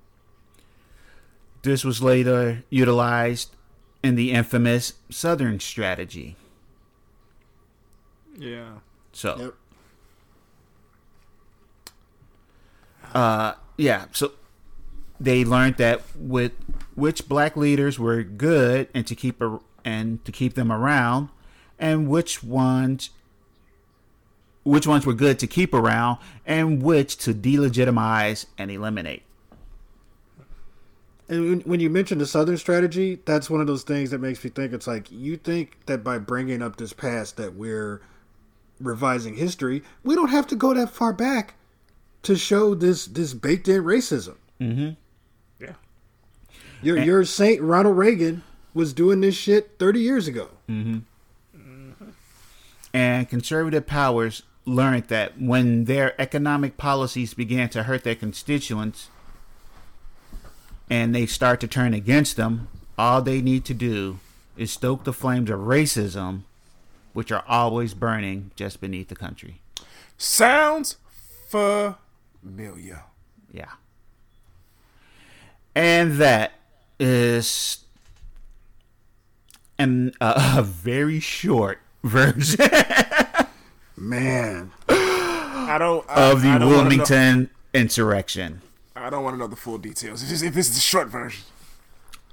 This 1.63 1.85
was 1.85 2.03
later 2.03 2.63
utilized 2.71 3.57
in 4.03 4.15
the 4.17 4.33
infamous 4.33 4.95
Southern 5.11 5.61
strategy. 5.61 6.37
Yeah. 8.37 8.79
So, 9.13 9.37
Yep. 9.39 9.55
uh, 13.15 13.55
yeah, 13.77 14.07
so 14.13 14.33
they 15.21 15.45
learned 15.45 15.77
that 15.77 16.03
with 16.17 16.53
which 16.95 17.29
black 17.29 17.57
leaders 17.57 17.99
were 17.99 18.23
good 18.23 18.89
and 18.95 19.07
to 19.07 19.15
keep 19.15 19.41
a, 19.41 19.61
and 19.85 20.25
to 20.25 20.33
keep 20.33 20.55
them 20.55 20.73
around, 20.73 21.29
and 21.79 22.09
which 22.09 22.43
ones 22.43 23.11
which 24.65 24.87
ones 24.87 25.05
were 25.05 25.13
good 25.15 25.41
to 25.41 25.47
keep 25.49 25.75
around, 25.75 26.19
and 26.47 26.81
which 26.81 27.17
to 27.17 27.35
delegitimize 27.35 28.47
and 28.57 28.71
eliminate. 28.71 29.25
And 31.29 31.49
when- 31.49 31.61
when 31.61 31.81
you 31.81 31.89
mention 31.89 32.19
the 32.19 32.27
Southern 32.27 32.57
strategy, 32.59 33.21
that's 33.25 33.49
one 33.49 33.61
of 33.61 33.67
those 33.67 33.85
things 33.85 34.11
that 34.11 34.21
makes 34.21 34.43
me 34.45 34.51
think 34.51 34.73
it's 34.73 34.87
like 34.87 35.11
you 35.11 35.37
think 35.37 35.79
that 35.87 36.03
by 36.05 36.19
bringing 36.19 36.61
up 36.63 36.77
this 36.77 36.93
past 36.93 37.37
that 37.37 37.55
we're 37.55 38.01
revising 38.81 39.37
history. 39.37 39.83
We 40.03 40.15
don't 40.15 40.31
have 40.31 40.47
to 40.49 40.57
go 40.57 40.75
that 40.75 40.91
far 40.91 41.13
back 41.13 41.55
to 42.25 42.37
show 42.37 42.75
this 42.75 43.07
this 43.07 43.33
baked 43.35 43.69
in 43.69 43.83
racism. 43.85 44.35
Mm-hmm. 44.61 44.91
Yeah. 45.61 45.75
Your 46.83 46.99
your 46.99 47.25
Saint 47.25 47.61
Ronald 47.63 47.97
Reagan 47.97 48.43
was 48.75 48.93
doing 48.93 49.21
this 49.21 49.35
shit 49.37 49.73
30 49.79 50.01
years 50.01 50.27
ago. 50.27 50.49
mm-hmm. 50.69 50.99
And 52.95 53.29
conservative 53.29 53.87
powers 53.87 54.43
learned 54.67 55.05
that 55.05 55.41
when 55.41 55.85
their 55.85 56.21
economic 56.21 56.77
policies 56.77 57.33
began 57.35 57.69
to 57.71 57.85
hurt 57.85 58.05
their 58.05 58.15
constituents 58.15 59.09
and 60.91 61.15
they 61.15 61.27
start 61.27 61.61
to 61.61 61.67
turn 61.67 61.95
against 61.95 62.37
them, 62.37 62.69
all 62.99 63.23
they 63.23 63.41
need 63.41 63.65
to 63.67 63.75
do 63.75 64.19
is 64.57 64.71
stoke 64.71 65.05
the 65.05 65.13
flames 65.13 65.51
of 65.51 65.61
racism, 65.61 66.43
which 67.13 67.33
are 67.33 67.45
always 67.49 67.95
burning 67.95 68.51
just 68.57 68.81
beneath 68.81 69.09
the 69.09 69.17
country. 69.17 69.61
Sounds 70.17 70.97
familiar. 71.49 73.05
Yeah. 73.51 73.73
And 75.75 76.13
that 76.19 76.53
is 77.01 77.85
an, 79.79 80.13
uh, 80.21 80.55
a 80.59 80.63
very 80.63 81.21
short 81.21 81.81
version 82.05 82.69
Man, 83.97 84.73
I 84.89 85.77
don't 85.79 86.05
I, 86.09 86.31
of 86.33 86.43
the 86.43 86.49
I 86.49 86.59
don't 86.59 86.69
Wilmington 86.69 87.51
insurrection. 87.73 88.63
I 89.03 89.11
don't 89.11 89.25
want 89.25 89.35
to 89.35 89.39
know 89.39 89.49
the 89.49 89.57
full 89.57 89.79
details. 89.79 90.23
If 90.23 90.29
this, 90.29 90.43
if 90.43 90.55
this 90.55 90.69
is 90.69 90.75
the 90.75 90.81
short 90.81 91.09
version. 91.09 91.45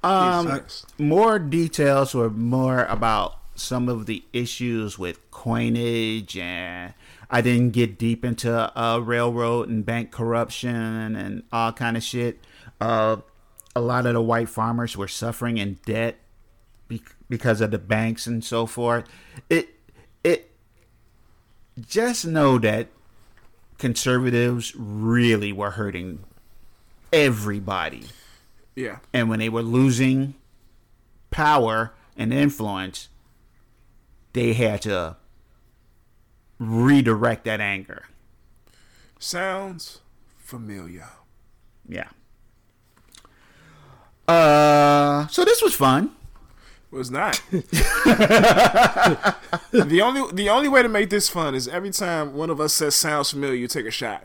Um, 0.04 0.62
more 0.98 1.40
details 1.40 2.14
were 2.14 2.30
more 2.30 2.86
about 2.86 3.38
some 3.56 3.90
of 3.90 4.06
the 4.06 4.24
issues 4.32 4.98
with 4.98 5.20
coinage 5.32 6.38
and 6.38 6.94
I 7.30 7.42
didn't 7.42 7.72
get 7.72 7.98
deep 7.98 8.24
into 8.24 8.80
uh, 8.80 9.00
railroad 9.00 9.70
and 9.70 9.86
bank 9.86 10.12
corruption 10.12 11.16
and 11.16 11.44
all 11.52 11.74
kind 11.74 11.98
of 11.98 12.04
shit. 12.04 12.40
Uh, 12.80 13.18
a 13.76 13.82
lot 13.82 14.06
of 14.06 14.14
the 14.14 14.22
white 14.22 14.50
farmers 14.50 14.96
were 14.96 15.08
suffering 15.08 15.58
in 15.58 15.80
debt 15.86 16.16
be- 16.88 17.04
because 17.30 17.62
of 17.62 17.72
the 17.72 17.78
banks 17.78 18.26
and 18.26 18.44
so 18.44 18.66
forth. 18.66 19.06
It 19.50 19.70
it 20.24 20.52
just 21.80 22.26
know 22.26 22.58
that 22.60 22.88
conservatives 23.78 24.74
really 24.76 25.54
were 25.54 25.72
hurting 25.72 26.20
everybody 27.14 28.06
Yeah. 28.76 29.00
and 29.14 29.30
when 29.30 29.40
they 29.40 29.50
were 29.50 29.62
losing 29.64 30.36
power 31.32 31.94
and 32.18 32.34
influence, 32.34 33.10
they 34.34 34.54
had 34.54 34.82
to 34.84 35.16
redirect 36.60 37.46
that 37.46 37.62
anger. 37.62 38.06
Sounds 39.20 40.00
familiar. 40.38 41.08
Yeah. 41.88 42.10
Uh, 44.28 45.28
so 45.28 45.44
this 45.46 45.62
was 45.62 45.74
fun. 45.74 46.12
was 46.92 47.10
not. 47.10 47.42
the 47.52 47.62
only 50.04 50.32
the 50.34 50.50
only 50.50 50.68
way 50.68 50.82
to 50.84 50.90
make 50.90 51.10
this 51.10 51.30
fun 51.30 51.56
is 51.56 51.68
every 51.68 51.90
time 51.92 52.34
one 52.34 52.50
of 52.50 52.60
us 52.62 52.74
says 52.74 52.96
sounds 52.96 53.32
familiar, 53.32 53.56
you 53.56 53.68
take 53.68 53.86
a 53.86 53.92
shot. 53.92 54.24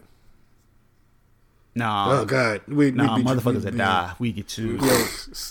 No, 1.75 2.07
oh 2.09 2.25
god, 2.25 2.63
we 2.69 2.93
no, 2.93 3.17
we, 3.17 3.23
motherfuckers 3.25 3.55
we, 3.55 3.61
that 3.61 3.77
die. 3.77 4.15
We 4.19 4.33
get 4.33 4.49
to. 4.49 4.77
Yeah, 4.77 5.07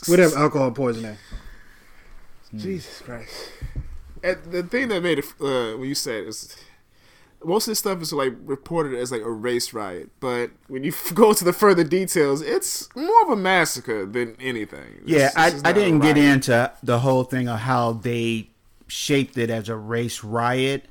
we'd 0.07 0.19
have 0.19 0.33
alcohol 0.33 0.71
poisoning. 0.71 1.17
Jesus 2.55 3.01
Christ. 3.01 3.49
And 4.23 4.37
the 4.45 4.63
thing 4.63 4.87
that 4.89 5.01
made 5.01 5.19
it 5.19 5.25
uh, 5.41 5.77
when 5.77 5.89
you 5.89 5.95
said 5.95 6.27
is 6.27 6.55
most 7.43 7.67
of 7.67 7.71
this 7.71 7.79
stuff 7.79 8.01
is 8.01 8.13
like 8.13 8.33
reported 8.45 8.97
as 8.97 9.11
like 9.11 9.21
a 9.21 9.31
race 9.31 9.73
riot, 9.73 10.09
but 10.19 10.51
when 10.67 10.83
you 10.83 10.93
go 11.13 11.33
to 11.33 11.43
the 11.43 11.53
further 11.53 11.83
details, 11.83 12.41
it's 12.41 12.87
more 12.95 13.23
of 13.23 13.29
a 13.29 13.35
massacre 13.35 14.05
than 14.05 14.35
anything. 14.39 15.01
Yeah, 15.05 15.29
This- 15.35 15.63
I, 15.63 15.69
I 15.69 15.73
didn't 15.73 15.99
get 15.99 16.17
into 16.17 16.71
the 16.81 16.99
whole 16.99 17.23
thing 17.23 17.47
of 17.47 17.59
how 17.59 17.93
they 17.93 18.49
shaped 18.87 19.37
it 19.37 19.49
as 19.49 19.69
a 19.69 19.75
race 19.75 20.23
riot 20.23 20.85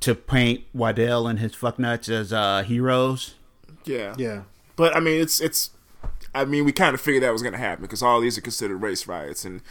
to 0.00 0.14
paint 0.14 0.64
Waddell 0.72 1.26
and 1.26 1.38
his 1.38 1.52
fucknuts 1.54 2.08
as 2.08 2.32
uh, 2.32 2.62
heroes. 2.62 3.34
Yeah, 3.88 4.14
Yeah, 4.18 4.42
But 4.76 4.94
I 4.96 5.00
mean, 5.00 5.20
it's 5.20 5.40
it's. 5.40 5.70
I 6.34 6.44
mean, 6.44 6.64
we 6.64 6.72
kind 6.72 6.94
of 6.94 7.00
figured 7.00 7.22
that 7.24 7.32
was 7.32 7.42
going 7.42 7.54
to 7.54 7.58
happen 7.58 7.82
because 7.82 8.02
all 8.02 8.20
these 8.20 8.36
are 8.36 8.42
considered 8.42 8.76
race 8.76 9.06
riots, 9.06 9.44
and 9.44 9.62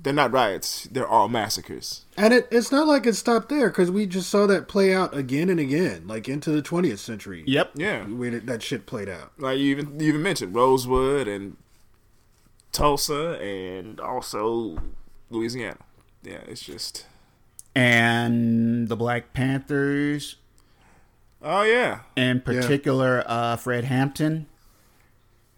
they're 0.00 0.12
not 0.12 0.32
riots; 0.32 0.88
they're 0.90 1.06
all 1.06 1.28
massacres. 1.28 2.04
and 2.16 2.32
it, 2.32 2.48
it's 2.50 2.72
not 2.72 2.86
like 2.86 3.06
it 3.06 3.14
stopped 3.14 3.48
there 3.48 3.68
because 3.68 3.90
we 3.90 4.06
just 4.06 4.30
saw 4.30 4.46
that 4.46 4.66
play 4.66 4.94
out 4.94 5.14
again 5.14 5.50
and 5.50 5.60
again, 5.60 6.06
like 6.08 6.28
into 6.28 6.50
the 6.50 6.62
20th 6.62 6.98
century. 6.98 7.44
Yep. 7.46 7.72
Yeah, 7.74 8.06
we, 8.06 8.30
that 8.30 8.62
shit 8.62 8.86
played 8.86 9.08
out. 9.08 9.32
like 9.38 9.58
you 9.58 9.66
even 9.70 10.00
you 10.00 10.08
even 10.08 10.22
mentioned 10.22 10.54
Rosewood 10.54 11.28
and 11.28 11.56
Tulsa, 12.72 13.38
and 13.40 14.00
also 14.00 14.78
Louisiana. 15.30 15.78
Yeah, 16.22 16.40
it's 16.48 16.62
just. 16.62 17.06
And 17.74 18.88
the 18.88 18.96
Black 18.96 19.34
Panthers, 19.34 20.36
Oh 21.42 21.62
yeah, 21.62 22.00
in 22.16 22.40
particular, 22.40 23.22
uh, 23.26 23.56
Fred 23.56 23.84
Hampton. 23.84 24.46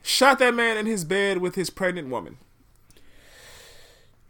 shot 0.02 0.38
that 0.40 0.54
man 0.54 0.76
in 0.76 0.86
his 0.86 1.04
bed 1.04 1.38
with 1.38 1.54
his 1.54 1.70
pregnant 1.70 2.08
woman. 2.08 2.36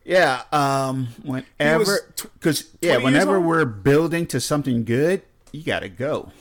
Yeah, 0.04 0.42
um, 0.52 1.08
whenever, 1.22 1.98
because 2.34 2.62
20 2.62 2.78
yeah, 2.80 2.96
whenever 2.96 3.40
we're 3.40 3.64
building 3.66 4.26
to 4.28 4.40
something 4.40 4.84
good, 4.84 5.22
you 5.52 5.62
gotta 5.62 5.88
go. 5.88 6.32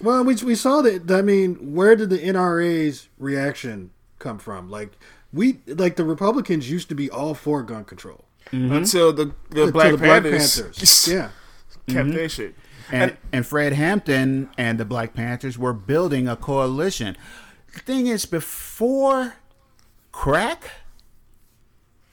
Well, 0.00 0.24
we 0.24 0.34
we 0.36 0.54
saw 0.56 0.82
that. 0.82 1.10
I 1.10 1.22
mean, 1.22 1.74
where 1.74 1.94
did 1.94 2.10
the 2.10 2.18
NRA's 2.18 3.08
reaction 3.18 3.90
come 4.18 4.38
from? 4.38 4.68
Like 4.68 4.92
we 5.32 5.58
like 5.66 5.94
the 5.96 6.04
Republicans 6.04 6.68
used 6.70 6.88
to 6.88 6.94
be 6.96 7.08
all 7.08 7.34
for 7.34 7.62
gun 7.62 7.84
control. 7.84 8.24
Until 8.50 9.12
the 9.12 9.26
the 9.50 9.64
Until 9.66 9.72
Black 9.72 9.90
the 9.92 9.98
Black 9.98 10.22
Panthers, 10.24 10.60
Panthers. 10.60 11.08
yeah. 11.08 11.30
Mm-hmm. 11.86 11.98
kept 11.98 12.14
their 12.14 12.28
shit. 12.28 12.54
And 12.90 13.16
and 13.32 13.46
Fred 13.46 13.72
Hampton 13.72 14.50
and 14.58 14.78
the 14.78 14.84
Black 14.84 15.14
Panthers 15.14 15.56
were 15.56 15.72
building 15.72 16.28
a 16.28 16.36
coalition. 16.36 17.16
The 17.74 17.80
thing 17.80 18.06
is, 18.06 18.26
before 18.26 19.34
crack, 20.10 20.70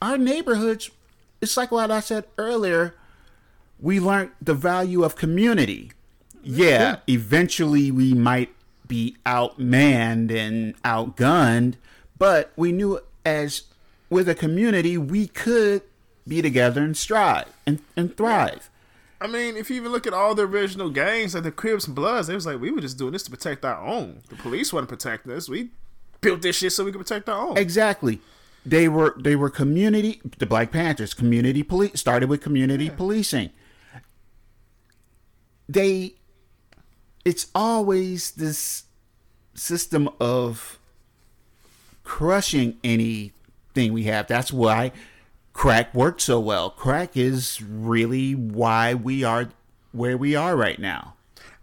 our 0.00 0.16
neighborhoods, 0.16 0.90
it's 1.40 1.56
like 1.56 1.70
what 1.70 1.90
I 1.90 2.00
said 2.00 2.24
earlier, 2.38 2.94
we 3.78 4.00
learned 4.00 4.30
the 4.40 4.54
value 4.54 5.02
of 5.04 5.16
community. 5.16 5.92
Mm-hmm. 6.38 6.60
Yeah, 6.60 6.96
eventually 7.06 7.90
we 7.90 8.14
might 8.14 8.54
be 8.88 9.16
outmanned 9.26 10.32
and 10.34 10.80
outgunned, 10.82 11.74
but 12.18 12.52
we 12.56 12.72
knew 12.72 13.00
as 13.24 13.64
with 14.08 14.28
a 14.28 14.34
community 14.34 14.96
we 14.96 15.28
could 15.28 15.82
be 16.26 16.42
together 16.42 16.82
and 16.82 16.96
strive 16.96 17.48
and, 17.66 17.80
and 17.96 18.16
thrive. 18.16 18.70
I 19.20 19.26
mean, 19.26 19.56
if 19.56 19.68
you 19.68 19.76
even 19.76 19.92
look 19.92 20.06
at 20.06 20.14
all 20.14 20.34
the 20.34 20.46
original 20.46 20.88
gangs, 20.88 21.34
like 21.34 21.44
the 21.44 21.52
Crips 21.52 21.86
and 21.86 21.94
Bloods, 21.94 22.28
they 22.28 22.34
was 22.34 22.46
like, 22.46 22.60
we 22.60 22.70
were 22.70 22.80
just 22.80 22.96
doing 22.96 23.12
this 23.12 23.22
to 23.24 23.30
protect 23.30 23.64
our 23.64 23.78
own. 23.84 24.22
The 24.28 24.36
police 24.36 24.72
wasn't 24.72 24.88
protecting 24.88 25.32
us. 25.32 25.48
We 25.48 25.70
built 26.20 26.40
this 26.42 26.56
shit 26.56 26.72
so 26.72 26.84
we 26.84 26.92
could 26.92 27.00
protect 27.00 27.28
our 27.28 27.48
own. 27.48 27.58
Exactly. 27.58 28.20
They 28.64 28.88
were 28.88 29.14
they 29.18 29.36
were 29.36 29.48
community 29.48 30.20
the 30.38 30.46
Black 30.46 30.70
Panthers 30.70 31.14
community 31.14 31.62
police 31.62 31.98
started 31.98 32.28
with 32.28 32.42
community 32.42 32.90
policing. 32.90 33.50
They 35.66 36.14
it's 37.24 37.46
always 37.54 38.32
this 38.32 38.84
system 39.54 40.10
of 40.20 40.78
crushing 42.04 42.76
anything 42.84 43.92
we 43.92 44.04
have. 44.04 44.26
That's 44.26 44.52
why 44.52 44.92
crack 45.52 45.94
worked 45.94 46.20
so 46.22 46.40
well. 46.40 46.70
Crack 46.70 47.16
is 47.16 47.60
really 47.62 48.34
why 48.34 48.94
we 48.94 49.24
are 49.24 49.50
where 49.92 50.16
we 50.16 50.34
are 50.36 50.56
right 50.56 50.78
now. 50.78 51.14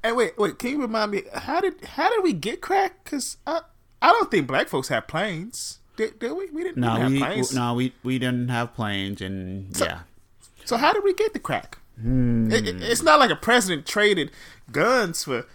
And 0.04 0.16
wait, 0.16 0.38
wait, 0.38 0.60
can 0.60 0.72
you 0.72 0.82
remind 0.82 1.12
me 1.12 1.24
how 1.34 1.62
did 1.62 1.84
how 1.84 2.10
did 2.10 2.24
we 2.24 2.34
get 2.34 2.62
crack? 2.62 3.04
Because 3.04 3.38
I 3.48 3.62
I 4.02 4.12
don't 4.12 4.30
think 4.32 4.48
black 4.48 4.68
folks 4.68 4.88
have 4.90 5.08
planes. 5.08 5.80
Did, 5.96 6.20
did 6.20 6.32
we? 6.34 6.48
We 6.52 6.62
didn't, 6.64 6.78
No, 6.78 6.94
we 7.10 7.20
have 7.20 7.32
planes. 7.32 7.54
no 7.56 7.74
we 7.74 7.94
we 8.04 8.20
didn't 8.20 8.50
have 8.50 8.74
planes 8.76 9.20
and 9.22 9.76
yeah. 9.80 10.02
So 10.66 10.78
how 10.78 10.94
did 10.94 11.04
we 11.04 11.14
get 11.14 11.34
the 11.34 11.40
crack? 11.40 11.80
Hmm. 12.00 12.52
It, 12.52 12.68
it- 12.68 12.82
it's 12.84 13.02
not 13.02 13.20
like 13.20 13.32
a 13.32 13.36
president 13.36 13.88
traded 13.88 14.30
guns 14.72 15.24
for 15.24 15.46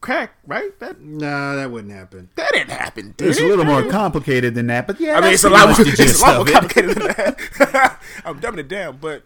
crack, 0.00 0.32
right? 0.46 0.78
That 0.80 1.00
Nah, 1.00 1.56
that 1.56 1.70
wouldn't 1.70 1.92
happen. 1.92 2.30
that 2.36 2.50
didn't 2.52 2.70
happen. 2.70 3.14
Did 3.16 3.28
It's 3.28 3.40
a 3.40 3.44
little 3.44 3.64
more 3.64 3.84
complicated 3.90 4.54
than 4.54 4.66
that, 4.68 4.86
but 4.86 5.00
yeah, 5.00 5.16
I 5.18 5.20
mean, 5.20 5.32
it's 5.34 5.44
a 5.44 5.50
lot 5.50 5.68
much 5.68 5.78
more, 5.78 5.86
it's 5.90 6.20
a 6.22 6.24
lot 6.24 6.36
more 6.36 6.46
complicated 6.54 6.96
than 6.96 7.06
that. 7.08 8.00
I'm 8.24 8.40
dumbing 8.40 8.58
it 8.60 8.68
down, 8.68 8.98
but 9.00 9.22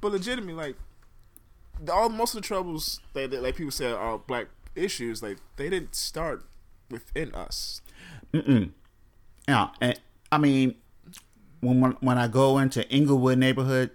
but 0.00 0.12
legitimately, 0.12 0.54
like 0.54 0.76
the, 1.82 1.92
all 1.92 2.08
most 2.08 2.34
of 2.34 2.42
the 2.42 2.46
troubles 2.46 3.00
that, 3.12 3.30
that 3.30 3.42
like 3.42 3.56
people 3.56 3.70
say 3.72 3.90
are 3.90 4.18
black 4.18 4.46
issues, 4.74 5.22
like 5.22 5.38
they 5.56 5.68
didn't 5.70 5.94
start 5.94 6.44
within 6.90 7.34
us. 7.34 7.80
Yeah, 9.48 9.68
and, 9.80 10.00
I 10.32 10.38
mean, 10.38 10.74
when 11.60 11.80
when- 11.80 11.96
when 12.00 12.18
I 12.18 12.28
go 12.28 12.58
into 12.58 12.86
Englewood 12.90 13.38
neighborhood 13.38 13.90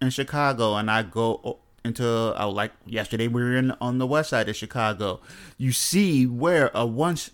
in 0.00 0.10
Chicago, 0.10 0.74
and 0.76 0.90
I 0.90 1.02
go 1.02 1.60
o- 1.84 1.88
into 1.88 2.06
uh, 2.40 2.48
like 2.48 2.72
yesterday 2.86 3.28
we 3.28 3.42
were 3.42 3.56
in 3.56 3.72
on 3.80 3.98
the 3.98 4.06
west 4.06 4.30
side 4.30 4.48
of 4.48 4.56
Chicago, 4.56 5.20
you 5.58 5.72
see 5.72 6.26
where 6.26 6.70
a 6.74 6.86
once 6.86 7.30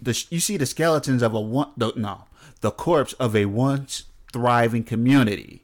the 0.00 0.24
you 0.30 0.40
see 0.40 0.56
the 0.56 0.66
skeletons 0.66 1.22
of 1.22 1.34
a 1.34 1.40
one 1.40 1.70
the, 1.76 1.92
no 1.96 2.24
the 2.60 2.70
corpse 2.70 3.12
of 3.14 3.34
a 3.36 3.46
once 3.46 4.04
thriving 4.32 4.84
community. 4.84 5.62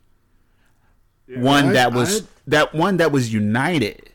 one 1.28 1.68
I- 1.68 1.72
that 1.72 1.92
was 1.92 2.22
I- 2.22 2.24
that 2.46 2.74
one 2.74 2.96
that 2.98 3.12
was 3.12 3.32
united. 3.32 4.10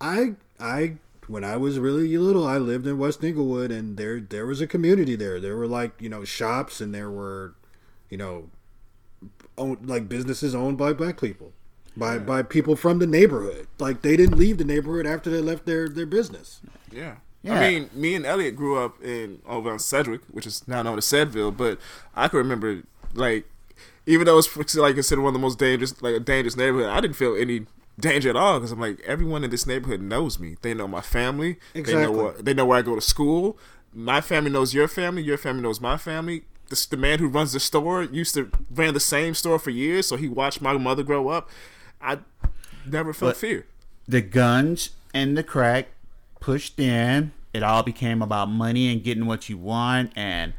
I 0.00 0.34
I 0.58 0.94
when 1.26 1.44
I 1.44 1.56
was 1.56 1.78
really 1.78 2.16
little, 2.18 2.44
I 2.46 2.58
lived 2.58 2.86
in 2.88 2.98
West 2.98 3.22
Englewood, 3.22 3.70
and 3.70 3.96
there 3.96 4.18
there 4.20 4.46
was 4.46 4.60
a 4.60 4.66
community 4.66 5.14
there. 5.16 5.38
There 5.40 5.56
were 5.56 5.66
like 5.68 5.92
you 6.00 6.08
know 6.08 6.24
shops, 6.24 6.80
and 6.80 6.94
there 6.94 7.10
were, 7.10 7.54
you 8.08 8.16
know, 8.16 8.48
own, 9.56 9.78
like 9.84 10.08
businesses 10.08 10.54
owned 10.54 10.76
by 10.78 10.92
black 10.92 11.20
people, 11.20 11.52
by 11.96 12.18
by 12.18 12.42
people 12.42 12.76
from 12.76 12.98
the 12.98 13.06
neighborhood. 13.06 13.66
Like 13.78 14.02
they 14.02 14.16
didn't 14.16 14.38
leave 14.38 14.58
the 14.58 14.64
neighborhood 14.64 15.06
after 15.06 15.30
they 15.30 15.40
left 15.40 15.66
their 15.66 15.88
their 15.88 16.06
business. 16.06 16.60
Yeah. 16.90 17.16
Yeah. 17.42 17.54
I 17.54 17.60
mean, 17.70 17.90
me 17.94 18.14
and 18.14 18.26
Elliot 18.26 18.54
grew 18.54 18.78
up 18.78 19.02
in 19.02 19.40
over 19.46 19.70
on 19.70 19.78
Sedgwick, 19.78 20.20
which 20.30 20.46
is 20.46 20.66
now 20.68 20.82
known 20.82 20.98
as 20.98 21.06
Sedville, 21.06 21.56
but 21.56 21.78
I 22.14 22.28
can 22.28 22.38
remember 22.38 22.82
like 23.14 23.46
even 24.06 24.26
though 24.26 24.38
it's 24.38 24.74
like 24.76 24.94
considered 24.94 25.22
one 25.22 25.30
of 25.30 25.40
the 25.40 25.46
most 25.46 25.58
dangerous 25.58 26.00
like 26.02 26.14
a 26.14 26.20
dangerous 26.20 26.56
neighborhood, 26.56 26.90
I 26.90 27.00
didn't 27.00 27.16
feel 27.16 27.34
any 27.36 27.66
danger 27.98 28.30
at 28.30 28.36
all 28.36 28.58
because 28.58 28.72
I'm 28.72 28.80
like 28.80 29.00
everyone 29.00 29.42
in 29.44 29.50
this 29.50 29.66
neighborhood 29.66 30.00
knows 30.02 30.38
me. 30.38 30.56
They 30.62 30.74
know 30.74 30.86
my 30.88 31.00
family. 31.00 31.58
They 31.74 31.80
know 31.82 32.00
Exactly. 32.00 32.16
where, 32.16 32.32
they 32.32 32.54
know 32.54 32.66
where 32.66 32.78
I 32.78 32.82
go 32.82 32.94
to 32.94 33.00
school. 33.00 33.58
My 33.92 34.20
family 34.20 34.50
knows 34.50 34.72
your 34.74 34.86
family. 34.88 35.22
Your 35.22 35.38
family 35.38 35.62
knows 35.62 35.80
my 35.80 35.96
family. 35.96 36.44
This, 36.68 36.86
the 36.86 36.96
man 36.96 37.18
who 37.18 37.26
runs 37.28 37.52
the 37.52 37.58
store 37.60 38.02
used 38.04 38.34
to 38.34 38.50
ran 38.70 38.94
the 38.94 39.00
same 39.00 39.34
store 39.34 39.58
for 39.58 39.70
years, 39.70 40.06
so 40.06 40.16
he 40.16 40.28
watched 40.28 40.60
my 40.60 40.72
mother 40.78 41.02
grow 41.02 41.28
up. 41.28 41.50
I 42.02 42.18
never 42.86 43.12
felt 43.12 43.30
But- 43.32 43.36
fear. 43.38 43.66
The 44.08 44.20
guns 44.22 44.90
and 45.14 45.36
the 45.36 45.42
crack 45.44 45.88
pushed 46.40 46.78
in. 46.80 47.32
It 47.52 47.62
all 47.62 47.82
became 47.82 48.22
about 48.22 48.48
money 48.48 48.92
and 48.92 49.02
getting 49.04 49.26
what 49.26 49.48
you 49.48 49.56
want, 49.58 50.12
and 50.16 50.52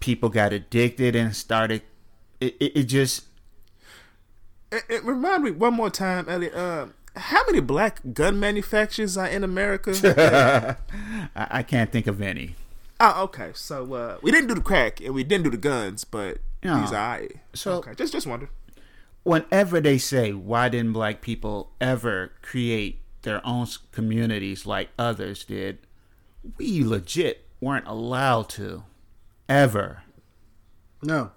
people 0.00 0.28
got 0.28 0.52
addicted 0.52 1.14
and 1.16 1.34
started. 1.34 1.82
It, 2.40 2.56
it, 2.60 2.72
it 2.76 2.82
just 2.84 3.24
It, 4.72 4.82
it 4.88 5.04
remind 5.04 5.44
me 5.44 5.50
one 5.50 5.74
more 5.74 5.90
time, 5.90 6.28
Elliot. 6.28 6.54
Uh, 6.54 6.86
how 7.16 7.42
many 7.46 7.60
black 7.60 8.00
gun 8.12 8.38
manufacturers 8.38 9.16
are 9.16 9.26
in 9.28 9.42
America? 9.44 9.92
I, 11.36 11.46
I 11.58 11.62
can't 11.62 11.90
think 11.90 12.06
of 12.06 12.20
any. 12.20 12.54
oh, 13.00 13.24
okay. 13.24 13.50
So 13.54 13.94
uh, 13.94 14.18
we 14.22 14.30
didn't 14.30 14.48
do 14.48 14.54
the 14.54 14.60
crack 14.60 15.00
and 15.00 15.14
we 15.14 15.24
didn't 15.24 15.44
do 15.44 15.50
the 15.50 15.56
guns, 15.56 16.04
but 16.04 16.38
Yeah. 16.62 16.80
these 16.80 16.92
are 16.92 16.96
right. 17.20 17.36
So- 17.54 17.74
okay. 17.74 17.94
Just 17.94 18.12
just 18.12 18.26
wonder. 18.26 18.50
Whenever 19.26 19.80
they 19.80 19.98
say 19.98 20.32
why 20.32 20.68
didn't 20.68 20.92
black 20.92 21.20
people 21.20 21.70
ever 21.80 22.30
create 22.42 23.00
their 23.22 23.44
own 23.44 23.66
communities 23.90 24.64
like 24.66 24.88
others 24.98 25.44
did 25.44 25.78
we 26.58 26.84
legit 26.84 27.44
weren't 27.60 27.86
allowed 27.88 28.48
to 28.48 28.84
ever 29.48 30.02
No, 31.02 31.32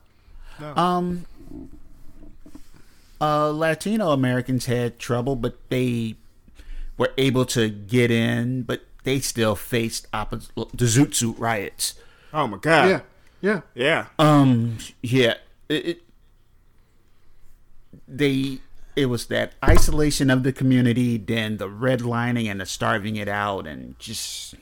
um 0.62 1.26
uh 3.20 3.50
latino 3.50 4.12
americans 4.12 4.68
had 4.68 5.00
trouble 5.00 5.36
but 5.36 5.58
they 5.70 6.16
were 6.98 7.12
able 7.18 7.46
to 7.46 7.70
get 7.70 8.12
in 8.12 8.62
but 8.62 8.82
they 9.04 9.20
still 9.20 9.56
faced 9.56 10.06
opposite 10.14 10.52
the 10.56 10.86
zoot 10.86 11.16
suit 11.16 11.36
riots 11.40 11.96
Oh 12.32 12.46
my 12.46 12.58
god. 12.58 12.90
yeah, 12.90 13.02
yeah. 13.42 13.62
Yeah. 13.74 14.06
Um. 14.20 14.78
Yeah. 15.02 15.34
It, 15.68 15.86
it. 15.86 16.02
They. 18.10 18.60
It 18.96 19.06
was 19.06 19.28
that 19.28 19.54
isolation 19.64 20.30
of 20.30 20.44
the 20.44 20.52
community, 20.52 21.18
then 21.18 21.56
the 21.56 21.70
redlining 21.70 22.48
and 22.48 22.60
the 22.60 22.66
starving 22.66 23.16
it 23.16 23.30
out, 23.30 23.66
and 23.66 23.98
just 23.98 24.56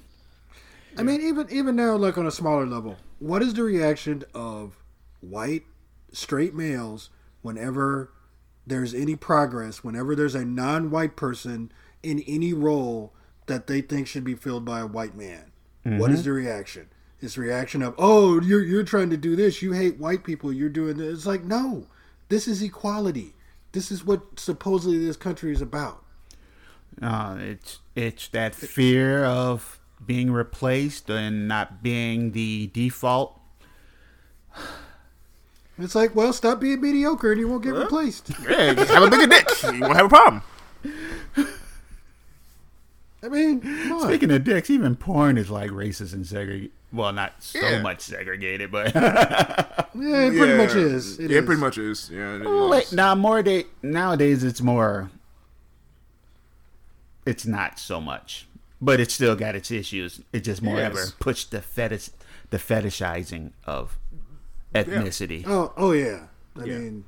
I 0.97 1.03
mean, 1.03 1.21
even 1.21 1.47
even 1.51 1.75
now, 1.75 1.95
like 1.95 2.17
on 2.17 2.25
a 2.25 2.31
smaller 2.31 2.65
level, 2.65 2.97
what 3.19 3.43
is 3.43 3.53
the 3.53 3.63
reaction 3.63 4.23
of 4.33 4.77
white 5.21 5.63
straight 6.11 6.55
males 6.55 7.09
whenever 7.41 8.11
there's 8.65 8.93
any 8.93 9.15
progress, 9.15 9.83
whenever 9.83 10.15
there's 10.15 10.35
a 10.35 10.43
non-white 10.43 11.15
person 11.15 11.71
in 12.01 12.23
any 12.27 12.53
role 12.53 13.13
that 13.45 13.67
they 13.67 13.81
think 13.81 14.07
should 14.07 14.23
be 14.23 14.35
filled 14.35 14.65
by 14.65 14.79
a 14.79 14.87
white 14.87 15.15
man? 15.15 15.51
What 15.83 16.11
is 16.11 16.19
mm-hmm. 16.19 16.25
the 16.25 16.33
reaction? 16.33 16.89
It's 17.21 17.37
reaction 17.37 17.81
of, 17.81 17.95
"Oh, 17.97 18.41
you're 18.41 18.63
you're 18.63 18.83
trying 18.83 19.09
to 19.11 19.17
do 19.17 19.35
this. 19.35 19.61
You 19.61 19.71
hate 19.71 19.97
white 19.97 20.23
people. 20.23 20.51
You're 20.51 20.67
doing 20.67 20.97
this." 20.97 21.19
It's 21.19 21.25
like, 21.25 21.43
no, 21.43 21.87
this 22.27 22.47
is 22.47 22.61
equality. 22.61 23.35
This 23.77 23.91
is 23.91 24.03
what 24.03 24.39
supposedly 24.39 24.97
this 25.05 25.15
country 25.15 25.51
is 25.51 25.61
about. 25.61 26.03
uh, 26.99 27.37
it's 27.39 27.77
it's 27.95 28.27
that 28.29 28.55
fear 28.55 29.23
of 29.23 29.79
being 30.03 30.31
replaced 30.31 31.11
and 31.11 31.47
not 31.47 31.83
being 31.83 32.31
the 32.31 32.71
default. 32.73 33.39
It's 35.77 35.93
like, 35.93 36.15
well, 36.15 36.33
stop 36.33 36.59
being 36.59 36.81
mediocre 36.81 37.31
and 37.33 37.39
you 37.39 37.47
won't 37.47 37.61
get 37.61 37.75
replaced. 37.75 38.31
Yeah. 38.49 38.71
you 38.71 38.85
have 38.85 39.03
a 39.03 39.09
bigger 39.11 39.27
dick. 39.27 39.47
You 39.71 39.81
won't 39.81 39.95
have 39.95 40.07
a 40.07 40.09
problem. 40.09 40.41
I 43.21 43.29
mean, 43.29 43.61
come 43.61 43.91
on. 43.91 44.07
Speaking 44.07 44.31
of 44.31 44.43
dicks, 44.43 44.71
even 44.71 44.95
porn 44.95 45.37
is 45.37 45.51
like 45.51 45.69
racist 45.69 46.13
and 46.13 46.25
segregated. 46.25 46.71
Well, 46.93 47.11
not 47.11 47.33
so 47.43 47.59
Yeah. 47.59 47.81
much 47.81 48.01
segregated, 48.01 48.71
but 48.71 48.95
Yeah, 48.95 49.81
it 49.93 50.37
pretty 50.37 50.37
Yeah. 50.53 50.57
much 50.57 50.75
is. 50.75 51.19
It 51.19 51.31
yeah, 51.31 51.39
is. 51.39 51.45
pretty 51.45 51.61
much 51.61 51.77
is. 51.77 52.09
Yeah. 52.09 52.35
it 52.35 52.43
Like, 52.45 52.83
is. 52.85 52.93
now 52.93 53.13
more 53.15 53.43
day 53.43 53.65
nowadays 53.81 54.43
it's 54.43 54.61
more 54.61 55.09
it's 57.25 57.45
not 57.45 57.79
so 57.79 57.99
much 57.99 58.47
but 58.81 58.99
it's 58.99 59.13
still 59.13 59.35
got 59.35 59.55
its 59.55 59.71
issues 59.71 60.21
it 60.31 60.41
just 60.41 60.61
more 60.61 60.77
Yes. 60.77 60.85
ever 60.91 61.05
pushed 61.19 61.51
the 61.51 61.61
fetish 61.61 62.09
the 62.51 62.57
fetishizing 62.57 63.51
of 63.65 63.97
ethnicity 64.73 65.43
Oh, 65.47 65.73
oh 65.75 65.91
yeah. 65.91 66.27
I 66.59 66.63
Yeah. 66.65 66.77
mean, 66.77 67.05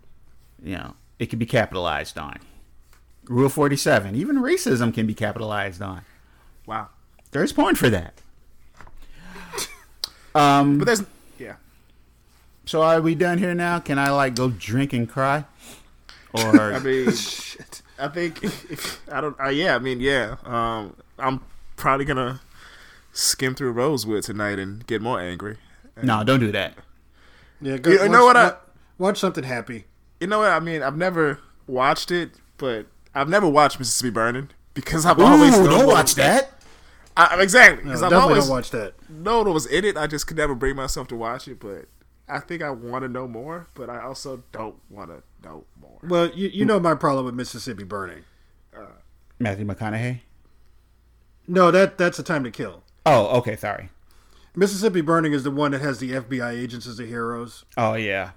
you 0.61 0.75
know 0.75 0.95
it 1.19 1.27
can 1.29 1.39
be 1.39 1.45
capitalized 1.45 2.17
on 2.17 2.39
rule 3.25 3.49
47 3.49 4.15
even 4.15 4.37
racism 4.37 4.93
can 4.93 5.05
be 5.07 5.13
capitalized 5.13 5.81
on 5.81 6.01
Wow. 6.65 6.89
there's 7.31 7.53
porn 7.53 7.75
for 7.75 7.89
that 7.89 8.21
um 10.35 10.77
But 10.79 10.85
there's 10.85 11.03
yeah. 11.37 11.55
so 12.65 12.81
are 12.83 13.01
we 13.01 13.15
done 13.15 13.37
here 13.37 13.53
now 13.53 13.79
can 13.79 13.97
i 13.99 14.09
like 14.11 14.35
go 14.35 14.49
drink 14.49 14.93
and 14.93 15.09
cry 15.09 15.45
or 16.33 16.73
I 16.73 16.79
mean, 16.79 17.11
shit. 17.11 17.81
I 17.99 18.07
think 18.07 18.43
if, 18.43 19.01
I 19.11 19.19
don't. 19.19 19.35
Uh, 19.37 19.49
yeah, 19.49 19.75
I 19.75 19.79
mean, 19.79 19.99
yeah. 19.99 20.37
Um, 20.45 20.95
I'm 21.17 21.41
probably 21.75 22.05
gonna 22.05 22.39
skim 23.11 23.55
through 23.55 23.71
Rosewood 23.71 24.23
tonight 24.23 24.57
and 24.59 24.85
get 24.87 25.01
more 25.01 25.19
angry. 25.19 25.57
no 26.01 26.23
don't 26.23 26.39
do 26.39 26.51
that 26.53 26.75
Yeah, 27.59 27.77
go, 27.77 27.89
You 27.91 27.99
watch, 27.99 28.11
know 28.11 28.25
what 28.25 28.37
I- 28.37 28.53
watch 28.99 29.17
something 29.19 29.43
happy. 29.43 29.85
You 30.21 30.27
know 30.27 30.39
what? 30.39 30.51
I 30.51 30.59
mean, 30.61 30.81
I've 30.83 30.95
never 30.95 31.39
watched 31.67 32.11
it, 32.11 32.31
but 32.57 32.85
I've 33.15 33.27
never 33.27 33.47
watched 33.49 33.79
Mississippi 33.79 34.11
Burning 34.11 34.49
because 34.75 35.05
I've 35.05 35.19
always 35.19 35.57
Ooh, 35.57 35.63
known 35.63 35.69
don't 35.71 35.85
what- 35.87 35.95
watch 35.95 36.15
that 36.15 36.58
I, 37.27 37.41
exactly 37.41 37.83
No, 37.83 37.89
because 37.89 38.03
I've 38.03 38.09
definitely 38.11 38.31
always 38.33 38.45
don't 38.45 38.55
watch 38.55 38.69
that. 38.71 38.93
No 39.09 39.41
one 39.41 39.53
was 39.53 39.65
in 39.65 39.83
it. 39.85 39.97
I 39.97 40.07
just 40.07 40.27
could 40.27 40.37
never 40.37 40.55
bring 40.55 40.75
myself 40.75 41.07
to 41.09 41.15
watch 41.15 41.47
it, 41.47 41.59
but 41.59 41.85
I 42.27 42.39
think 42.39 42.61
I 42.61 42.69
want 42.69 43.03
to 43.03 43.09
know 43.09 43.27
more. 43.27 43.67
But 43.73 43.89
I 43.89 44.01
also 44.01 44.43
don't 44.51 44.75
want 44.89 45.09
to 45.09 45.21
know 45.47 45.65
more. 45.81 45.99
Well, 46.03 46.31
you, 46.33 46.47
you 46.47 46.65
know 46.65 46.79
my 46.79 46.95
problem 46.95 47.25
with 47.25 47.35
Mississippi 47.35 47.83
Burning. 47.83 48.23
Uh, 48.75 48.85
matthew 49.39 49.65
mcconaughey 49.65 50.19
No, 51.47 51.71
that 51.71 51.97
that's 51.97 52.19
a 52.19 52.23
time 52.23 52.43
to 52.43 52.51
kill. 52.51 52.83
oh 53.05 53.37
okay 53.39 53.55
sorry 53.55 53.89
Mississippi 54.55 55.01
Burning 55.01 55.33
is 55.33 55.43
the 55.43 55.51
one 55.51 55.71
that 55.71 55.81
has 55.81 55.99
the 55.99 56.11
FBI 56.11 56.51
agents 56.51 56.85
as 56.87 56.97
the 56.97 57.05
heroes. 57.05 57.65
Oh 57.77 57.93
yeah. 57.93 58.31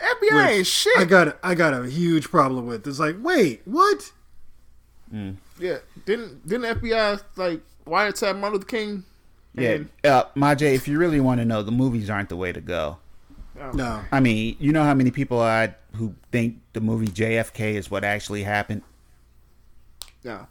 FBI 0.00 0.20
which 0.20 0.32
ain't 0.32 0.66
shit. 0.66 0.98
I 0.98 1.04
got 1.04 1.38
I 1.42 1.54
got 1.54 1.74
a 1.74 1.88
huge 1.88 2.30
problem 2.30 2.66
with. 2.66 2.86
It's 2.86 2.98
like, 2.98 3.16
wait, 3.20 3.62
what? 3.64 4.12
Mm. 5.12 5.36
yeah, 5.58 5.78
didn't 6.04 6.46
didn't 6.46 6.80
FBI 6.80 7.22
like 7.36 7.60
wiretap 7.86 8.38
Martin 8.38 8.52
Luther 8.54 8.66
King? 8.66 9.04
Yeah. 9.54 9.70
And- 9.70 9.88
Uh, 10.04 10.24
Majay, 10.36 10.74
if 10.74 10.86
you 10.88 10.98
really 10.98 11.20
want 11.20 11.40
to 11.40 11.44
know, 11.44 11.62
the 11.62 11.72
movies 11.72 12.10
aren't 12.10 12.28
the 12.28 12.36
way 12.36 12.52
to 12.52 12.60
go. 12.60 12.98
No, 13.72 14.02
I 14.12 14.20
mean, 14.20 14.54
you 14.60 14.70
know 14.70 14.82
how 14.84 14.92
many 14.92 15.10
people 15.10 15.40
are 15.40 15.74
who 15.94 16.14
think 16.30 16.60
the 16.74 16.80
movie 16.82 17.06
JFK 17.08 17.74
is 17.76 17.90
what 17.90 18.04
actually 18.04 18.42
happened? 18.42 18.82
No. 20.24 20.46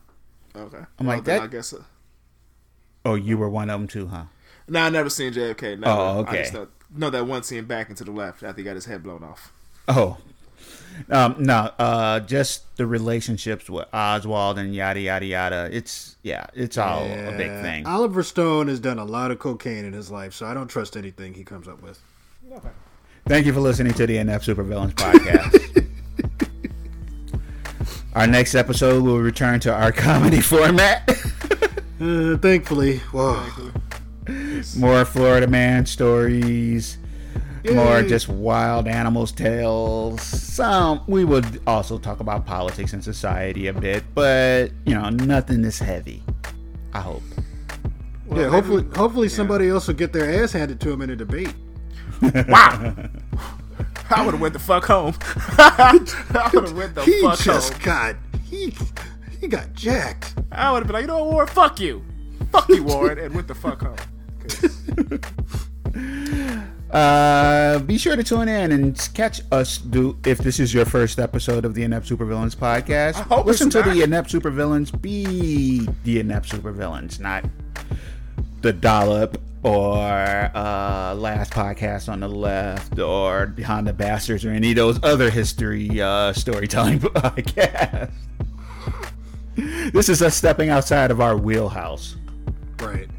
Okay. 0.55 0.77
I'm 0.99 1.05
like, 1.05 1.17
Well, 1.17 1.21
then 1.23 1.39
that- 1.39 1.43
I 1.43 1.47
guess. 1.47 1.73
Uh, 1.73 1.83
Oh, 3.07 3.13
you 3.13 3.37
were 3.37 3.47
one 3.49 3.69
of 3.69 3.79
them 3.79 3.87
too, 3.87 4.07
huh? 4.07 4.23
no, 4.67 4.79
I 4.81 4.89
never 4.89 5.11
seen 5.11 5.31
JFK. 5.33 5.75
Never. 5.79 5.85
Oh, 5.93 6.19
okay. 6.21 6.39
I 6.39 6.41
just 6.41 6.53
know, 6.55 6.67
know 6.95 7.11
that 7.11 7.27
one 7.27 7.43
scene 7.43 7.65
back 7.65 7.91
into 7.91 8.03
the 8.03 8.11
left 8.11 8.41
after 8.41 8.61
he 8.61 8.65
got 8.65 8.73
his 8.73 8.85
head 8.85 9.03
blown 9.03 9.23
off. 9.23 9.53
Oh. 9.87 10.17
Um, 11.09 11.35
no, 11.39 11.71
uh, 11.77 12.19
just 12.21 12.75
the 12.77 12.85
relationships 12.85 13.69
with 13.69 13.85
Oswald 13.93 14.57
and 14.57 14.73
yada 14.73 14.99
yada 14.99 15.25
yada. 15.25 15.69
It's 15.71 16.15
yeah, 16.23 16.47
it's 16.53 16.77
all 16.77 17.03
a 17.03 17.33
big 17.37 17.51
thing. 17.61 17.85
Oliver 17.85 18.23
Stone 18.23 18.67
has 18.67 18.79
done 18.79 18.99
a 18.99 19.05
lot 19.05 19.31
of 19.31 19.39
cocaine 19.39 19.85
in 19.85 19.93
his 19.93 20.09
life, 20.09 20.33
so 20.33 20.45
I 20.45 20.53
don't 20.53 20.67
trust 20.67 20.95
anything 20.95 21.33
he 21.33 21.43
comes 21.43 21.67
up 21.67 21.81
with. 21.81 21.99
Thank 23.27 23.45
you 23.45 23.53
for 23.53 23.59
listening 23.59 23.93
to 23.93 24.05
the 24.05 24.17
Inept 24.17 24.45
Supervillains 24.45 24.93
podcast. 24.93 25.87
our 28.15 28.27
next 28.27 28.55
episode 28.55 29.03
will 29.03 29.19
return 29.19 29.59
to 29.61 29.73
our 29.73 29.91
comedy 29.91 30.41
format. 30.41 31.09
Uh, 31.99 32.37
thankfully, 32.37 32.99
whoa. 33.11 33.43
More 34.77 35.05
Florida 35.05 35.47
man 35.47 35.85
stories. 35.85 36.97
More 37.73 38.01
just 38.03 38.27
wild 38.29 38.87
animals 38.87 39.31
tales. 39.31 40.21
Some 40.21 41.01
we 41.07 41.25
would 41.25 41.61
also 41.65 41.97
talk 41.97 42.19
about 42.19 42.45
politics 42.45 42.93
and 42.93 43.03
society 43.03 43.67
a 43.67 43.73
bit, 43.73 44.03
but 44.13 44.71
you 44.85 44.93
know, 44.93 45.09
nothing 45.09 45.61
this 45.61 45.79
heavy. 45.79 46.21
I 46.93 46.99
hope. 47.01 47.23
yeah, 48.33 48.49
hopefully, 48.49 48.85
hopefully 48.95 49.29
somebody 49.29 49.67
else 49.69 49.87
will 49.87 49.95
get 49.95 50.13
their 50.13 50.43
ass 50.43 50.51
handed 50.53 50.79
to 50.81 50.89
them 50.89 51.01
in 51.01 51.09
a 51.09 51.15
debate. 51.15 51.53
Wow. 52.47 52.95
I 54.09 54.23
would 54.23 54.35
have 54.35 54.41
went 54.41 54.53
the 54.53 54.59
fuck 54.59 54.85
home. 54.85 55.15
I 55.57 55.99
would 56.53 56.63
have 56.63 56.77
went 56.77 56.93
the 56.95 57.03
he 57.03 57.21
fuck 57.21 57.39
just 57.39 57.73
home. 57.73 57.81
got 57.83 58.15
he 58.43 58.73
he 59.41 59.47
got 59.47 59.73
jacked. 59.73 60.35
I 60.51 60.71
would 60.71 60.79
have 60.79 60.87
been 60.87 60.93
like, 60.93 61.01
you 61.01 61.07
know 61.07 61.23
what, 61.25 61.33
Warren, 61.33 61.47
fuck 61.47 61.79
you. 61.79 62.05
Fuck 62.51 62.69
you, 62.69 62.83
Warren, 62.83 63.17
and 63.17 63.33
went 63.33 63.47
the 63.47 63.55
fuck 63.55 63.81
home. 63.81 63.97
Uh, 66.95 67.79
be 67.79 67.97
sure 67.97 68.15
to 68.15 68.23
tune 68.23 68.47
in 68.47 68.71
and 68.71 69.09
catch 69.13 69.41
us. 69.51 69.79
Do 69.79 70.17
if 70.25 70.37
this 70.37 70.61
is 70.61 70.73
your 70.73 70.85
first 70.85 71.19
episode 71.19 71.65
of 71.65 71.73
the 71.73 71.83
Inept 71.83 72.07
Supervillains 72.07 72.55
podcast, 72.55 73.15
hope 73.15 73.45
listen 73.45 73.69
to 73.71 73.81
the 73.81 74.01
Inept 74.01 74.31
Supervillains. 74.31 75.01
Be 75.01 75.85
the 76.05 76.19
Inept 76.21 76.47
Supervillains, 76.49 77.19
not 77.19 77.43
the 78.61 78.71
Dollop 78.71 79.37
or 79.61 80.51
uh, 80.55 81.13
Last 81.15 81.51
Podcast 81.51 82.07
on 82.07 82.21
the 82.21 82.29
Left 82.29 82.97
or 82.97 83.47
Behind 83.47 83.85
the 83.85 83.93
Bastards 83.93 84.45
or 84.45 84.51
any 84.51 84.69
of 84.69 84.75
those 84.77 84.99
other 85.03 85.29
history 85.29 86.01
uh, 86.01 86.31
storytelling 86.31 86.99
podcasts. 87.01 88.13
this 89.91 90.07
is 90.07 90.21
us 90.21 90.35
stepping 90.35 90.69
outside 90.69 91.11
of 91.11 91.19
our 91.19 91.35
wheelhouse. 91.35 92.15
Right. 92.79 93.09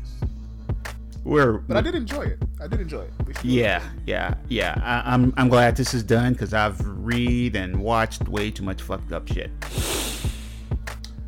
We're 1.27 1.55
but 1.59 1.77
I 1.77 1.81
did 1.81 1.97
enjoy 1.97 2.23
it. 2.23 2.39
I 2.61 2.69
did 2.69 2.81
enjoy 2.81 3.01
it. 3.01 3.45
Yeah, 3.45 3.83
yeah, 4.07 4.35
yeah. 4.49 4.81
I, 4.81 5.13
I'm 5.13 5.35
I'm 5.37 5.49
glad 5.49 5.77
this 5.77 5.93
is 5.93 6.05
done 6.05 6.35
because 6.35 6.55
I've 6.55 6.79
read 6.87 7.57
and 7.57 7.81
watched 7.81 8.29
way 8.29 8.53
too 8.53 8.63
much 8.63 8.81
fucked 8.81 9.11
up 9.11 9.27
shit. 9.27 9.51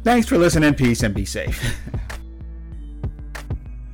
Thanks 0.05 0.29
for 0.29 0.39
listening. 0.39 0.75
Peace 0.75 1.03
and 1.03 1.13
be 1.13 1.25
safe. 1.25 1.81